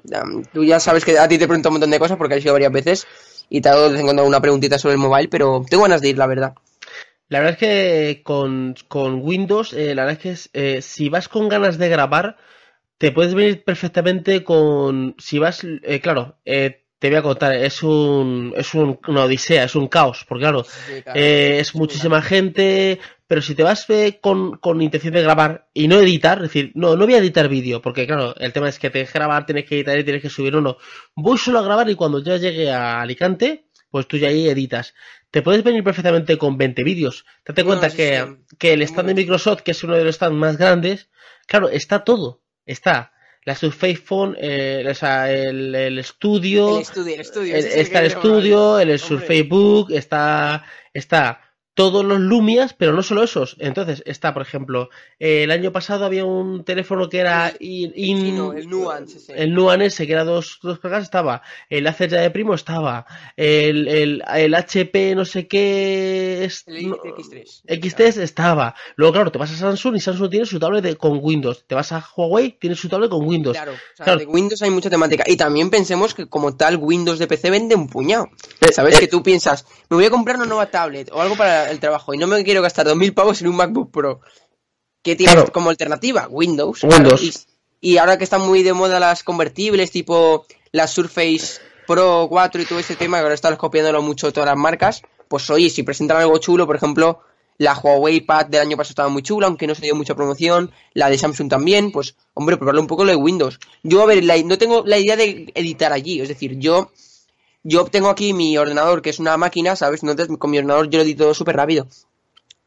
tú 0.52 0.64
ya 0.64 0.80
sabes 0.80 1.04
que 1.04 1.16
a 1.16 1.28
ti 1.28 1.38
te 1.38 1.46
pregunto 1.46 1.68
un 1.68 1.74
montón 1.74 1.90
de 1.90 1.98
cosas 1.98 2.16
porque 2.16 2.35
has 2.35 2.44
ido 2.44 2.52
varias 2.52 2.72
veces 2.72 3.07
y 3.48 3.61
te 3.61 3.68
hago 3.68 3.90
vez 3.90 4.02
una 4.02 4.40
preguntita 4.40 4.78
sobre 4.78 4.94
el 4.94 5.00
mobile, 5.00 5.28
pero 5.28 5.64
tengo 5.68 5.85
ganas 5.85 6.00
de 6.00 6.11
ir, 6.11 6.18
la 6.18 6.26
verdad. 6.26 6.54
La 7.28 7.40
verdad 7.40 7.54
es 7.54 7.59
que 7.59 8.22
con, 8.22 8.74
Windows, 9.22 9.72
eh, 9.72 9.94
la 9.94 10.04
verdad 10.04 10.20
es 10.24 10.50
que 10.52 10.76
eh, 10.76 10.83
si 10.83 11.09
vas 11.09 11.28
con 11.28 11.48
ganas 11.48 11.78
de 11.78 11.88
grabar, 11.88 12.37
te 12.98 13.12
puedes 13.12 13.35
venir 13.35 13.64
perfectamente 13.64 14.44
con... 14.44 15.14
Si 15.18 15.38
vas, 15.38 15.64
eh, 15.64 16.00
claro, 16.00 16.38
eh, 16.44 16.83
te 17.04 17.10
voy 17.10 17.18
a 17.18 17.22
contar, 17.22 17.52
es 17.52 17.82
un, 17.82 18.54
es 18.56 18.72
un, 18.72 18.98
una 19.08 19.24
odisea, 19.24 19.64
es 19.64 19.74
un 19.74 19.88
caos, 19.88 20.24
porque 20.26 20.44
claro, 20.44 20.64
eh, 21.14 21.58
es 21.60 21.74
muchísima 21.74 22.22
gente, 22.22 22.98
pero 23.26 23.42
si 23.42 23.54
te 23.54 23.62
vas 23.62 23.84
eh, 23.90 24.20
con, 24.22 24.56
con, 24.56 24.80
intención 24.80 25.12
de 25.12 25.20
grabar 25.20 25.68
y 25.74 25.86
no 25.86 26.00
editar, 26.00 26.38
es 26.38 26.44
decir, 26.44 26.72
no, 26.74 26.96
no 26.96 27.04
voy 27.04 27.12
a 27.12 27.18
editar 27.18 27.46
vídeo, 27.46 27.82
porque 27.82 28.06
claro, 28.06 28.34
el 28.38 28.54
tema 28.54 28.70
es 28.70 28.78
que 28.78 28.88
te 28.88 29.04
que 29.04 29.12
grabar, 29.12 29.44
tienes 29.44 29.66
que 29.66 29.74
editar 29.74 29.98
y 29.98 30.04
tienes 30.04 30.22
que 30.22 30.30
subir 30.30 30.56
uno. 30.56 30.78
Voy 31.14 31.36
solo 31.36 31.58
a 31.58 31.62
grabar 31.62 31.90
y 31.90 31.94
cuando 31.94 32.20
ya 32.22 32.38
llegue 32.38 32.72
a 32.72 33.02
Alicante, 33.02 33.66
pues 33.90 34.08
tú 34.08 34.16
ya 34.16 34.28
ahí 34.28 34.48
editas. 34.48 34.94
Te 35.30 35.42
puedes 35.42 35.62
venir 35.62 35.84
perfectamente 35.84 36.38
con 36.38 36.56
20 36.56 36.84
vídeos. 36.84 37.26
Date 37.46 37.64
cuenta 37.64 37.90
que, 37.90 38.38
que 38.58 38.72
el 38.72 38.80
stand 38.80 39.08
de 39.08 39.14
Microsoft, 39.14 39.60
que 39.60 39.72
es 39.72 39.84
uno 39.84 39.94
de 39.94 40.04
los 40.04 40.14
stands 40.14 40.38
más 40.38 40.56
grandes, 40.56 41.10
claro, 41.46 41.68
está 41.68 42.02
todo. 42.02 42.40
Está 42.64 43.12
la 43.44 43.54
Surface 43.54 43.96
Phone, 43.96 44.37
eh, 44.38 44.80
el, 44.80 45.74
el, 45.74 45.98
estudio, 45.98 46.76
el 46.76 46.83
estudio, 46.83 47.14
el 47.14 47.20
estudio 47.20 47.57
está 47.57 48.00
el 48.00 48.07
estudio, 48.07 48.80
el 48.80 48.98
Surface 48.98 49.42
Book, 49.42 49.92
está, 49.92 50.64
está 50.92 51.43
todos 51.74 52.04
los 52.04 52.20
Lumias, 52.20 52.72
pero 52.72 52.92
no 52.92 53.02
solo 53.02 53.24
esos. 53.24 53.56
Entonces, 53.58 54.02
está, 54.06 54.32
por 54.32 54.42
ejemplo, 54.42 54.90
eh, 55.18 55.42
el 55.42 55.50
año 55.50 55.72
pasado 55.72 56.04
había 56.04 56.24
un 56.24 56.64
teléfono 56.64 57.08
que 57.08 57.18
era 57.18 57.52
el 57.58 58.68
Nuance. 58.70 59.34
El 59.34 59.54
Nuance, 59.54 60.06
que 60.06 60.12
era 60.12 60.24
dos, 60.24 60.60
dos 60.62 60.78
cargas, 60.78 61.02
estaba. 61.02 61.42
El 61.68 61.87
Acer 61.87 62.10
ya 62.10 62.20
de 62.20 62.30
primo 62.30 62.54
estaba. 62.54 63.06
El, 63.37 63.88
el, 63.88 64.22
el 64.34 64.54
HP 64.54 65.14
no 65.16 65.24
sé 65.24 65.48
qué... 65.48 66.44
el 66.44 66.50
X3. 66.50 67.62
X3 67.66 68.20
estaba. 68.20 68.74
Luego, 68.94 69.12
claro, 69.12 69.32
te 69.32 69.38
vas 69.38 69.50
a 69.50 69.56
Samsung 69.56 69.96
y 69.96 70.00
Samsung 70.00 70.30
tiene 70.30 70.46
su 70.46 70.60
tablet 70.60 70.96
con 70.96 71.18
Windows. 71.20 71.64
Te 71.66 71.74
vas 71.74 71.90
a 71.90 72.06
Huawei, 72.16 72.52
tiene 72.58 72.76
su 72.76 72.88
tablet 72.88 73.10
con 73.10 73.26
Windows. 73.26 73.56
Claro, 73.56 73.72
o 73.72 74.04
sea, 74.04 74.16
de 74.16 74.26
Windows 74.26 74.62
hay 74.62 74.70
mucha 74.70 74.90
temática. 74.90 75.24
Y 75.26 75.37
también 75.37 75.70
pensemos 75.70 76.14
que 76.14 76.26
como 76.26 76.56
tal 76.56 76.76
Windows 76.76 77.18
de 77.18 77.26
PC 77.26 77.50
vende 77.50 77.74
un 77.74 77.88
puñado. 77.88 78.28
Eh, 78.60 78.72
¿Sabes? 78.72 78.96
Eh, 78.96 79.00
que 79.00 79.08
tú 79.08 79.22
piensas, 79.22 79.66
me 79.90 79.96
voy 79.96 80.04
a 80.04 80.10
comprar 80.10 80.37
una 80.37 80.46
nueva 80.46 80.66
tablet 80.66 81.10
o 81.12 81.20
algo 81.20 81.37
para 81.37 81.63
el 81.70 81.81
trabajo 81.81 82.14
y 82.14 82.18
no 82.18 82.27
me 82.27 82.44
quiero 82.44 82.62
gastar 82.62 82.87
2.000 82.87 83.14
pavos 83.14 83.40
en 83.40 83.48
un 83.48 83.57
MacBook 83.57 83.90
Pro. 83.90 84.20
¿Qué 85.03 85.16
tienes 85.16 85.50
como 85.50 85.70
alternativa? 85.70 86.27
Windows. 86.31 86.83
Windows. 86.83 87.46
y, 87.81 87.98
ahora 87.98 88.16
que 88.16 88.24
están 88.24 88.40
muy 88.40 88.62
de 88.62 88.72
moda 88.72 88.98
las 88.98 89.22
convertibles, 89.22 89.90
tipo 89.90 90.46
la 90.72 90.87
Surface 90.87 91.61
Pro 91.87 92.27
4 92.29 92.62
y 92.62 92.64
todo 92.64 92.79
ese 92.79 92.96
tema, 92.96 93.18
que 93.18 93.22
ahora 93.24 93.35
están 93.35 93.57
copiándolo 93.57 94.00
mucho 94.00 94.33
todas 94.33 94.48
las 94.48 94.57
marcas, 94.57 95.03
pues 95.29 95.48
oye, 95.50 95.68
si 95.68 95.83
presentan 95.83 96.16
algo 96.16 96.38
chulo, 96.38 96.66
por 96.66 96.77
ejemplo, 96.77 97.20
la 97.59 97.74
Huawei 97.74 98.20
Pad 98.20 98.46
del 98.46 98.62
año 98.62 98.77
pasado 98.77 98.92
estaba 98.92 99.09
muy 99.09 99.22
chula, 99.22 99.46
aunque 99.46 99.66
no 99.66 99.74
se 99.74 99.83
dio 99.83 99.94
mucha 99.94 100.14
promoción, 100.14 100.72
la 100.94 101.11
de 101.11 101.18
Samsung 101.18 101.48
también, 101.48 101.92
pues 101.92 102.16
hombre, 102.35 102.57
probarlo 102.57 102.81
un 102.81 102.87
poco 102.87 103.05
lo 103.05 103.11
de 103.11 103.16
Windows. 103.16 103.59
Yo, 103.83 104.03
a 104.03 104.07
ver, 104.07 104.24
no 104.44 104.59
tengo 104.59 104.83
la 104.87 104.98
idea 104.98 105.16
de 105.16 105.53
editar 105.55 105.92
allí, 105.92 106.20
es 106.20 106.29
decir, 106.29 106.59
yo 106.59 106.90
yo 107.64 107.87
tengo 107.87 108.11
aquí 108.11 108.33
mi 108.33 108.57
ordenador, 108.57 109.03
que 109.03 109.11
es 109.11 109.18
una 109.18 109.37
máquina, 109.37 109.74
¿sabes? 109.74 110.03
Entonces 110.03 110.29
con 110.38 110.50
mi 110.50 110.59
ordenador 110.59 110.88
yo 110.90 110.98
lo 110.98 111.05
edito 111.05 111.35
súper 111.35 111.57
rápido. 111.57 111.88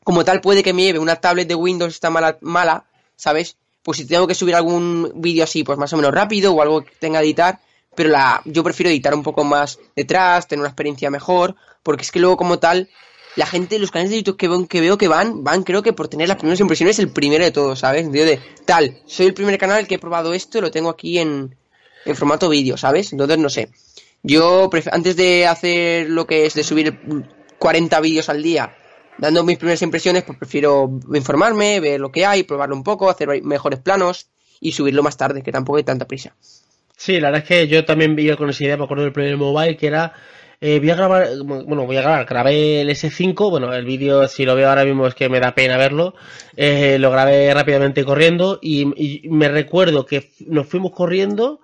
Como 0.03 0.25
tal, 0.25 0.41
puede 0.41 0.63
que 0.63 0.73
me 0.73 0.83
lleve 0.83 0.99
una 0.99 1.17
tablet 1.17 1.47
de 1.47 1.55
Windows 1.55 1.93
está 1.93 2.09
mala, 2.09 2.37
mala, 2.41 2.85
¿sabes? 3.15 3.57
Pues 3.83 3.99
si 3.99 4.05
tengo 4.05 4.27
que 4.27 4.35
subir 4.35 4.55
algún 4.55 5.13
vídeo 5.15 5.43
así, 5.43 5.63
pues 5.63 5.77
más 5.77 5.93
o 5.93 5.97
menos 5.97 6.13
rápido 6.13 6.53
o 6.53 6.61
algo 6.61 6.83
que 6.83 6.91
tenga 6.99 7.19
que 7.19 7.25
editar, 7.25 7.59
pero 7.95 8.09
la, 8.09 8.41
yo 8.45 8.63
prefiero 8.63 8.89
editar 8.89 9.13
un 9.13 9.23
poco 9.23 9.43
más 9.43 9.79
detrás, 9.95 10.47
tener 10.47 10.61
una 10.61 10.69
experiencia 10.69 11.11
mejor, 11.11 11.55
porque 11.83 12.03
es 12.03 12.11
que 12.11 12.19
luego 12.19 12.35
como 12.35 12.57
tal, 12.57 12.89
la 13.35 13.45
gente, 13.45 13.77
los 13.77 13.91
canales 13.91 14.09
de 14.09 14.17
YouTube 14.17 14.37
que 14.37 14.47
veo 14.47 14.67
que, 14.67 14.81
veo 14.81 14.97
que 14.97 15.07
van, 15.07 15.43
van 15.43 15.63
creo 15.63 15.83
que 15.83 15.93
por 15.93 16.07
tener 16.07 16.27
las 16.27 16.37
primeras 16.37 16.59
impresiones 16.59 16.97
el 16.97 17.11
primero 17.11 17.43
de 17.43 17.51
todos, 17.51 17.79
¿sabes? 17.79 18.05
En 18.05 18.11
de, 18.11 18.39
tal, 18.65 18.99
soy 19.05 19.27
el 19.27 19.33
primer 19.35 19.57
canal 19.59 19.87
que 19.87 19.95
he 19.95 19.99
probado 19.99 20.33
esto 20.33 20.59
lo 20.59 20.71
tengo 20.71 20.89
aquí 20.89 21.19
en, 21.19 21.55
en 22.05 22.15
formato 22.15 22.49
vídeo, 22.49 22.77
¿sabes? 22.77 23.11
Entonces 23.11 23.37
no 23.37 23.49
sé. 23.49 23.69
Yo, 24.27 24.69
antes 24.91 25.15
de 25.15 25.47
hacer 25.47 26.09
lo 26.09 26.27
que 26.27 26.45
es 26.45 26.53
de 26.53 26.63
subir 26.63 26.99
40 27.59 27.99
vídeos 28.01 28.27
al 28.27 28.43
día, 28.43 28.75
dando 29.17 29.43
mis 29.43 29.57
primeras 29.57 29.81
impresiones, 29.81 30.23
pues 30.23 30.37
prefiero 30.37 30.99
informarme, 31.13 31.79
ver 31.79 32.01
lo 32.01 32.11
que 32.11 32.25
hay, 32.25 32.43
probarlo 32.43 32.75
un 32.75 32.83
poco, 32.83 33.09
hacer 33.09 33.41
mejores 33.43 33.79
planos 33.79 34.27
y 34.59 34.73
subirlo 34.73 35.01
más 35.01 35.15
tarde, 35.15 35.43
que 35.43 35.53
tampoco 35.53 35.77
hay 35.77 35.83
tanta 35.83 36.07
prisa. 36.07 36.35
Sí, 36.97 37.21
la 37.21 37.29
verdad 37.29 37.43
es 37.43 37.47
que 37.47 37.67
yo 37.69 37.85
también 37.85 38.15
vi 38.17 38.35
con 38.35 38.49
esa 38.49 38.65
idea, 38.65 38.75
me 38.75 38.83
acuerdo 38.83 39.03
del 39.03 39.13
primer 39.13 39.37
mobile, 39.37 39.77
que 39.77 39.87
era 39.87 40.13
eh, 40.59 40.79
voy 40.79 40.89
a 40.89 40.95
grabar, 40.95 41.27
bueno, 41.45 41.85
voy 41.85 41.95
a 41.97 42.01
grabar, 42.01 42.25
grabé 42.25 42.81
el 42.81 42.89
S5, 42.89 43.49
bueno, 43.49 43.71
el 43.73 43.85
vídeo 43.85 44.27
si 44.27 44.43
lo 44.43 44.55
veo 44.55 44.67
ahora 44.67 44.83
mismo 44.83 45.05
es 45.05 45.13
que 45.13 45.29
me 45.29 45.39
da 45.39 45.53
pena 45.53 45.77
verlo, 45.77 46.15
eh, 46.55 46.97
lo 46.99 47.11
grabé 47.11 47.53
rápidamente 47.53 48.03
corriendo 48.03 48.57
y, 48.61 48.91
y, 48.97 49.29
me 49.29 49.47
recuerdo 49.49 50.05
que 50.05 50.31
nos 50.47 50.67
fuimos 50.67 50.91
corriendo 50.93 51.61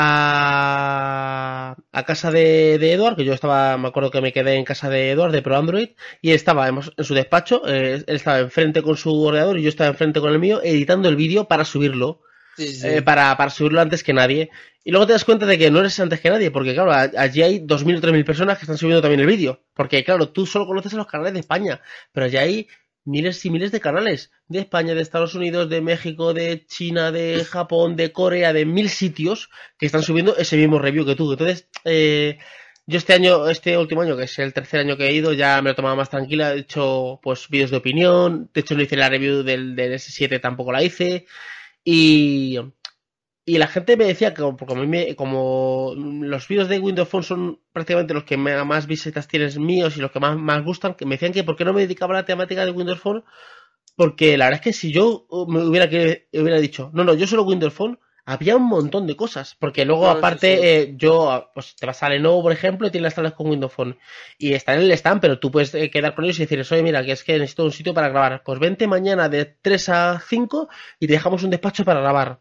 a, 0.00 1.76
a 1.90 2.02
casa 2.04 2.30
de, 2.30 2.78
de, 2.78 2.92
Edward, 2.92 3.16
que 3.16 3.24
yo 3.24 3.32
estaba, 3.32 3.76
me 3.78 3.88
acuerdo 3.88 4.12
que 4.12 4.20
me 4.20 4.32
quedé 4.32 4.54
en 4.54 4.64
casa 4.64 4.88
de 4.88 5.10
Edward 5.10 5.32
de 5.32 5.42
Pro 5.42 5.56
Android, 5.56 5.90
y 6.22 6.30
estaba 6.30 6.68
en, 6.68 6.80
su 6.82 7.14
despacho, 7.14 7.62
eh, 7.66 8.04
él 8.06 8.16
estaba 8.16 8.38
enfrente 8.38 8.80
con 8.82 8.96
su 8.96 9.12
ordenador 9.20 9.58
y 9.58 9.62
yo 9.62 9.68
estaba 9.68 9.90
enfrente 9.90 10.20
con 10.20 10.32
el 10.32 10.38
mío, 10.38 10.60
editando 10.62 11.08
el 11.08 11.16
vídeo 11.16 11.48
para 11.48 11.64
subirlo. 11.64 12.22
Sí, 12.56 12.74
sí. 12.74 12.86
Eh, 12.86 13.02
para, 13.02 13.36
para, 13.36 13.50
subirlo 13.50 13.80
antes 13.80 14.04
que 14.04 14.12
nadie. 14.12 14.50
Y 14.84 14.90
luego 14.90 15.06
te 15.06 15.12
das 15.14 15.24
cuenta 15.24 15.46
de 15.46 15.58
que 15.58 15.70
no 15.70 15.80
eres 15.80 15.98
antes 15.98 16.20
que 16.20 16.30
nadie, 16.30 16.50
porque 16.50 16.74
claro, 16.74 16.92
allí 16.92 17.42
hay 17.42 17.60
2.000 17.60 17.98
o 17.98 18.00
3.000 18.00 18.24
personas 18.24 18.58
que 18.58 18.64
están 18.64 18.78
subiendo 18.78 19.02
también 19.02 19.20
el 19.20 19.26
vídeo. 19.26 19.62
Porque 19.74 20.04
claro, 20.04 20.28
tú 20.30 20.46
solo 20.46 20.66
conoces 20.66 20.94
a 20.94 20.96
los 20.96 21.06
canales 21.06 21.34
de 21.34 21.40
España, 21.40 21.80
pero 22.12 22.26
allí 22.26 22.36
hay 22.36 22.68
miles 23.08 23.44
y 23.44 23.50
miles 23.50 23.72
de 23.72 23.80
canales 23.80 24.30
de 24.48 24.60
España, 24.60 24.94
de 24.94 25.00
Estados 25.00 25.34
Unidos, 25.34 25.68
de 25.70 25.80
México, 25.80 26.34
de 26.34 26.66
China, 26.66 27.10
de 27.10 27.44
Japón, 27.44 27.96
de 27.96 28.12
Corea, 28.12 28.52
de 28.52 28.66
mil 28.66 28.90
sitios 28.90 29.50
que 29.78 29.86
están 29.86 30.02
subiendo 30.02 30.36
ese 30.36 30.56
mismo 30.56 30.78
review 30.78 31.06
que 31.06 31.16
tú. 31.16 31.32
Entonces, 31.32 31.68
eh, 31.84 32.38
yo 32.86 32.98
este 32.98 33.14
año, 33.14 33.48
este 33.48 33.76
último 33.78 34.02
año, 34.02 34.16
que 34.16 34.24
es 34.24 34.38
el 34.38 34.52
tercer 34.52 34.80
año 34.80 34.96
que 34.96 35.08
he 35.08 35.12
ido, 35.12 35.32
ya 35.32 35.60
me 35.62 35.70
lo 35.70 35.72
he 35.72 35.76
tomado 35.76 35.96
más 35.96 36.10
tranquila. 36.10 36.54
He 36.54 36.60
hecho 36.60 37.18
pues 37.22 37.48
vídeos 37.48 37.70
de 37.70 37.78
opinión. 37.78 38.50
De 38.52 38.60
hecho, 38.60 38.74
no 38.74 38.82
hice 38.82 38.96
la 38.96 39.08
review 39.08 39.42
del, 39.42 39.74
del 39.74 39.94
S7, 39.94 40.40
tampoco 40.40 40.72
la 40.72 40.82
hice. 40.82 41.26
Y, 41.84 42.58
y 43.48 43.56
la 43.56 43.66
gente 43.66 43.96
me 43.96 44.04
decía 44.04 44.34
que 44.34 44.42
como, 44.42 44.84
me, 44.84 45.16
como 45.16 45.94
los 45.96 46.46
vídeos 46.48 46.68
de 46.68 46.78
Windows 46.78 47.08
Phone 47.08 47.22
son 47.22 47.60
prácticamente 47.72 48.12
los 48.12 48.24
que 48.24 48.36
más 48.36 48.86
visitas 48.86 49.26
tienes 49.26 49.58
míos 49.58 49.96
y 49.96 50.00
los 50.00 50.10
que 50.10 50.20
más, 50.20 50.36
más 50.36 50.62
gustan, 50.62 50.92
que 50.92 51.06
me 51.06 51.14
decían 51.14 51.32
que 51.32 51.44
por 51.44 51.56
qué 51.56 51.64
no 51.64 51.72
me 51.72 51.80
dedicaba 51.80 52.12
a 52.12 52.18
la 52.18 52.26
temática 52.26 52.66
de 52.66 52.72
Windows 52.72 53.00
Phone, 53.00 53.24
porque 53.96 54.36
la 54.36 54.46
verdad 54.46 54.60
es 54.60 54.64
que 54.64 54.72
si 54.74 54.92
yo 54.92 55.26
me 55.48 55.64
hubiera, 55.64 55.88
que, 55.88 56.28
hubiera 56.34 56.60
dicho, 56.60 56.90
no, 56.92 57.04
no, 57.04 57.14
yo 57.14 57.26
solo 57.26 57.44
Windows 57.44 57.72
Phone, 57.72 57.98
había 58.26 58.54
un 58.54 58.64
montón 58.68 59.06
de 59.06 59.16
cosas, 59.16 59.56
porque 59.58 59.86
luego 59.86 60.02
claro, 60.02 60.18
aparte 60.18 60.56
sí, 60.56 60.62
sí. 60.62 60.68
Eh, 60.68 60.94
yo, 60.98 61.50
pues 61.54 61.74
te 61.74 61.86
vas 61.86 62.02
a 62.02 62.10
Lenovo, 62.10 62.42
por 62.42 62.52
ejemplo, 62.52 62.86
y 62.86 62.90
tienes 62.90 63.04
las 63.04 63.14
tablas 63.14 63.32
con 63.32 63.48
Windows 63.48 63.72
Phone, 63.72 63.96
y 64.36 64.52
está 64.52 64.74
en 64.74 64.82
el 64.82 64.90
stand, 64.92 65.22
pero 65.22 65.38
tú 65.38 65.50
puedes 65.50 65.74
eh, 65.74 65.88
quedar 65.88 66.14
con 66.14 66.26
ellos 66.26 66.38
y 66.38 66.42
decirles, 66.42 66.70
oye, 66.70 66.82
mira, 66.82 67.02
que 67.02 67.12
es 67.12 67.24
que 67.24 67.38
necesito 67.38 67.64
un 67.64 67.72
sitio 67.72 67.94
para 67.94 68.10
grabar, 68.10 68.42
pues 68.44 68.58
vente 68.58 68.86
mañana 68.86 69.30
de 69.30 69.46
3 69.46 69.88
a 69.88 70.20
5 70.20 70.68
y 71.00 71.06
te 71.06 71.14
dejamos 71.14 71.42
un 71.44 71.48
despacho 71.48 71.86
para 71.86 72.00
grabar 72.00 72.40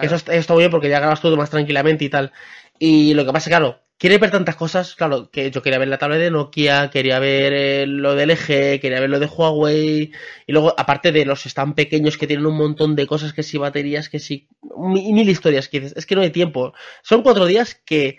Eso 0.00 0.16
está 0.16 0.54
muy 0.54 0.62
bien 0.62 0.70
porque 0.70 0.88
ya 0.88 1.00
grabas 1.00 1.20
todo 1.20 1.36
más 1.36 1.50
tranquilamente 1.50 2.04
y 2.04 2.08
tal. 2.08 2.32
Y 2.78 3.14
lo 3.14 3.24
que 3.24 3.32
pasa, 3.32 3.50
claro, 3.50 3.80
quiere 3.98 4.18
ver 4.18 4.32
tantas 4.32 4.56
cosas, 4.56 4.96
claro, 4.96 5.30
que 5.30 5.50
yo 5.52 5.62
quería 5.62 5.78
ver 5.78 5.86
la 5.86 5.98
tablet 5.98 6.20
de 6.20 6.30
Nokia, 6.32 6.90
quería 6.90 7.20
ver 7.20 7.52
eh, 7.52 7.86
lo 7.86 8.16
de 8.16 8.24
LG, 8.24 8.80
quería 8.80 8.98
ver 8.98 9.10
lo 9.10 9.20
de 9.20 9.26
Huawei, 9.26 10.10
y 10.46 10.52
luego, 10.52 10.74
aparte 10.76 11.12
de 11.12 11.24
los 11.24 11.46
están 11.46 11.74
pequeños 11.74 12.18
que 12.18 12.26
tienen 12.26 12.46
un 12.46 12.56
montón 12.56 12.96
de 12.96 13.06
cosas, 13.06 13.32
que 13.32 13.44
si 13.44 13.58
baterías, 13.58 14.08
que 14.08 14.18
si 14.18 14.48
mil, 14.76 15.12
mil 15.12 15.28
historias, 15.28 15.68
que 15.68 15.78
dices, 15.78 15.96
es 15.96 16.06
que 16.06 16.16
no 16.16 16.22
hay 16.22 16.30
tiempo. 16.30 16.74
Son 17.02 17.22
cuatro 17.22 17.46
días 17.46 17.80
que, 17.84 18.18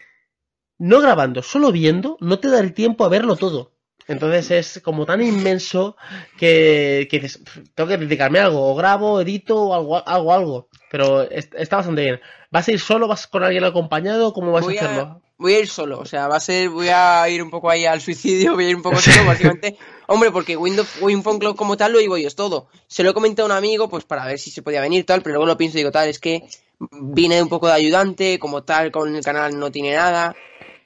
no 0.78 1.02
grabando, 1.02 1.42
solo 1.44 1.74
viendo, 1.74 2.18
no 2.22 2.40
te 2.40 2.48
da 2.50 2.62
el 2.62 2.74
tiempo 2.74 3.04
a 3.04 3.10
verlo 3.10 3.36
todo. 3.36 3.73
Entonces 4.08 4.52
es 4.52 4.82
como 4.84 5.06
tan 5.06 5.22
inmenso 5.22 5.96
que, 6.38 7.08
que 7.10 7.20
dices, 7.20 7.42
tengo 7.74 7.90
que 7.90 7.98
dedicarme 7.98 8.40
a 8.40 8.46
algo, 8.46 8.72
o 8.72 8.76
grabo, 8.76 9.22
edito, 9.22 9.62
o 9.62 9.74
algo, 9.74 10.08
algo, 10.08 10.34
algo. 10.34 10.68
Pero 10.92 11.24
está 11.24 11.78
bastante 11.78 12.02
bien. 12.02 12.22
¿Vas 12.52 12.68
a 12.68 12.72
ir 12.72 12.80
solo? 12.80 13.08
¿Vas 13.08 13.28
con 13.28 13.44
alguien 13.44 13.64
acompañado? 13.64 14.34
¿Cómo 14.34 14.52
vas 14.52 14.64
voy 14.64 14.78
a 14.78 14.82
hacerlo? 14.82 15.02
A, 15.02 15.22
voy 15.38 15.54
a 15.56 15.60
ir 15.60 15.68
solo, 15.68 16.00
o 16.00 16.06
sea, 16.06 16.28
va 16.28 16.38
a 16.38 16.40
ser, 16.40 16.70
voy 16.70 16.90
a 16.90 17.28
ir 17.30 17.42
un 17.42 17.50
poco 17.50 17.70
ahí 17.70 17.86
al 17.86 18.00
suicidio, 18.00 18.54
voy 18.54 18.66
a 18.66 18.70
ir 18.70 18.76
un 18.76 18.82
poco 18.82 18.98
solo, 19.02 19.26
básicamente. 19.26 19.78
Hombre, 20.08 20.32
porque 20.32 20.56
Windows 20.56 21.02
Win 21.02 21.24
Phone 21.24 21.40
Club 21.40 21.56
como 21.56 21.78
tal 21.78 21.94
lo 21.94 22.00
digo 22.00 22.18
yo, 22.18 22.28
es 22.28 22.36
todo. 22.36 22.68
Se 22.88 23.04
lo 23.04 23.10
he 23.10 23.14
comentado 23.14 23.48
a 23.48 23.52
un 23.52 23.58
amigo, 23.58 23.90
pues 23.90 24.04
para 24.04 24.26
ver 24.26 24.40
si 24.40 24.52
se 24.52 24.62
podía 24.62 24.82
venir 24.82 25.06
tal, 25.06 25.22
pero 25.22 25.34
luego 25.34 25.48
lo 25.48 25.58
pienso 25.58 25.78
y 25.78 25.82
digo, 25.82 25.92
tal, 25.92 26.10
es 26.10 26.20
que 26.20 26.44
vine 26.92 27.42
un 27.42 27.50
poco 27.50 27.68
de 27.68 27.74
ayudante, 27.74 28.40
como 28.40 28.64
tal, 28.64 28.92
con 28.92 29.16
el 29.16 29.24
canal 29.24 29.58
no 29.58 29.72
tiene 29.72 29.96
nada. 29.96 30.36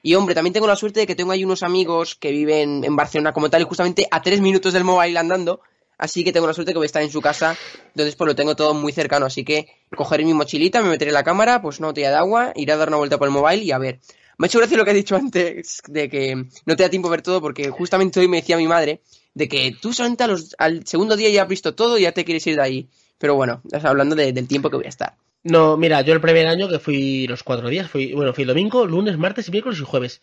Y 0.02 0.14
hombre, 0.14 0.34
también 0.34 0.52
tengo 0.52 0.66
la 0.66 0.76
suerte 0.76 1.00
de 1.00 1.06
que 1.06 1.14
tengo 1.14 1.32
ahí 1.32 1.44
unos 1.44 1.62
amigos 1.62 2.14
que 2.14 2.30
viven 2.30 2.84
en 2.84 2.96
Barcelona 2.96 3.32
como 3.32 3.50
tal 3.50 3.62
y 3.62 3.64
justamente 3.64 4.06
a 4.10 4.22
tres 4.22 4.40
minutos 4.40 4.72
del 4.72 4.84
mobile 4.84 5.18
andando. 5.18 5.60
Así 5.98 6.22
que 6.22 6.32
tengo 6.32 6.46
la 6.46 6.54
suerte 6.54 6.72
que 6.72 6.78
voy 6.78 6.84
a 6.84 6.86
estar 6.86 7.02
en 7.02 7.10
su 7.10 7.20
casa. 7.20 7.56
Entonces 7.88 8.14
pues 8.14 8.28
lo 8.28 8.36
tengo 8.36 8.54
todo 8.54 8.74
muy 8.74 8.92
cercano. 8.92 9.26
Así 9.26 9.44
que 9.44 9.68
cogeré 9.96 10.24
mi 10.24 10.34
mochilita, 10.34 10.82
me 10.82 10.88
meteré 10.88 11.10
la 11.10 11.24
cámara, 11.24 11.60
pues 11.60 11.80
una 11.80 11.88
botella 11.88 12.10
de 12.10 12.16
agua, 12.16 12.52
iré 12.54 12.72
a 12.72 12.76
dar 12.76 12.88
una 12.88 12.98
vuelta 12.98 13.18
por 13.18 13.26
el 13.26 13.34
mobile 13.34 13.64
y 13.64 13.72
a 13.72 13.78
ver. 13.78 14.00
Me 14.38 14.46
ha 14.46 14.48
hecho 14.48 14.58
gracia 14.58 14.76
lo 14.76 14.84
que 14.84 14.92
has 14.92 14.96
dicho 14.96 15.16
antes 15.16 15.82
de 15.88 16.08
que 16.08 16.36
no 16.64 16.76
te 16.76 16.84
da 16.84 16.88
tiempo 16.88 17.08
ver 17.08 17.22
todo 17.22 17.40
porque 17.40 17.70
justamente 17.70 18.20
hoy 18.20 18.28
me 18.28 18.36
decía 18.36 18.56
mi 18.56 18.68
madre 18.68 19.02
de 19.34 19.48
que 19.48 19.76
tú 19.80 19.92
solamente 19.92 20.24
al 20.58 20.86
segundo 20.86 21.16
día 21.16 21.28
ya 21.30 21.42
has 21.42 21.48
visto 21.48 21.74
todo 21.74 21.98
y 21.98 22.02
ya 22.02 22.12
te 22.12 22.24
quieres 22.24 22.46
ir 22.46 22.54
de 22.54 22.62
ahí. 22.62 22.88
Pero 23.18 23.34
bueno, 23.34 23.62
hablando 23.82 24.14
de, 24.14 24.32
del 24.32 24.46
tiempo 24.46 24.70
que 24.70 24.76
voy 24.76 24.86
a 24.86 24.90
estar. 24.90 25.16
No, 25.44 25.76
mira, 25.76 26.02
yo 26.02 26.12
el 26.14 26.20
primer 26.20 26.46
año 26.46 26.68
que 26.68 26.78
fui 26.78 27.26
los 27.26 27.42
cuatro 27.42 27.68
días, 27.68 27.88
fui, 27.88 28.12
bueno, 28.12 28.34
fui 28.34 28.44
domingo, 28.44 28.86
lunes, 28.86 29.16
martes, 29.16 29.50
miércoles 29.50 29.78
y 29.80 29.84
jueves. 29.84 30.20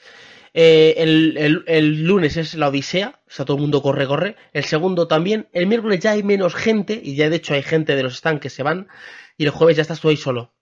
Eh, 0.54 0.96
el, 0.98 1.38
el, 1.38 1.64
el, 1.68 2.04
lunes 2.04 2.38
es 2.38 2.54
la 2.56 2.70
Odisea, 2.70 3.22
o 3.28 3.32
sea, 3.32 3.46
todo 3.46 3.58
el 3.58 3.62
mundo 3.62 3.82
corre, 3.82 4.08
corre. 4.08 4.36
El 4.54 4.64
segundo 4.66 5.08
también. 5.08 5.48
El 5.52 5.68
miércoles 5.68 6.00
ya 6.00 6.12
hay 6.12 6.24
menos 6.24 6.54
gente, 6.54 7.00
y 7.04 7.16
ya 7.16 7.30
de 7.30 7.38
hecho 7.38 7.54
hay 7.54 7.64
gente 7.64 7.96
de 7.96 8.04
los 8.04 8.18
stands 8.18 8.42
que 8.42 8.50
se 8.50 8.64
van. 8.64 8.88
Y 9.38 9.46
el 9.46 9.52
jueves 9.52 9.78
ya 9.78 9.82
estás 9.82 10.00
tú 10.00 10.10
ahí 10.10 10.18
solo. 10.18 10.54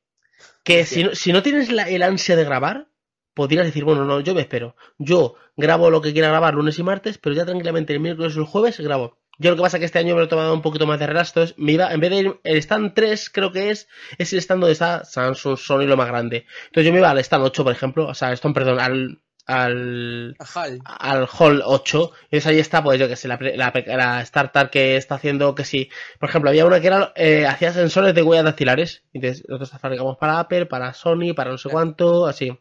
Que 0.63 0.85
si 0.85 1.03
no, 1.03 1.15
si 1.15 1.33
no 1.33 1.43
tienes 1.43 1.71
la, 1.71 1.83
el 1.89 2.03
ansia 2.03 2.35
de 2.35 2.45
grabar, 2.45 2.87
podrías 3.33 3.65
decir, 3.65 3.83
bueno, 3.83 4.05
no, 4.05 4.19
yo 4.21 4.33
me 4.33 4.41
espero. 4.41 4.75
Yo 4.97 5.35
grabo 5.57 5.89
lo 5.89 6.01
que 6.01 6.13
quiera 6.13 6.29
grabar 6.29 6.55
lunes 6.55 6.79
y 6.79 6.83
martes, 6.83 7.17
pero 7.17 7.35
ya 7.35 7.45
tranquilamente 7.45 7.93
el 7.93 7.99
miércoles 7.99 8.35
o 8.37 8.39
el 8.39 8.45
jueves 8.45 8.79
grabo. 8.79 9.19
Yo 9.39 9.50
lo 9.50 9.56
que 9.56 9.62
pasa 9.63 9.78
es 9.78 9.82
que 9.82 9.86
este 9.86 10.00
año 10.00 10.13
me 10.13 10.22
lo 10.22 10.26
he 10.26 10.30
tomado 10.30 10.54
un 10.54 10.62
poquito 10.62 10.86
más 10.86 11.00
de 11.00 11.06
entonces 11.06 11.56
me 11.58 11.74
iba, 11.74 11.91
en 11.91 12.00
vez 12.00 12.10
de 12.12 12.17
ir, 12.17 12.39
el 12.43 12.58
stand 12.58 12.93
3 12.93 13.30
creo 13.30 13.52
que 13.52 13.72
es, 13.72 13.88
es 14.17 14.32
el 14.34 14.39
stand 14.39 14.62
donde 14.62 14.74
está 14.74 15.04
Samsung, 15.06 15.58
Sony 15.58 15.86
lo 15.86 15.98
más 15.98 16.08
grande. 16.08 16.46
Entonces 16.65 16.86
yo 16.86 16.91
me 16.91 17.00
iba 17.00 17.10
al 17.10 17.17
stand 17.19 17.43
8, 17.46 17.63
por 17.63 17.74
ejemplo, 17.74 18.08
o 18.08 18.13
sea, 18.13 18.32
stand, 18.34 18.54
perdón, 18.54 18.80
al, 18.80 19.22
al, 19.46 20.36
hall. 20.56 20.82
al 20.86 21.28
hall 21.28 21.62
8. 21.65 22.12
Entonces 22.24 22.48
ahí 22.48 22.60
está, 22.60 22.84
pues 22.84 23.00
yo 23.00 23.08
que 23.08 23.15
sé, 23.15 23.28
la, 23.28 23.38
la, 23.39 23.74
la 23.86 24.22
startup 24.22 24.69
que 24.69 24.98
está 24.98 25.15
haciendo 25.15 25.56
que 25.56 25.65
sí. 25.65 25.89
Por 26.19 26.30
ejemplo, 26.30 26.50
había 26.50 26.65
una 26.65 26.80
que 26.80 26.88
era, 26.88 27.12
eh, 27.15 27.46
hacía 27.46 27.74
sensores 27.74 28.13
de 28.15 28.22
huellas 28.22 28.46
dactilares. 28.46 29.04
Entonces 29.13 29.43
nosotros 29.48 29.82
fabricamos 29.82 30.17
para 30.17 30.39
Apple, 30.39 30.67
para 30.67 30.93
Sony, 30.93 31.34
para 31.36 31.52
no 31.52 31.58
sé 31.58 31.69
cuánto, 31.69 32.28
así. 32.28 32.58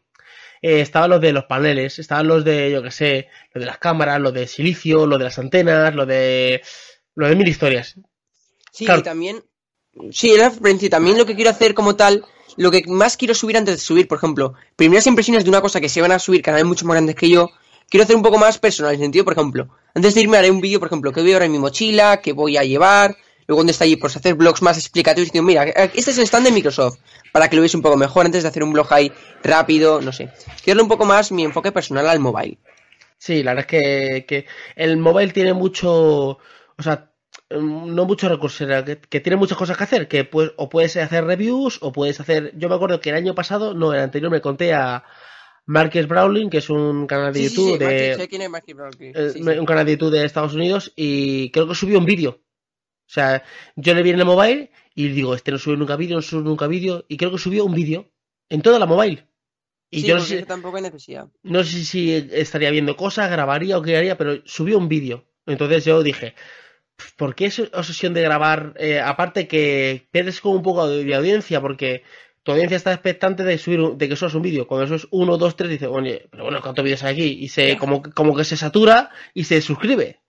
Eh, 0.62 0.80
estaban 0.80 1.10
los 1.10 1.20
de 1.20 1.32
los 1.32 1.44
paneles, 1.44 1.98
estaban 1.98 2.28
los 2.28 2.44
de, 2.44 2.70
yo 2.70 2.82
que 2.82 2.92
sé, 2.92 3.28
los 3.52 3.62
de 3.62 3.66
las 3.66 3.78
cámaras, 3.78 4.20
los 4.20 4.32
de 4.32 4.46
silicio, 4.46 5.06
los 5.06 5.18
de 5.18 5.24
las 5.24 5.38
antenas, 5.38 5.92
lo 5.94 6.06
de, 6.06 6.62
lo 7.16 7.28
de 7.28 7.34
mil 7.34 7.48
historias. 7.48 7.96
Sí, 8.70 8.84
claro. 8.84 9.00
y 9.00 9.02
también, 9.02 9.44
sí, 10.12 10.30
era 10.30 10.52
también 10.88 11.18
lo 11.18 11.26
que 11.26 11.34
quiero 11.34 11.50
hacer 11.50 11.74
como 11.74 11.96
tal, 11.96 12.24
lo 12.56 12.70
que 12.70 12.84
más 12.86 13.16
quiero 13.16 13.34
subir 13.34 13.56
antes 13.56 13.74
de 13.74 13.80
subir, 13.80 14.06
por 14.06 14.18
ejemplo, 14.18 14.54
primeras 14.76 15.06
impresiones 15.08 15.42
de 15.42 15.50
una 15.50 15.60
cosa 15.60 15.80
que 15.80 15.88
se 15.88 16.00
van 16.00 16.12
a 16.12 16.20
subir 16.20 16.42
canales 16.42 16.64
mucho 16.64 16.86
más 16.86 16.94
grandes 16.94 17.16
que 17.16 17.28
yo, 17.28 17.50
quiero 17.88 18.04
hacer 18.04 18.14
un 18.14 18.22
poco 18.22 18.38
más 18.38 18.58
personal, 18.58 18.94
en 18.94 19.00
el 19.00 19.06
sentido, 19.06 19.24
por 19.24 19.34
ejemplo, 19.34 19.68
antes 19.94 20.14
de 20.14 20.20
irme 20.20 20.38
haré 20.38 20.50
un 20.50 20.60
vídeo, 20.60 20.78
por 20.78 20.88
ejemplo, 20.88 21.12
que 21.12 21.22
voy 21.22 21.32
ahora 21.32 21.46
en 21.46 21.52
mi 21.52 21.58
mochila, 21.58 22.20
que 22.20 22.32
voy 22.32 22.56
a 22.56 22.62
llevar, 22.62 23.16
luego 23.46 23.60
donde 23.60 23.72
está 23.72 23.84
allí, 23.84 23.96
pues 23.96 24.16
hacer 24.16 24.34
blogs 24.34 24.62
más 24.62 24.78
explicativos, 24.78 25.26
diciendo, 25.28 25.46
mira, 25.46 25.64
este 25.64 26.10
es 26.10 26.18
el 26.18 26.24
stand 26.24 26.46
de 26.46 26.52
Microsoft, 26.52 26.98
para 27.32 27.48
que 27.48 27.56
lo 27.56 27.62
veáis 27.62 27.74
un 27.74 27.82
poco 27.82 27.96
mejor 27.96 28.26
antes 28.26 28.42
de 28.42 28.48
hacer 28.48 28.62
un 28.62 28.72
blog 28.72 28.92
ahí 28.92 29.12
rápido, 29.42 30.00
no 30.00 30.12
sé. 30.12 30.28
Quiero 30.62 30.76
darle 30.78 30.82
un 30.82 30.88
poco 30.88 31.04
más 31.04 31.32
mi 31.32 31.44
enfoque 31.44 31.72
personal 31.72 32.08
al 32.08 32.20
mobile. 32.20 32.58
Sí, 33.18 33.42
la 33.42 33.54
verdad 33.54 33.66
es 33.72 33.80
que, 33.80 34.26
que 34.26 34.46
el 34.76 34.96
mobile 34.96 35.32
tiene 35.32 35.52
mucho, 35.54 35.90
o 35.92 36.82
sea, 36.82 37.10
no 37.50 38.04
muchos 38.04 38.30
recursos, 38.30 38.66
que, 38.84 38.98
que, 39.08 39.20
tiene 39.20 39.36
muchas 39.36 39.58
cosas 39.58 39.76
que 39.76 39.84
hacer, 39.84 40.08
que 40.08 40.24
pues, 40.24 40.52
o 40.56 40.68
puedes 40.68 40.96
hacer 40.96 41.24
reviews, 41.24 41.78
o 41.82 41.92
puedes 41.92 42.18
hacer, 42.20 42.52
yo 42.56 42.68
me 42.68 42.74
acuerdo 42.74 43.00
que 43.00 43.10
el 43.10 43.16
año 43.16 43.34
pasado, 43.34 43.74
no, 43.74 43.92
el 43.92 44.00
anterior 44.00 44.30
me 44.30 44.40
conté 44.40 44.72
a 44.72 45.04
Marcus 45.66 46.08
Brawling, 46.08 46.50
que 46.50 46.58
es 46.58 46.70
un 46.70 47.06
canal 47.06 47.32
de 47.32 47.40
Sí, 47.40 47.54
YouTube 47.54 47.66
sí, 47.66 47.72
sí, 47.72 47.78
de, 47.78 47.84
Marquez, 47.84 48.16
sé 48.16 48.28
quién 48.28 48.42
es 48.42 48.74
Brownlee. 48.74 49.12
eh, 49.14 49.60
un 49.60 49.66
canal 49.66 49.86
de 49.86 49.92
YouTube 49.92 50.10
de 50.10 50.24
Estados 50.24 50.54
Unidos, 50.54 50.92
y 50.96 51.50
creo 51.50 51.68
que 51.68 51.74
subió 51.74 51.98
un 51.98 52.04
vídeo. 52.06 52.40
O 53.12 53.14
sea, 53.14 53.42
yo 53.76 53.94
le 53.94 54.02
vi 54.02 54.08
en 54.08 54.20
el 54.20 54.24
mobile 54.24 54.70
y 54.94 55.08
digo, 55.08 55.34
este 55.34 55.50
no 55.52 55.58
sube 55.58 55.76
nunca 55.76 55.96
vídeo, 55.96 56.16
no 56.16 56.22
sube 56.22 56.42
nunca 56.44 56.66
vídeo, 56.66 57.04
y 57.08 57.18
creo 57.18 57.30
que 57.30 57.36
subió 57.36 57.66
un 57.66 57.74
vídeo 57.74 58.10
en 58.48 58.62
toda 58.62 58.78
la 58.78 58.86
mobile. 58.86 59.26
Y 59.90 60.00
Sí, 60.00 60.06
yo 60.06 60.14
no 60.14 60.22
sé, 60.22 60.46
tampoco 60.46 60.78
hay 60.78 60.82
necesidad. 60.84 61.28
no 61.42 61.62
sé 61.62 61.84
si 61.84 62.10
estaría 62.32 62.70
viendo 62.70 62.96
cosas, 62.96 63.30
grabaría 63.30 63.76
o 63.76 63.82
qué 63.82 63.98
haría, 63.98 64.16
pero 64.16 64.38
subió 64.46 64.78
un 64.78 64.88
vídeo. 64.88 65.26
Entonces 65.44 65.84
yo 65.84 66.02
dije, 66.02 66.34
¿por 67.18 67.34
qué 67.34 67.44
esa 67.46 67.64
obsesión 67.74 68.14
de 68.14 68.22
grabar? 68.22 68.72
Eh, 68.78 68.98
aparte 68.98 69.46
que 69.46 70.08
pierdes 70.10 70.40
como 70.40 70.54
un 70.54 70.62
poco 70.62 70.88
de, 70.88 71.04
de 71.04 71.14
audiencia, 71.14 71.60
porque 71.60 72.04
tu 72.42 72.52
audiencia 72.52 72.78
está 72.78 72.94
expectante 72.94 73.44
de 73.44 73.58
subir 73.58 73.80
un- 73.80 73.98
de 73.98 74.08
que 74.08 74.16
subas 74.16 74.32
un 74.34 74.40
vídeo. 74.40 74.66
Cuando 74.66 74.86
eso 74.86 74.94
es 74.94 75.06
uno, 75.10 75.36
dos, 75.36 75.54
tres, 75.54 75.68
dice, 75.70 75.86
oye, 75.86 76.28
pero 76.30 76.44
bueno, 76.44 76.62
¿cuántos 76.62 76.82
vídeos 76.82 77.02
hay 77.02 77.12
aquí? 77.12 77.24
Y 77.44 77.48
se, 77.48 77.76
como, 77.76 78.02
como 78.02 78.34
que 78.34 78.44
se 78.44 78.56
satura 78.56 79.10
y 79.34 79.44
se 79.44 79.60
suscribe. 79.60 80.21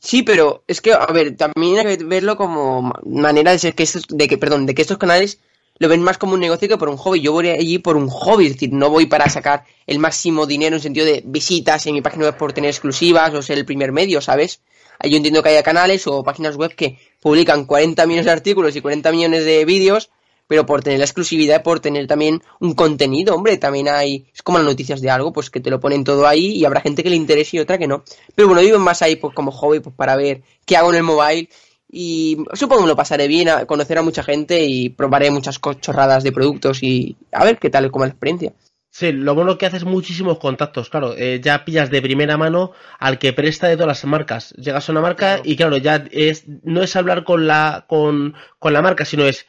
Sí, 0.00 0.22
pero 0.22 0.64
es 0.66 0.80
que, 0.80 0.92
a 0.92 1.06
ver, 1.06 1.36
también 1.36 1.78
hay 1.86 1.96
que 1.96 2.04
verlo 2.04 2.36
como 2.36 2.82
ma- 2.82 3.00
manera 3.04 3.52
de 3.52 3.58
ser 3.58 3.74
que 3.74 3.82
estos, 3.84 4.04
de 4.08 4.28
que, 4.28 4.38
perdón, 4.38 4.66
de 4.66 4.74
que 4.74 4.82
estos 4.82 4.98
canales 4.98 5.38
lo 5.78 5.88
ven 5.88 6.02
más 6.02 6.18
como 6.18 6.34
un 6.34 6.40
negocio 6.40 6.68
que 6.68 6.76
por 6.76 6.88
un 6.88 6.96
hobby. 6.96 7.20
Yo 7.20 7.32
voy 7.32 7.48
allí 7.48 7.78
por 7.78 7.96
un 7.96 8.08
hobby, 8.08 8.46
es 8.46 8.52
decir, 8.54 8.72
no 8.72 8.90
voy 8.90 9.06
para 9.06 9.28
sacar 9.28 9.64
el 9.86 9.98
máximo 9.98 10.46
dinero 10.46 10.76
en 10.76 10.82
sentido 10.82 11.06
de 11.06 11.22
visitas 11.26 11.86
en 11.86 11.94
mi 11.94 12.02
página 12.02 12.24
web 12.26 12.36
por 12.36 12.52
tener 12.52 12.70
exclusivas 12.70 13.32
o 13.34 13.42
ser 13.42 13.58
el 13.58 13.64
primer 13.64 13.92
medio, 13.92 14.20
¿sabes? 14.20 14.60
Yo 15.02 15.16
entiendo 15.16 15.42
que 15.42 15.48
haya 15.50 15.62
canales 15.64 16.06
o 16.06 16.22
páginas 16.22 16.56
web 16.56 16.74
que 16.74 16.98
publican 17.20 17.64
40 17.64 18.06
millones 18.06 18.26
de 18.26 18.32
artículos 18.32 18.76
y 18.76 18.80
40 18.80 19.10
millones 19.10 19.44
de 19.44 19.64
vídeos, 19.64 20.10
pero 20.46 20.66
por 20.66 20.82
tener 20.82 20.98
la 20.98 21.04
exclusividad, 21.04 21.62
por 21.62 21.80
tener 21.80 22.06
también 22.06 22.42
un 22.60 22.74
contenido, 22.74 23.34
hombre, 23.34 23.56
también 23.56 23.88
hay, 23.88 24.26
es 24.34 24.42
como 24.42 24.58
las 24.58 24.66
noticias 24.66 25.00
de 25.00 25.10
algo, 25.10 25.32
pues 25.32 25.50
que 25.50 25.60
te 25.60 25.70
lo 25.70 25.80
ponen 25.80 26.04
todo 26.04 26.26
ahí 26.26 26.58
y 26.58 26.64
habrá 26.64 26.80
gente 26.80 27.02
que 27.02 27.10
le 27.10 27.16
interese 27.16 27.56
y 27.56 27.60
otra 27.60 27.78
que 27.78 27.86
no. 27.86 28.04
Pero 28.34 28.48
bueno, 28.48 28.62
vivo 28.62 28.78
más 28.78 29.02
ahí 29.02 29.16
pues 29.16 29.34
como 29.34 29.50
hobby, 29.50 29.80
pues 29.80 29.94
para 29.94 30.16
ver 30.16 30.42
qué 30.66 30.76
hago 30.76 30.90
en 30.90 30.96
el 30.96 31.02
mobile 31.02 31.48
y 31.90 32.38
supongo 32.54 32.82
que 32.82 32.88
lo 32.88 32.96
pasaré 32.96 33.28
bien, 33.28 33.50
a 33.50 33.66
conocer 33.66 33.98
a 33.98 34.02
mucha 34.02 34.22
gente 34.22 34.64
y 34.64 34.88
probaré 34.88 35.30
muchas 35.30 35.60
chorradas 35.80 36.24
de 36.24 36.32
productos 36.32 36.82
y 36.82 37.16
a 37.32 37.44
ver 37.44 37.58
qué 37.58 37.68
tal 37.68 37.90
como 37.90 38.06
la 38.06 38.10
experiencia. 38.10 38.52
Sí, 38.94 39.10
lo 39.10 39.34
bueno 39.34 39.56
que 39.56 39.64
haces 39.64 39.84
muchísimos 39.84 40.38
contactos, 40.38 40.90
claro, 40.90 41.14
eh, 41.16 41.40
ya 41.42 41.64
pillas 41.64 41.90
de 41.90 42.02
primera 42.02 42.36
mano 42.36 42.72
al 42.98 43.18
que 43.18 43.32
presta 43.32 43.68
de 43.68 43.76
todas 43.76 43.88
las 43.88 44.04
marcas. 44.04 44.52
Llegas 44.58 44.86
a 44.86 44.92
una 44.92 45.00
marca 45.00 45.40
y 45.42 45.56
claro, 45.56 45.78
ya 45.78 46.04
es 46.10 46.44
no 46.62 46.82
es 46.82 46.94
hablar 46.94 47.24
con 47.24 47.46
la 47.46 47.86
con, 47.88 48.34
con 48.58 48.74
la 48.74 48.82
marca, 48.82 49.06
sino 49.06 49.24
es 49.24 49.46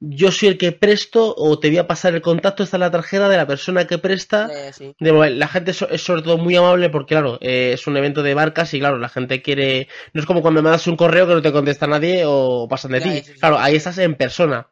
yo 0.00 0.30
soy 0.30 0.48
el 0.48 0.58
que 0.58 0.72
presto 0.72 1.34
o 1.36 1.58
te 1.58 1.68
voy 1.68 1.78
a 1.78 1.86
pasar 1.86 2.14
el 2.14 2.20
contacto, 2.20 2.62
esta 2.62 2.76
es 2.76 2.80
la 2.80 2.90
tarjeta 2.90 3.28
de 3.28 3.36
la 3.36 3.46
persona 3.46 3.86
que 3.86 3.98
presta. 3.98 4.48
sí. 4.72 4.94
la 4.98 5.48
gente 5.48 5.70
es, 5.70 6.02
sobre 6.02 6.22
todo 6.22 6.36
muy 6.38 6.56
amable 6.56 6.90
porque, 6.90 7.14
claro, 7.14 7.38
eh, 7.40 7.72
es 7.74 7.86
un 7.86 7.96
evento 7.96 8.22
de 8.22 8.34
barcas 8.34 8.74
y, 8.74 8.78
claro, 8.78 8.98
la 8.98 9.08
gente 9.08 9.40
quiere... 9.40 9.88
No 10.12 10.20
es 10.20 10.26
como 10.26 10.42
cuando 10.42 10.60
me 10.60 10.64
mandas 10.64 10.86
un 10.86 10.96
correo 10.96 11.26
que 11.26 11.34
no 11.34 11.42
te 11.42 11.52
contesta 11.52 11.86
nadie 11.86 12.24
o 12.26 12.66
pasan 12.68 12.92
de 12.92 13.00
ti. 13.00 13.22
claro, 13.40 13.58
ahí 13.58 13.76
estás 13.76 13.98
en 13.98 14.14
persona. 14.14 14.68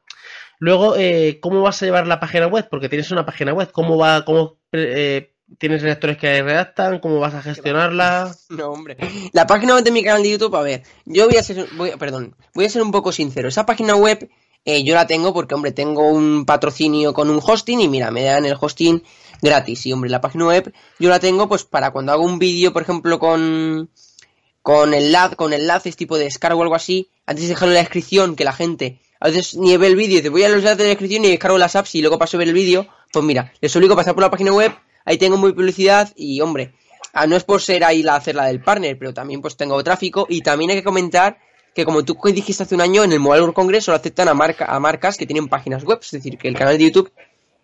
Luego, 0.59 0.97
eh, 0.97 1.41
¿cómo 1.41 1.63
vas 1.63 1.83
a 1.83 1.87
llevar 1.87 2.07
la 2.07 2.21
página 2.21 2.47
web? 2.47 2.69
Porque 2.71 2.89
tienes 2.89 3.11
una 3.11 3.27
página 3.27 3.53
web. 3.53 3.71
¿Cómo 3.73 3.97
va, 3.97 4.25
cómo 4.25 4.59
eh, 4.73 5.35
tienes 5.59 5.83
redactores 5.83 6.17
que 6.17 6.43
redactan? 6.43 7.01
¿Cómo 7.01 7.19
vas 7.19 7.35
a 7.35 7.43
gestionarla? 7.43 8.35
No, 8.51 8.69
hombre. 8.69 8.97
La 9.33 9.47
página 9.47 9.75
web 9.75 9.85
de 9.85 9.91
mi 9.91 10.05
canal 10.05 10.23
de 10.23 10.31
YouTube, 10.31 10.55
a 10.55 10.63
ver, 10.63 10.83
yo 11.07 11.27
voy 11.27 11.37
a 11.37 11.43
ser, 11.43 11.67
voy, 11.77 11.93
perdón, 11.99 12.37
voy 12.55 12.67
a 12.67 12.71
ser 12.71 12.83
un 12.83 12.93
poco 12.93 13.11
sincero. 13.11 13.49
Esa 13.49 13.67
página 13.67 13.97
web 13.97 14.29
eh, 14.65 14.83
yo 14.85 14.95
la 14.95 15.07
tengo 15.07 15.33
porque, 15.33 15.55
hombre, 15.55 15.73
tengo 15.73 16.09
un 16.09 16.45
patrocinio 16.47 17.13
con 17.13 17.31
un 17.31 17.41
hosting 17.45 17.81
y 17.81 17.89
mira, 17.89 18.11
me 18.11 18.25
dan 18.25 18.47
el 18.47 18.57
hosting 18.59 19.03
gratis. 19.43 19.87
Y, 19.87 19.93
hombre, 19.93 20.11
la 20.11 20.21
página 20.21 20.47
web 20.47 20.73
yo 20.99 21.09
la 21.09 21.21
tengo 21.21 21.49
pues 21.49 21.65
para 21.65 21.91
cuando 21.91 22.13
hago 22.13 22.25
un 22.25 22.39
vídeo, 22.39 22.73
por 22.73 22.83
ejemplo, 22.83 23.19
con 23.19 23.91
con, 24.65 24.95
enlace, 24.95 25.37
con 25.37 25.53
enlaces 25.53 25.95
tipo 25.95 26.17
de 26.17 26.25
descargo 26.25 26.61
o 26.61 26.63
algo 26.63 26.75
así, 26.75 27.11
antes 27.27 27.45
de 27.45 27.51
dejarlo 27.51 27.73
en 27.73 27.75
la 27.75 27.81
descripción, 27.81 28.35
que 28.35 28.45
la 28.45 28.55
gente 28.55 28.99
a 29.21 29.29
veces 29.29 29.57
ni 29.57 29.77
ve 29.77 29.89
el 29.89 29.95
vídeo 29.95 30.17
dice 30.17 30.31
voy 30.31 30.43
a 30.43 30.49
los 30.49 30.61
enlaces 30.61 30.79
de 30.79 30.85
la 30.85 30.89
descripción 30.89 31.23
y 31.25 31.29
descargo 31.29 31.59
las 31.59 31.77
apps 31.77 31.95
y 31.95 32.01
luego 32.01 32.19
paso 32.19 32.37
a 32.37 32.41
ver 32.41 32.49
el 32.49 32.55
vídeo, 32.55 32.87
pues 33.13 33.23
mira, 33.27 33.53
les 33.61 33.77
obligo 33.77 33.93
a 33.93 33.97
pasar 33.97 34.15
por 34.15 34.23
la 34.23 34.31
página 34.31 34.55
web, 34.55 34.73
ahí 35.05 35.19
tengo 35.19 35.37
muy 35.37 35.53
publicidad 35.53 36.11
y, 36.17 36.41
hombre, 36.41 36.73
ah, 37.13 37.27
no 37.27 37.37
es 37.37 37.45
por 37.45 37.61
ser 37.61 37.85
ahí 37.85 38.03
la 38.03 38.17
hacer 38.17 38.37
la 38.37 38.47
del 38.47 38.63
partner, 38.63 38.99
pero 38.99 39.13
también 39.13 39.43
pues 39.43 39.55
tengo 39.55 39.85
tráfico 39.85 40.27
y 40.31 40.41
también 40.41 40.71
hay 40.71 40.79
que 40.79 40.83
comentar 40.83 41.37
que 41.75 41.85
como 41.85 42.05
tú 42.05 42.17
dijiste 42.33 42.63
hace 42.63 42.75
un 42.75 42.81
año, 42.81 43.05
en 43.05 43.13
el 43.13 43.21
Mobile 43.21 43.43
World 43.43 43.55
Congress 43.55 43.85
solo 43.85 43.97
aceptan 43.97 44.29
a, 44.29 44.35
marca, 44.35 44.65
a 44.67 44.79
marcas 44.79 45.17
que 45.17 45.27
tienen 45.27 45.49
páginas 45.49 45.85
web, 45.85 45.99
es 46.03 46.11
decir, 46.11 46.39
que 46.39 46.49
el 46.49 46.57
canal 46.57 46.79
de 46.79 46.85
YouTube 46.85 47.13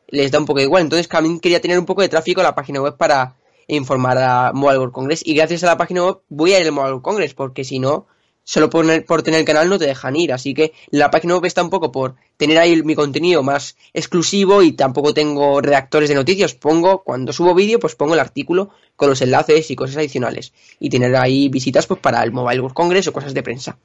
les 0.09 0.31
da 0.31 0.39
un 0.39 0.47
poco 0.47 0.61
igual. 0.61 0.83
Entonces 0.83 1.09
también 1.09 1.41
quería 1.41 1.61
tener 1.61 1.79
un 1.79 1.87
poco 1.87 2.03
de 2.03 2.09
tráfico 2.09 2.41
en 2.41 2.47
la 2.47 2.55
página 2.55 2.81
web 2.81 2.97
para 2.97 3.37
informar 3.69 4.19
a 4.19 4.53
Mobile 4.53 4.79
World 4.79 4.95
Congress 4.95 5.23
y 5.25 5.35
gracias 5.35 5.63
a 5.63 5.67
la 5.67 5.77
página 5.77 6.05
web 6.05 6.19
voy 6.29 6.53
a 6.55 6.61
ir 6.61 6.67
al 6.67 6.73
Mobile 6.73 6.91
World 6.91 7.05
Congress 7.05 7.35
porque 7.35 7.63
si 7.63 7.79
no, 7.79 8.07
solo 8.43 8.69
por, 8.69 9.05
por 9.05 9.23
tener 9.23 9.39
el 9.41 9.47
canal 9.47 9.69
no 9.69 9.79
te 9.79 9.87
dejan 9.87 10.17
ir. 10.17 10.33
Así 10.33 10.55
que 10.55 10.73
la 10.91 11.11
página 11.11 11.35
web 11.35 11.45
está 11.45 11.63
un 11.63 11.71
poco 11.71 11.93
por 11.93 12.17
tener 12.37 12.59
ahí 12.59 12.83
mi 12.83 12.97
contenido 12.97 13.43
más 13.43 13.77
exclusivo 13.95 14.63
y 14.63 14.73
tampoco 14.73 15.15
tengo 15.15 15.61
redactores 15.61 16.09
de 16.09 16.17
noticias. 16.17 16.55
Pongo, 16.55 17.05
cuando 17.05 17.33
subo 17.33 17.55
vídeo, 17.55 17.79
pues 17.79 17.95
pongo 17.95 18.15
el 18.15 18.21
artículo 18.21 18.71
con 18.97 19.09
los 19.09 19.23
enlaces 19.23 19.71
y 19.71 19.77
cosas 19.77 19.99
adicionales. 19.99 20.53
Y 20.81 20.91
tener 20.91 21.15
ahí 21.15 21.49
visitas 21.49 21.87
pues 21.87 22.01
para 22.01 22.23
el 22.25 22.33
Mobile 22.33 22.61
World 22.61 22.75
Congress 22.75 23.07
o 23.07 23.13
cosas 23.13 23.35
de 23.35 23.43
prensa. 23.43 23.79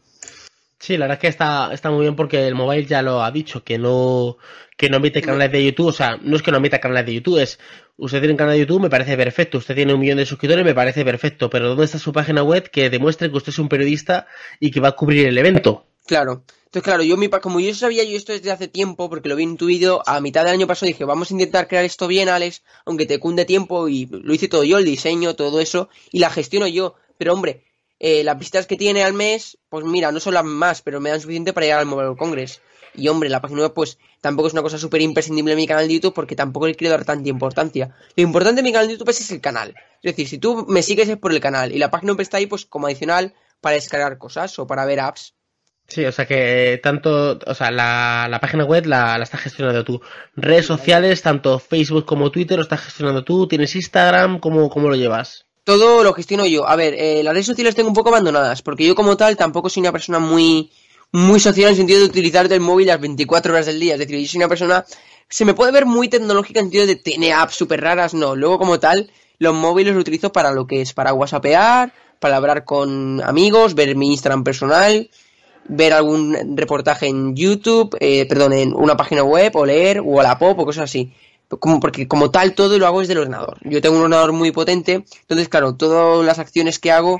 Sí, 0.86 0.98
la 0.98 1.06
verdad 1.06 1.16
es 1.16 1.22
que 1.22 1.28
está, 1.30 1.74
está 1.74 1.90
muy 1.90 2.02
bien 2.02 2.16
porque 2.16 2.46
el 2.46 2.54
mobile 2.54 2.86
ya 2.86 3.02
lo 3.02 3.24
ha 3.24 3.32
dicho, 3.32 3.64
que 3.64 3.80
no, 3.80 4.38
que 4.78 4.88
no 4.88 4.98
emite 4.98 5.20
canales 5.20 5.52
de 5.52 5.66
YouTube, 5.66 5.88
o 5.88 5.92
sea, 5.92 6.20
no 6.22 6.36
es 6.36 6.44
que 6.44 6.52
no 6.52 6.58
emita 6.58 6.80
canales 6.80 7.08
de 7.08 7.16
YouTube, 7.16 7.40
es, 7.40 7.58
usted 7.98 8.20
tiene 8.20 8.34
un 8.34 8.38
canal 8.38 8.54
de 8.54 8.60
YouTube, 8.60 8.84
me 8.84 8.90
parece 8.92 9.18
perfecto, 9.18 9.58
usted 9.58 9.74
tiene 9.74 9.96
un 9.96 10.00
millón 10.00 10.20
de 10.20 10.28
suscriptores, 10.28 10.64
me 10.64 10.76
parece 10.76 11.04
perfecto, 11.04 11.50
pero 11.50 11.70
¿dónde 11.70 11.86
está 11.86 11.98
su 11.98 12.14
página 12.14 12.44
web 12.44 12.70
que 12.70 12.92
demuestre 12.92 13.32
que 13.32 13.36
usted 13.36 13.50
es 13.50 13.58
un 13.58 13.68
periodista 13.68 14.28
y 14.60 14.70
que 14.70 14.80
va 14.80 14.90
a 14.90 14.92
cubrir 14.92 15.26
el 15.26 15.40
evento? 15.40 15.88
Claro. 16.06 16.44
Entonces, 16.66 16.84
claro, 16.84 17.02
yo 17.02 17.18
mi, 17.18 17.30
como 17.30 17.60
yo 17.60 17.74
sabía 17.74 18.04
yo 18.04 18.16
esto 18.16 18.34
desde 18.34 18.52
hace 18.52 18.68
tiempo, 18.68 19.10
porque 19.10 19.28
lo 19.28 19.36
vi 19.36 19.42
en 19.42 19.58
tu 19.58 19.66
vídeo, 19.66 20.04
a 20.06 20.22
mitad 20.22 20.44
del 20.44 20.54
año 20.54 20.68
pasado 20.68 20.86
dije, 20.86 21.04
vamos 21.04 21.32
a 21.32 21.34
intentar 21.34 21.68
crear 21.68 21.84
esto 21.84 22.06
bien, 22.08 22.30
Alex, 22.30 22.62
aunque 22.86 23.08
te 23.08 23.18
cunde 23.18 23.46
tiempo, 23.46 23.90
y 23.90 24.06
lo 24.06 24.36
hice 24.36 24.48
todo 24.48 24.64
yo, 24.64 24.78
el 24.78 24.86
diseño, 24.86 25.36
todo 25.36 25.60
eso, 25.62 25.90
y 26.12 26.20
la 26.20 26.30
gestiono 26.30 26.68
yo. 26.68 26.94
Pero 27.18 27.34
hombre, 27.34 27.64
eh, 28.00 28.24
las 28.24 28.38
visitas 28.38 28.68
que 28.68 28.76
tiene 28.76 29.04
al 29.04 29.14
mes, 29.14 29.58
pues 29.70 29.86
mira, 29.86 30.12
no 30.12 30.20
son 30.20 30.34
las 30.34 30.43
más, 30.43 30.82
pero 30.82 31.00
me 31.00 31.10
dan 31.10 31.22
suficiente 31.22 31.54
para 31.54 31.66
llegar 31.66 31.80
al 31.80 31.86
Mobile 31.86 32.16
Congress. 32.18 32.62
Y 32.98 33.08
hombre, 33.10 33.30
la 33.30 33.41
página 33.41 33.62
web 33.62 33.74
pues 33.74 33.98
tampoco 34.22 34.48
es 34.48 34.54
una 34.54 34.62
cosa 34.62 34.78
súper 34.78 35.02
imprescindible 35.02 35.52
en 35.52 35.58
mi 35.58 35.68
canal 35.68 35.88
de 35.88 35.96
YouTube 35.96 36.14
porque 36.14 36.36
tampoco 36.36 36.68
le 36.68 36.76
quiero 36.76 36.96
dar 36.96 37.06
tanta 37.06 37.30
importancia. 37.30 37.96
Lo 38.16 38.24
importante 38.24 38.62
en 38.62 38.66
mi 38.66 38.72
canal 38.72 38.88
de 38.88 38.93
YouTube 38.93 39.10
es 39.10 39.32
el 39.32 39.41
canal. 39.41 39.76
Es 40.02 40.14
decir, 40.14 40.28
si 40.28 40.38
tú 40.38 40.66
me 40.68 40.82
sigues 40.82 41.10
es 41.10 41.18
por 41.18 41.34
el 41.34 41.39
canal 41.39 41.74
y 41.74 41.78
la 41.78 41.91
página 41.91 42.14
web 42.14 42.22
está 42.22 42.38
ahí 42.38 42.48
pues 42.48 42.66
como 42.66 42.88
adicional 42.88 43.34
para 43.60 43.76
descargar 43.76 44.18
cosas 44.18 44.58
o 44.60 44.68
para 44.68 44.86
ver 44.86 45.00
apps. 45.00 45.34
Sí, 45.88 46.04
o 46.04 46.12
sea 46.12 46.26
que 46.26 46.80
tanto, 46.82 47.38
o 47.46 47.54
sea, 47.54 47.70
la, 47.70 48.28
la 48.30 48.39
página 48.39 48.66
web 48.66 48.86
la, 48.88 49.18
la 49.18 49.24
estás 49.24 49.41
gestionando 49.41 49.84
tú. 49.84 50.02
Redes 50.36 50.66
sociales, 50.66 51.22
tanto 51.22 51.60
Facebook 51.60 52.06
como 52.06 52.32
Twitter, 52.32 52.58
lo 52.58 52.64
estás 52.64 52.82
gestionando 52.82 53.24
tú. 53.24 53.48
¿Tienes 53.48 53.76
Instagram? 53.76 54.39
¿Cómo, 54.39 54.70
cómo 54.70 54.89
lo 54.89 54.96
llevas? 54.96 55.45
Todo 55.66 56.03
lo 56.03 56.13
gestiono 56.13 56.45
yo. 56.45 56.66
A 56.70 56.78
ver, 56.78 56.93
eh, 56.93 57.22
las 57.24 57.34
redes 57.34 57.47
sociales 57.47 57.76
tengo 57.76 57.89
un 57.89 57.95
poco 57.95 58.09
abandonadas, 58.09 58.61
porque 58.61 58.86
yo 58.86 58.95
como 58.95 59.18
tal 59.18 59.36
tampoco 59.36 59.68
soy 59.68 59.82
una 59.82 59.91
persona 59.91 60.20
muy, 60.20 60.72
muy 61.11 61.41
social 61.41 61.66
en 61.66 61.72
el 61.72 61.78
sentido 61.78 61.99
de 61.99 62.05
utilizar 62.05 62.51
el 62.51 62.59
móvil 62.61 62.88
las 62.88 63.01
24 63.01 63.51
horas 63.51 63.66
del 63.66 63.80
día. 63.80 63.93
Es 63.93 63.99
decir, 63.99 64.18
yo 64.18 64.28
soy 64.28 64.38
una 64.38 64.47
persona, 64.47 64.86
se 65.28 65.43
me 65.43 65.55
puede 65.55 65.74
ver 65.74 65.86
muy 65.86 66.07
tecnológica 66.07 66.59
en 66.59 66.68
el 66.68 66.72
sentido 66.72 66.88
de 66.88 66.95
tener 66.95 67.34
apps 67.34 67.55
súper 67.55 67.82
raras, 67.82 68.13
no. 68.13 68.36
Luego 68.36 68.59
como 68.59 68.80
tal, 68.80 69.11
los 69.39 69.55
móviles 69.55 69.93
los 69.93 70.01
utilizo 70.01 70.32
para 70.32 70.51
lo 70.51 70.68
que 70.68 70.82
es, 70.82 70.93
para 70.93 71.13
whatsappear, 71.13 71.91
para 72.20 72.38
hablar 72.38 72.63
con 72.63 73.22
amigos, 73.24 73.74
ver 73.74 73.95
mi 73.95 74.11
Instagram 74.11 74.43
personal, 74.43 75.09
ver 75.68 75.93
algún 75.93 76.55
reportaje 76.55 77.07
en 77.07 77.36
YouTube, 77.36 77.97
eh, 77.99 78.28
perdón, 78.28 78.53
en 78.53 78.74
una 78.76 78.95
página 78.95 79.24
web, 79.24 79.55
o 79.55 79.66
leer, 79.66 79.99
o 80.05 80.20
a 80.20 80.24
la 80.24 80.38
pop, 80.38 80.59
o 80.59 80.66
cosas 80.66 80.84
así 80.84 81.11
porque 81.82 82.08
como 82.08 82.32
tal 82.32 82.54
todo 82.56 82.78
lo 82.80 82.88
hago 82.88 83.00
desde 83.00 83.14
el 83.14 83.20
ordenador. 83.20 83.58
Yo 83.64 83.82
tengo 83.82 83.96
un 83.96 84.04
ordenador 84.04 84.34
muy 84.34 84.52
potente, 84.52 85.06
entonces 85.22 85.50
claro, 85.50 85.76
todas 85.76 86.26
las 86.26 86.39
acciones 86.39 86.80
que 86.80 86.91
hago 86.91 87.20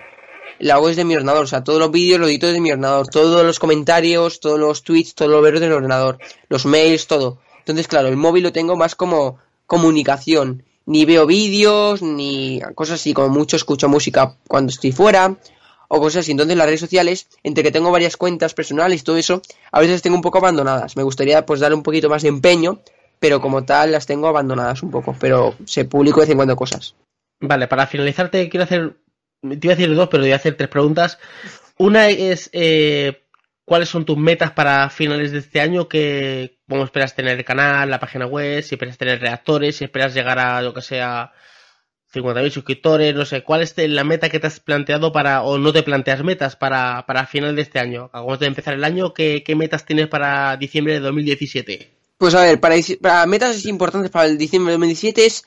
la 0.60 0.76
hago 0.76 0.88
desde 0.88 1.04
mi 1.04 1.16
ordenador, 1.16 1.44
o 1.44 1.48
sea, 1.48 1.64
todos 1.64 1.80
los 1.80 1.92
vídeos 1.92 2.20
lo 2.20 2.28
edito 2.28 2.48
desde 2.48 2.62
mi 2.62 2.72
ordenador, 2.72 3.08
todos 3.08 3.46
los 3.46 3.60
comentarios, 3.60 4.40
todos 4.40 4.60
los 4.60 4.84
tweets, 4.84 5.14
todo 5.16 5.28
lo 5.28 5.42
veo 5.42 5.54
desde 5.54 5.68
el 5.68 5.74
ordenador, 5.74 6.18
los 6.50 6.66
mails, 6.66 7.08
todo. 7.08 7.40
Entonces, 7.60 7.88
claro, 7.88 8.08
el 8.08 8.16
móvil 8.16 8.44
lo 8.44 8.54
tengo 8.54 8.76
más 8.76 8.96
como 8.96 9.40
comunicación. 9.66 10.64
Ni 10.86 11.04
veo 11.04 11.26
vídeos, 11.26 12.04
ni 12.04 12.62
cosas 12.76 13.02
así, 13.02 13.14
como 13.14 13.30
mucho 13.30 13.56
escucho 13.56 13.90
música 13.90 14.38
cuando 14.48 14.70
estoy 14.70 14.92
fuera, 14.92 15.36
o 15.88 16.00
cosas 16.00 16.22
así. 16.22 16.32
Entonces 16.32 16.56
las 16.56 16.68
redes 16.68 16.80
sociales, 16.80 17.28
entre 17.44 17.64
que 17.64 17.72
tengo 17.72 17.92
varias 17.92 18.18
cuentas 18.18 18.54
personales 18.54 19.02
y 19.02 19.04
todo 19.04 19.18
eso, 19.18 19.42
a 19.72 19.80
veces 19.80 20.04
tengo 20.04 20.16
un 20.16 20.22
poco 20.22 20.38
abandonadas. 20.38 20.96
Me 20.96 21.04
gustaría 21.04 21.46
pues 21.46 21.60
darle 21.60 21.76
un 21.76 21.84
poquito 21.84 22.08
más 22.08 22.22
de 22.22 22.30
empeño 22.30 22.82
pero 23.26 23.42
como 23.42 23.66
tal 23.66 23.92
las 23.92 24.06
tengo 24.06 24.28
abandonadas 24.28 24.84
un 24.84 24.92
poco, 24.92 25.16
pero 25.20 25.56
se 25.66 25.86
publico 25.86 26.20
de 26.20 26.28
vez 26.28 26.32
en 26.34 26.38
cuando 26.38 26.56
cosas. 26.56 26.94
Vale, 27.40 27.68
para 27.68 27.88
finalizarte 27.88 28.48
quiero 28.50 28.66
hacer, 28.66 28.98
te 29.42 29.60
iba 29.64 29.74
a 29.74 29.76
decir 29.76 29.96
dos, 29.96 30.10
pero 30.10 30.22
te 30.22 30.28
voy 30.28 30.34
a 30.34 30.36
hacer 30.36 30.56
tres 30.56 30.70
preguntas. 30.70 31.18
Una 31.80 32.08
es, 32.10 32.52
eh, 32.54 33.24
¿cuáles 33.66 33.90
son 33.90 34.06
tus 34.06 34.16
metas 34.16 34.52
para 34.52 34.92
finales 34.92 35.32
de 35.32 35.40
este 35.40 35.60
año? 35.60 35.88
Que, 35.88 36.60
¿Cómo 36.70 36.84
esperas 36.84 37.16
tener 37.16 37.36
el 37.36 37.44
canal, 37.44 37.90
la 37.90 38.00
página 38.00 38.28
web? 38.28 38.62
Si 38.62 38.76
esperas 38.76 39.00
tener 39.00 39.20
reactores, 39.20 39.78
si 39.78 39.86
esperas 39.86 40.14
llegar 40.14 40.38
a 40.38 40.62
lo 40.62 40.76
que 40.76 40.84
sea 40.84 41.34
50.000 42.14 42.52
suscriptores, 42.52 43.16
no 43.16 43.26
sé, 43.26 43.42
¿cuál 43.42 43.64
es 43.64 43.76
la 43.76 44.04
meta 44.04 44.30
que 44.30 44.40
te 44.40 44.46
has 44.46 44.60
planteado 44.60 45.12
para, 45.12 45.42
o 45.42 45.58
no 45.58 45.74
te 45.74 45.82
planteas 45.82 46.24
metas 46.24 46.56
para, 46.56 47.08
para 47.08 47.26
final 47.26 47.56
de 47.56 47.64
este 47.64 47.80
año? 47.80 48.04
Acabamos 48.04 48.38
de 48.38 48.46
empezar 48.46 48.76
el 48.76 48.84
año, 48.84 49.16
¿qué, 49.16 49.42
qué 49.44 49.56
metas 49.56 49.84
tienes 49.84 50.10
para 50.10 50.58
diciembre 50.58 50.94
de 50.94 51.00
2017? 51.00 52.05
Pues 52.18 52.34
a 52.34 52.42
ver, 52.42 52.60
para, 52.62 52.76
para 53.02 53.26
metas 53.26 53.66
importantes 53.66 54.10
para 54.10 54.28
el 54.28 54.38
diciembre 54.38 54.72
de 54.72 54.76
2017 54.76 55.26
es, 55.26 55.44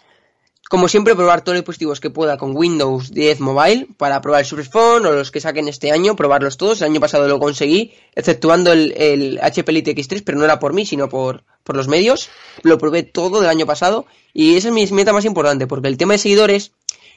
como 0.68 0.86
siempre, 0.86 1.14
probar 1.14 1.40
todos 1.40 1.54
los 1.54 1.62
dispositivos 1.62 1.98
que 1.98 2.10
pueda 2.10 2.36
con 2.36 2.54
Windows 2.54 3.10
10 3.10 3.40
Mobile 3.40 3.88
para 3.96 4.20
probar 4.20 4.40
el 4.40 4.46
Surface 4.46 4.78
o 4.78 4.98
los 4.98 5.30
que 5.30 5.40
saquen 5.40 5.66
este 5.68 5.92
año, 5.92 6.14
probarlos 6.14 6.58
todos. 6.58 6.82
El 6.82 6.90
año 6.90 7.00
pasado 7.00 7.26
lo 7.26 7.40
conseguí, 7.40 7.94
exceptuando 8.14 8.72
el, 8.72 9.38
HP 9.42 9.70
Elite 9.70 9.96
X3, 9.96 10.22
pero 10.24 10.36
no 10.36 10.44
era 10.44 10.58
por 10.58 10.74
mí, 10.74 10.84
sino 10.84 11.08
por, 11.08 11.42
por 11.64 11.74
los 11.74 11.88
medios. 11.88 12.28
Lo 12.62 12.76
probé 12.76 13.02
todo 13.02 13.40
del 13.40 13.48
año 13.48 13.64
pasado 13.64 14.04
y 14.34 14.56
esa 14.56 14.68
es 14.68 14.74
mi 14.74 14.86
meta 14.88 15.14
más 15.14 15.24
importante, 15.24 15.66
porque 15.66 15.88
el 15.88 15.96
tema 15.96 16.12
de 16.12 16.18
seguidores 16.18 16.72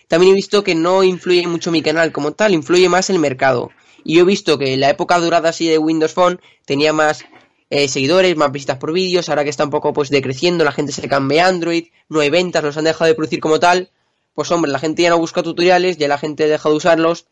también 0.08 0.32
he 0.32 0.36
visto 0.36 0.64
que 0.64 0.76
no 0.76 1.04
influye 1.04 1.46
mucho 1.46 1.72
mi 1.72 1.82
canal 1.82 2.14
como 2.14 2.32
tal, 2.32 2.54
influye 2.54 2.88
más 2.88 3.10
el 3.10 3.20
mercado. 3.20 3.70
Y 4.06 4.16
yo 4.16 4.22
he 4.22 4.26
visto 4.26 4.58
que 4.58 4.78
la 4.78 4.90
época 4.90 5.20
dorada 5.20 5.50
así 5.50 5.68
de 5.68 5.78
Windows 5.78 6.14
Phone 6.14 6.40
tenía 6.66 6.94
más 6.94 7.26
eh, 7.72 7.88
seguidores, 7.88 8.36
más 8.36 8.52
visitas 8.52 8.78
por 8.78 8.92
vídeos, 8.92 9.30
ahora 9.30 9.46
que 9.46 9.50
está 9.50 9.64
un 9.64 9.70
poco 9.70 9.94
pues 9.94 10.10
decreciendo, 10.10 10.66
la 10.66 10.74
gente 10.74 10.92
se 10.92 11.08
cambia 11.08 11.46
a 11.46 11.48
Android, 11.48 11.86
no 12.10 12.20
hay 12.20 12.30
ventas, 12.30 12.62
los 12.62 12.76
han 12.76 12.84
dejado 12.84 13.08
de 13.08 13.16
producir 13.16 13.40
como 13.40 13.62
tal, 13.62 13.90
pues 14.36 14.52
hombre, 14.52 14.70
la 14.70 14.78
gente 14.78 15.04
ya 15.04 15.10
no 15.10 15.18
busca 15.18 15.42
tutoriales, 15.42 15.98
ya 15.98 16.10
la 16.10 16.18
gente 16.18 16.50
deja 16.50 16.68
de 16.68 16.76
usarlos 16.76 17.28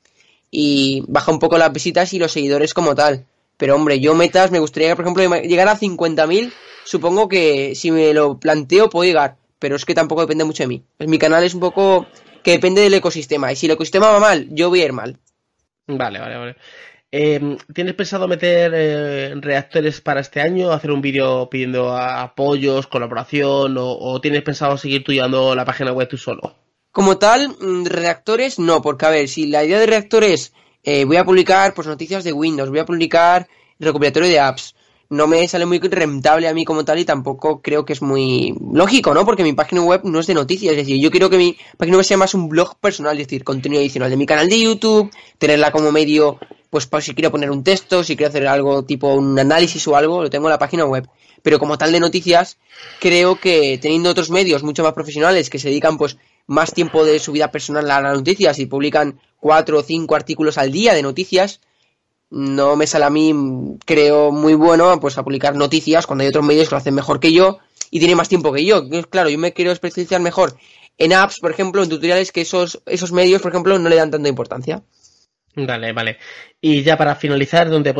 y 0.49 1.03
baja 1.09 1.33
un 1.33 1.39
poco 1.39 1.57
las 1.57 1.73
visitas 1.73 2.13
y 2.13 2.19
los 2.19 2.31
seguidores 2.31 2.73
como 2.73 2.95
tal. 2.95 3.25
Pero 3.57 3.75
hombre, 3.75 3.99
yo 3.99 4.15
metas, 4.15 4.49
me 4.49 4.59
gustaría, 4.59 4.95
por 4.95 5.03
ejemplo, 5.03 5.41
llegar 5.41 5.67
a 5.67 5.77
50.000, 5.77 6.53
supongo 6.85 7.27
que 7.27 7.75
si 7.75 7.91
me 7.91 8.13
lo 8.13 8.39
planteo 8.39 8.89
puedo 8.89 9.03
llegar, 9.03 9.35
pero 9.59 9.75
es 9.75 9.83
que 9.83 9.93
tampoco 9.93 10.21
depende 10.21 10.45
mucho 10.45 10.63
de 10.63 10.67
mí. 10.67 10.83
Pues 10.97 11.09
mi 11.09 11.19
canal 11.19 11.43
es 11.43 11.53
un 11.53 11.59
poco 11.59 12.07
que 12.43 12.51
depende 12.51 12.81
del 12.81 12.93
ecosistema, 12.93 13.51
y 13.51 13.57
si 13.57 13.65
el 13.65 13.73
ecosistema 13.73 14.09
va 14.09 14.21
mal, 14.21 14.47
yo 14.51 14.69
voy 14.69 14.83
a 14.83 14.85
ir 14.85 14.93
mal. 14.93 15.17
Vale, 15.87 16.19
vale, 16.19 16.37
vale. 16.37 16.55
Em, 17.11 17.57
¿Tienes 17.73 17.95
pensado 17.95 18.27
meter 18.27 18.71
eh, 18.75 19.33
reactores 19.35 19.99
para 19.99 20.21
este 20.21 20.41
año? 20.41 20.71
¿Hacer 20.71 20.91
un 20.91 21.01
vídeo 21.01 21.49
pidiendo 21.49 21.95
apoyos, 21.97 22.85
colaboración? 22.85 23.75
O, 23.79 24.21
tienes 24.21 24.43
pensado 24.43 24.77
seguir 24.77 25.03
tú 25.03 25.11
la 25.11 25.65
página 25.65 25.91
web 25.91 26.07
tú 26.07 26.17
solo? 26.17 26.55
Como 26.91 27.17
tal, 27.17 27.49
mm, 27.49 27.85
reactores 27.85 28.59
no, 28.59 28.81
porque 28.81 29.05
a 29.05 29.09
ver, 29.09 29.27
si 29.27 29.47
la 29.47 29.63
idea 29.63 29.79
de 29.79 29.87
reactores 29.87 30.53
eh, 30.83 31.05
voy 31.05 31.17
a 31.17 31.25
publicar 31.25 31.73
pues 31.73 31.87
noticias 31.87 32.23
de 32.23 32.33
Windows, 32.33 32.69
voy 32.69 32.79
a 32.79 32.85
publicar 32.85 33.47
recopilatorio 33.79 34.29
de 34.29 34.39
apps, 34.39 34.75
no 35.09 35.25
me 35.25 35.47
sale 35.47 35.65
muy 35.65 35.79
rentable 35.79 36.47
a 36.47 36.53
mí 36.53 36.63
como 36.63 36.85
tal 36.85 36.99
y 36.99 37.05
tampoco 37.05 37.61
creo 37.61 37.83
que 37.83 37.93
es 37.93 38.01
muy 38.01 38.53
lógico, 38.71 39.13
¿no? 39.13 39.25
Porque 39.25 39.43
mi 39.43 39.53
página 39.53 39.81
web 39.81 40.01
no 40.03 40.19
es 40.19 40.27
de 40.27 40.35
noticias, 40.35 40.71
es 40.71 40.77
decir, 40.77 41.01
yo 41.01 41.09
quiero 41.09 41.29
que 41.29 41.37
mi 41.37 41.57
página 41.77 41.97
web 41.97 42.05
sea 42.05 42.17
más 42.17 42.35
un 42.35 42.47
blog 42.47 42.77
personal, 42.79 43.19
es 43.19 43.27
decir, 43.27 43.43
contenido 43.43 43.81
adicional 43.81 44.11
de 44.11 44.17
mi 44.17 44.27
canal 44.27 44.47
de 44.47 44.59
YouTube, 44.61 45.11
tenerla 45.39 45.71
como 45.71 45.91
medio, 45.91 46.37
pues 46.69 46.87
si 47.01 47.15
quiero 47.15 47.31
poner 47.31 47.51
un 47.51 47.63
texto, 47.63 48.03
si 48.03 48.15
quiero 48.15 48.29
hacer 48.29 48.47
algo 48.47 48.83
tipo 48.83 49.13
un 49.13 49.37
análisis 49.37 49.87
o 49.87 49.95
algo, 49.95 50.23
lo 50.23 50.29
tengo 50.29 50.47
en 50.47 50.51
la 50.51 50.59
página 50.59 50.85
web. 50.85 51.07
Pero 51.41 51.57
como 51.57 51.77
tal 51.77 51.91
de 51.91 51.99
noticias, 51.99 52.57
creo 52.99 53.39
que 53.39 53.77
teniendo 53.81 54.09
otros 54.09 54.29
medios 54.29 54.63
mucho 54.63 54.83
más 54.83 54.93
profesionales 54.93 55.49
que 55.49 55.59
se 55.59 55.69
dedican 55.69 55.97
pues 55.97 56.17
más 56.47 56.73
tiempo 56.73 57.05
de 57.05 57.19
su 57.19 57.31
vida 57.31 57.51
personal 57.51 57.89
a 57.89 58.01
las 58.01 58.17
noticias 58.17 58.59
y 58.59 58.65
publican 58.65 59.19
cuatro 59.39 59.79
o 59.79 59.83
cinco 59.83 60.15
artículos 60.15 60.57
al 60.57 60.71
día 60.71 60.93
de 60.93 61.01
noticias, 61.01 61.61
no 62.29 62.75
me 62.75 62.87
sale 62.87 63.05
a 63.05 63.09
mí, 63.09 63.33
creo, 63.85 64.31
muy 64.31 64.53
bueno 64.53 64.99
pues 64.99 65.17
a 65.17 65.23
publicar 65.23 65.55
noticias 65.55 66.05
cuando 66.05 66.23
hay 66.23 66.27
otros 66.27 66.45
medios 66.45 66.67
que 66.67 66.75
lo 66.75 66.77
hacen 66.77 66.93
mejor 66.93 67.19
que 67.19 67.31
yo 67.31 67.59
y 67.89 67.99
tienen 67.99 68.17
más 68.17 68.29
tiempo 68.29 68.51
que 68.53 68.65
yo. 68.65 68.83
Claro, 69.09 69.29
yo 69.29 69.39
me 69.39 69.53
quiero 69.53 69.71
especializar 69.71 70.21
mejor 70.21 70.55
en 70.97 71.13
apps, 71.13 71.39
por 71.39 71.51
ejemplo, 71.51 71.81
en 71.81 71.89
tutoriales 71.89 72.31
que 72.31 72.41
esos, 72.41 72.81
esos 72.85 73.11
medios, 73.11 73.41
por 73.41 73.51
ejemplo, 73.51 73.79
no 73.79 73.89
le 73.89 73.95
dan 73.95 74.11
tanta 74.11 74.29
importancia. 74.29 74.83
Vale, 75.65 75.93
vale. 75.93 76.17
Y 76.61 76.83
ya 76.83 76.97
para 76.97 77.15
finalizar, 77.15 77.69
¿dónde 77.69 77.93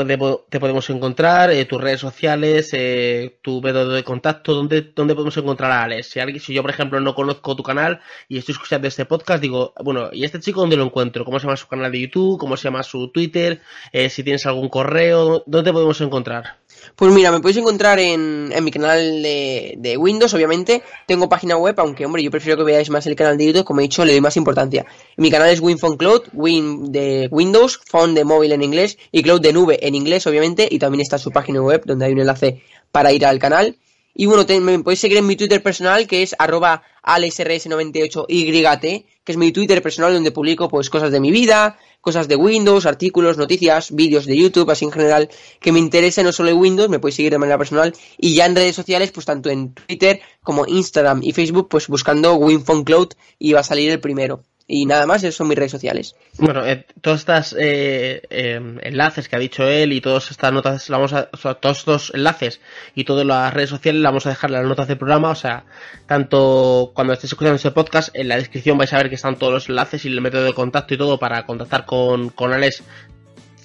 te 0.49 0.59
podemos 0.59 0.89
encontrar? 0.89 1.49
Eh, 1.51 1.65
tus 1.65 1.79
redes 1.79 1.99
sociales, 2.01 2.69
eh, 2.73 3.39
tu 3.41 3.61
método 3.61 3.93
de 3.93 4.03
contacto, 4.03 4.53
¿dónde, 4.53 4.91
¿dónde 4.95 5.15
podemos 5.15 5.37
encontrar 5.37 5.71
a 5.71 5.83
Alex? 5.83 6.07
Si, 6.09 6.19
alguien, 6.19 6.41
si 6.41 6.53
yo, 6.53 6.61
por 6.61 6.71
ejemplo, 6.71 6.99
no 6.99 7.15
conozco 7.15 7.55
tu 7.55 7.63
canal 7.63 8.01
y 8.27 8.37
estoy 8.37 8.53
escuchando 8.53 8.87
este 8.87 9.05
podcast, 9.05 9.41
digo, 9.41 9.73
bueno, 9.83 10.09
¿y 10.11 10.25
este 10.25 10.39
chico 10.39 10.61
dónde 10.61 10.75
lo 10.75 10.83
encuentro? 10.83 11.23
¿Cómo 11.23 11.39
se 11.39 11.47
llama 11.47 11.57
su 11.57 11.67
canal 11.67 11.91
de 11.91 12.01
YouTube? 12.01 12.37
¿Cómo 12.37 12.57
se 12.57 12.65
llama 12.65 12.83
su 12.83 13.09
Twitter? 13.11 13.61
Eh, 13.93 14.09
si 14.09 14.23
tienes 14.23 14.45
algún 14.45 14.69
correo, 14.69 15.43
¿dónde 15.47 15.71
podemos 15.71 16.01
encontrar? 16.01 16.57
Pues 16.95 17.11
mira, 17.11 17.31
me 17.31 17.39
podéis 17.39 17.57
encontrar 17.57 17.99
en, 17.99 18.51
en 18.53 18.63
mi 18.63 18.71
canal 18.71 19.21
de, 19.21 19.75
de, 19.77 19.97
Windows, 19.97 20.33
obviamente. 20.33 20.83
Tengo 21.07 21.29
página 21.29 21.57
web, 21.57 21.75
aunque, 21.79 22.05
hombre, 22.05 22.23
yo 22.23 22.31
prefiero 22.31 22.57
que 22.57 22.63
veáis 22.63 22.89
más 22.89 23.05
el 23.07 23.15
canal 23.15 23.37
de 23.37 23.47
YouTube. 23.47 23.63
Como 23.63 23.79
he 23.79 23.83
dicho, 23.83 24.05
le 24.05 24.11
doy 24.11 24.21
más 24.21 24.37
importancia. 24.37 24.85
Mi 25.17 25.31
canal 25.31 25.49
es 25.49 25.59
WinPhone 25.59 25.97
Cloud, 25.97 26.23
Win 26.33 26.91
de 26.91 27.27
Windows, 27.31 27.79
Phone 27.85 28.13
de 28.13 28.23
móvil 28.23 28.51
en 28.51 28.63
inglés 28.63 28.97
y 29.11 29.23
Cloud 29.23 29.41
de 29.41 29.53
nube 29.53 29.85
en 29.85 29.95
inglés, 29.95 30.27
obviamente. 30.27 30.67
Y 30.69 30.79
también 30.79 31.01
está 31.01 31.17
su 31.17 31.31
página 31.31 31.61
web, 31.61 31.83
donde 31.85 32.05
hay 32.05 32.13
un 32.13 32.19
enlace 32.19 32.61
para 32.91 33.11
ir 33.13 33.25
al 33.25 33.39
canal. 33.39 33.77
Y 34.13 34.25
bueno, 34.25 34.45
me 34.61 34.79
podéis 34.79 34.99
seguir 34.99 35.17
en 35.17 35.27
mi 35.27 35.35
Twitter 35.35 35.63
personal, 35.63 36.07
que 36.07 36.23
es 36.23 36.35
arroba 36.37 36.83
alexrs98yt, 37.03 39.05
que 39.29 39.33
es 39.33 39.37
mi 39.37 39.51
Twitter 39.51 39.79
personal 39.83 40.11
donde 40.11 40.31
publico 40.31 40.69
pues 40.69 40.89
cosas 40.89 41.11
de 41.11 41.19
mi 41.19 41.29
vida, 41.29 41.77
cosas 42.01 42.27
de 42.27 42.35
Windows, 42.35 42.87
artículos, 42.87 43.37
noticias, 43.37 43.91
vídeos 43.91 44.25
de 44.25 44.35
YouTube, 44.35 44.71
así 44.71 44.85
en 44.85 44.91
general, 44.91 45.29
que 45.59 45.71
me 45.71 45.77
interese 45.77 46.23
no 46.23 46.31
solo 46.31 46.49
en 46.49 46.57
Windows, 46.57 46.89
me 46.89 46.97
podéis 46.97 47.17
seguir 47.17 47.33
de 47.33 47.37
manera 47.37 47.59
personal, 47.59 47.93
y 48.17 48.33
ya 48.33 48.47
en 48.47 48.55
redes 48.55 48.75
sociales, 48.75 49.11
pues 49.11 49.27
tanto 49.27 49.51
en 49.51 49.75
Twitter 49.75 50.19
como 50.41 50.65
Instagram 50.65 51.21
y 51.21 51.33
Facebook, 51.33 51.67
pues 51.69 51.87
buscando 51.89 52.33
WinPhone 52.37 52.83
Cloud 52.83 53.09
y 53.37 53.53
va 53.53 53.59
a 53.59 53.63
salir 53.63 53.91
el 53.91 53.99
primero. 53.99 54.41
Y 54.71 54.85
nada 54.85 55.07
más, 55.07 55.23
son 55.33 55.47
mis 55.47 55.57
redes 55.57 55.71
sociales. 55.71 56.15
Bueno, 56.37 56.63
eh, 56.63 56.85
todos 57.01 57.21
estos 57.21 57.55
eh, 57.59 58.21
em, 58.29 58.77
enlaces 58.83 59.27
que 59.27 59.35
ha 59.35 59.39
dicho 59.39 59.63
él 59.63 59.91
y 59.91 59.99
todas 59.99 60.29
estas 60.29 60.53
notas, 60.53 60.87
vamos 60.89 61.11
a, 61.11 61.25
todos 61.25 61.79
estos 61.79 62.11
enlaces 62.13 62.61
y 62.93 63.03
todas 63.03 63.25
las 63.25 63.51
redes 63.51 63.71
sociales 63.71 63.99
las 63.99 64.11
vamos 64.11 64.27
a 64.27 64.29
dejar 64.29 64.51
en 64.51 64.57
las 64.57 64.65
notas 64.65 64.87
del 64.87 64.99
programa. 64.99 65.31
O 65.31 65.35
sea, 65.35 65.65
tanto 66.05 66.91
cuando 66.93 67.13
estéis 67.13 67.33
escuchando 67.33 67.55
este 67.55 67.71
podcast, 67.71 68.09
en 68.13 68.27
la 68.27 68.35
descripción 68.35 68.77
vais 68.77 68.93
a 68.93 68.97
ver 68.97 69.09
que 69.09 69.15
están 69.15 69.39
todos 69.39 69.53
los 69.53 69.69
enlaces 69.69 70.05
y 70.05 70.09
el 70.09 70.21
método 70.21 70.43
de 70.43 70.53
contacto 70.53 70.93
y 70.93 70.97
todo 70.99 71.17
para 71.17 71.47
contactar 71.47 71.87
con, 71.87 72.29
con 72.29 72.53
Alex 72.53 72.83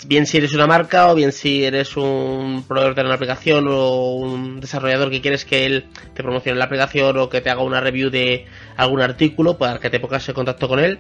bien 0.06 0.26
si 0.26 0.38
eres 0.38 0.54
una 0.54 0.66
marca 0.66 1.10
o 1.10 1.14
bien 1.14 1.32
si 1.32 1.64
eres 1.64 1.96
un 1.96 2.64
proveedor 2.66 2.94
de 2.94 3.02
una 3.02 3.14
aplicación 3.14 3.66
o 3.68 4.14
un 4.14 4.60
desarrollador 4.60 5.10
que 5.10 5.20
quieres 5.20 5.44
que 5.44 5.66
él 5.66 5.86
te 6.14 6.22
promocione 6.22 6.58
la 6.58 6.66
aplicación 6.66 7.16
o 7.18 7.28
que 7.28 7.40
te 7.40 7.50
haga 7.50 7.62
una 7.62 7.80
review 7.80 8.10
de 8.10 8.46
algún 8.76 9.00
artículo 9.00 9.58
para 9.58 9.78
que 9.78 9.90
te 9.90 10.00
pongas 10.00 10.28
en 10.28 10.34
contacto 10.34 10.68
con 10.68 10.78
él. 10.78 10.98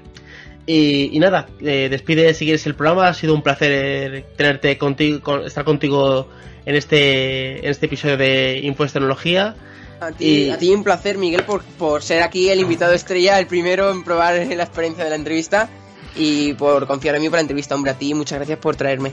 Y, 0.66 1.18
nada, 1.18 1.46
eh, 1.60 1.88
despide 1.90 2.32
si 2.32 2.46
quieres 2.46 2.66
el 2.66 2.74
programa. 2.74 3.08
Ha 3.08 3.14
sido 3.14 3.34
un 3.34 3.42
placer 3.42 4.24
tenerte 4.36 4.78
contigo, 4.78 5.44
estar 5.44 5.62
contigo 5.62 6.28
en 6.64 6.74
este, 6.74 7.58
en 7.58 7.70
este 7.70 7.86
episodio 7.86 8.16
de 8.16 8.60
Info 8.62 8.86
Tecnología. 8.86 9.54
A 10.00 10.10
ti, 10.12 10.50
a 10.50 10.56
ti 10.56 10.70
un 10.70 10.82
placer, 10.82 11.18
Miguel, 11.18 11.44
por, 11.44 11.62
por 11.62 12.02
ser 12.02 12.22
aquí 12.22 12.48
el 12.48 12.60
invitado 12.60 12.94
estrella, 12.94 13.38
el 13.38 13.46
primero 13.46 13.90
en 13.90 14.04
probar 14.04 14.34
la 14.34 14.64
experiencia 14.64 15.04
de 15.04 15.10
la 15.10 15.16
entrevista 15.16 15.68
y 16.16 16.54
por 16.54 16.86
confiar 16.86 17.14
en 17.16 17.22
mí 17.22 17.28
para 17.28 17.38
la 17.38 17.42
entrevista. 17.42 17.74
Hombre, 17.74 17.92
a 17.92 17.94
ti 17.94 18.14
muchas 18.14 18.38
gracias 18.38 18.58
por 18.58 18.76
traerme. 18.76 19.12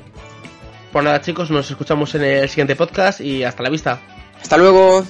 Pues 0.91 1.06
nada 1.06 1.22
chicos, 1.22 1.49
nos 1.49 1.70
escuchamos 1.70 2.14
en 2.16 2.24
el 2.24 2.49
siguiente 2.49 2.76
podcast 2.76 3.22
y 3.22 3.43
hasta 3.43 3.64
la 3.64 3.70
vista. 3.70 4.02
Hasta 4.41 4.58
luego. 4.58 5.06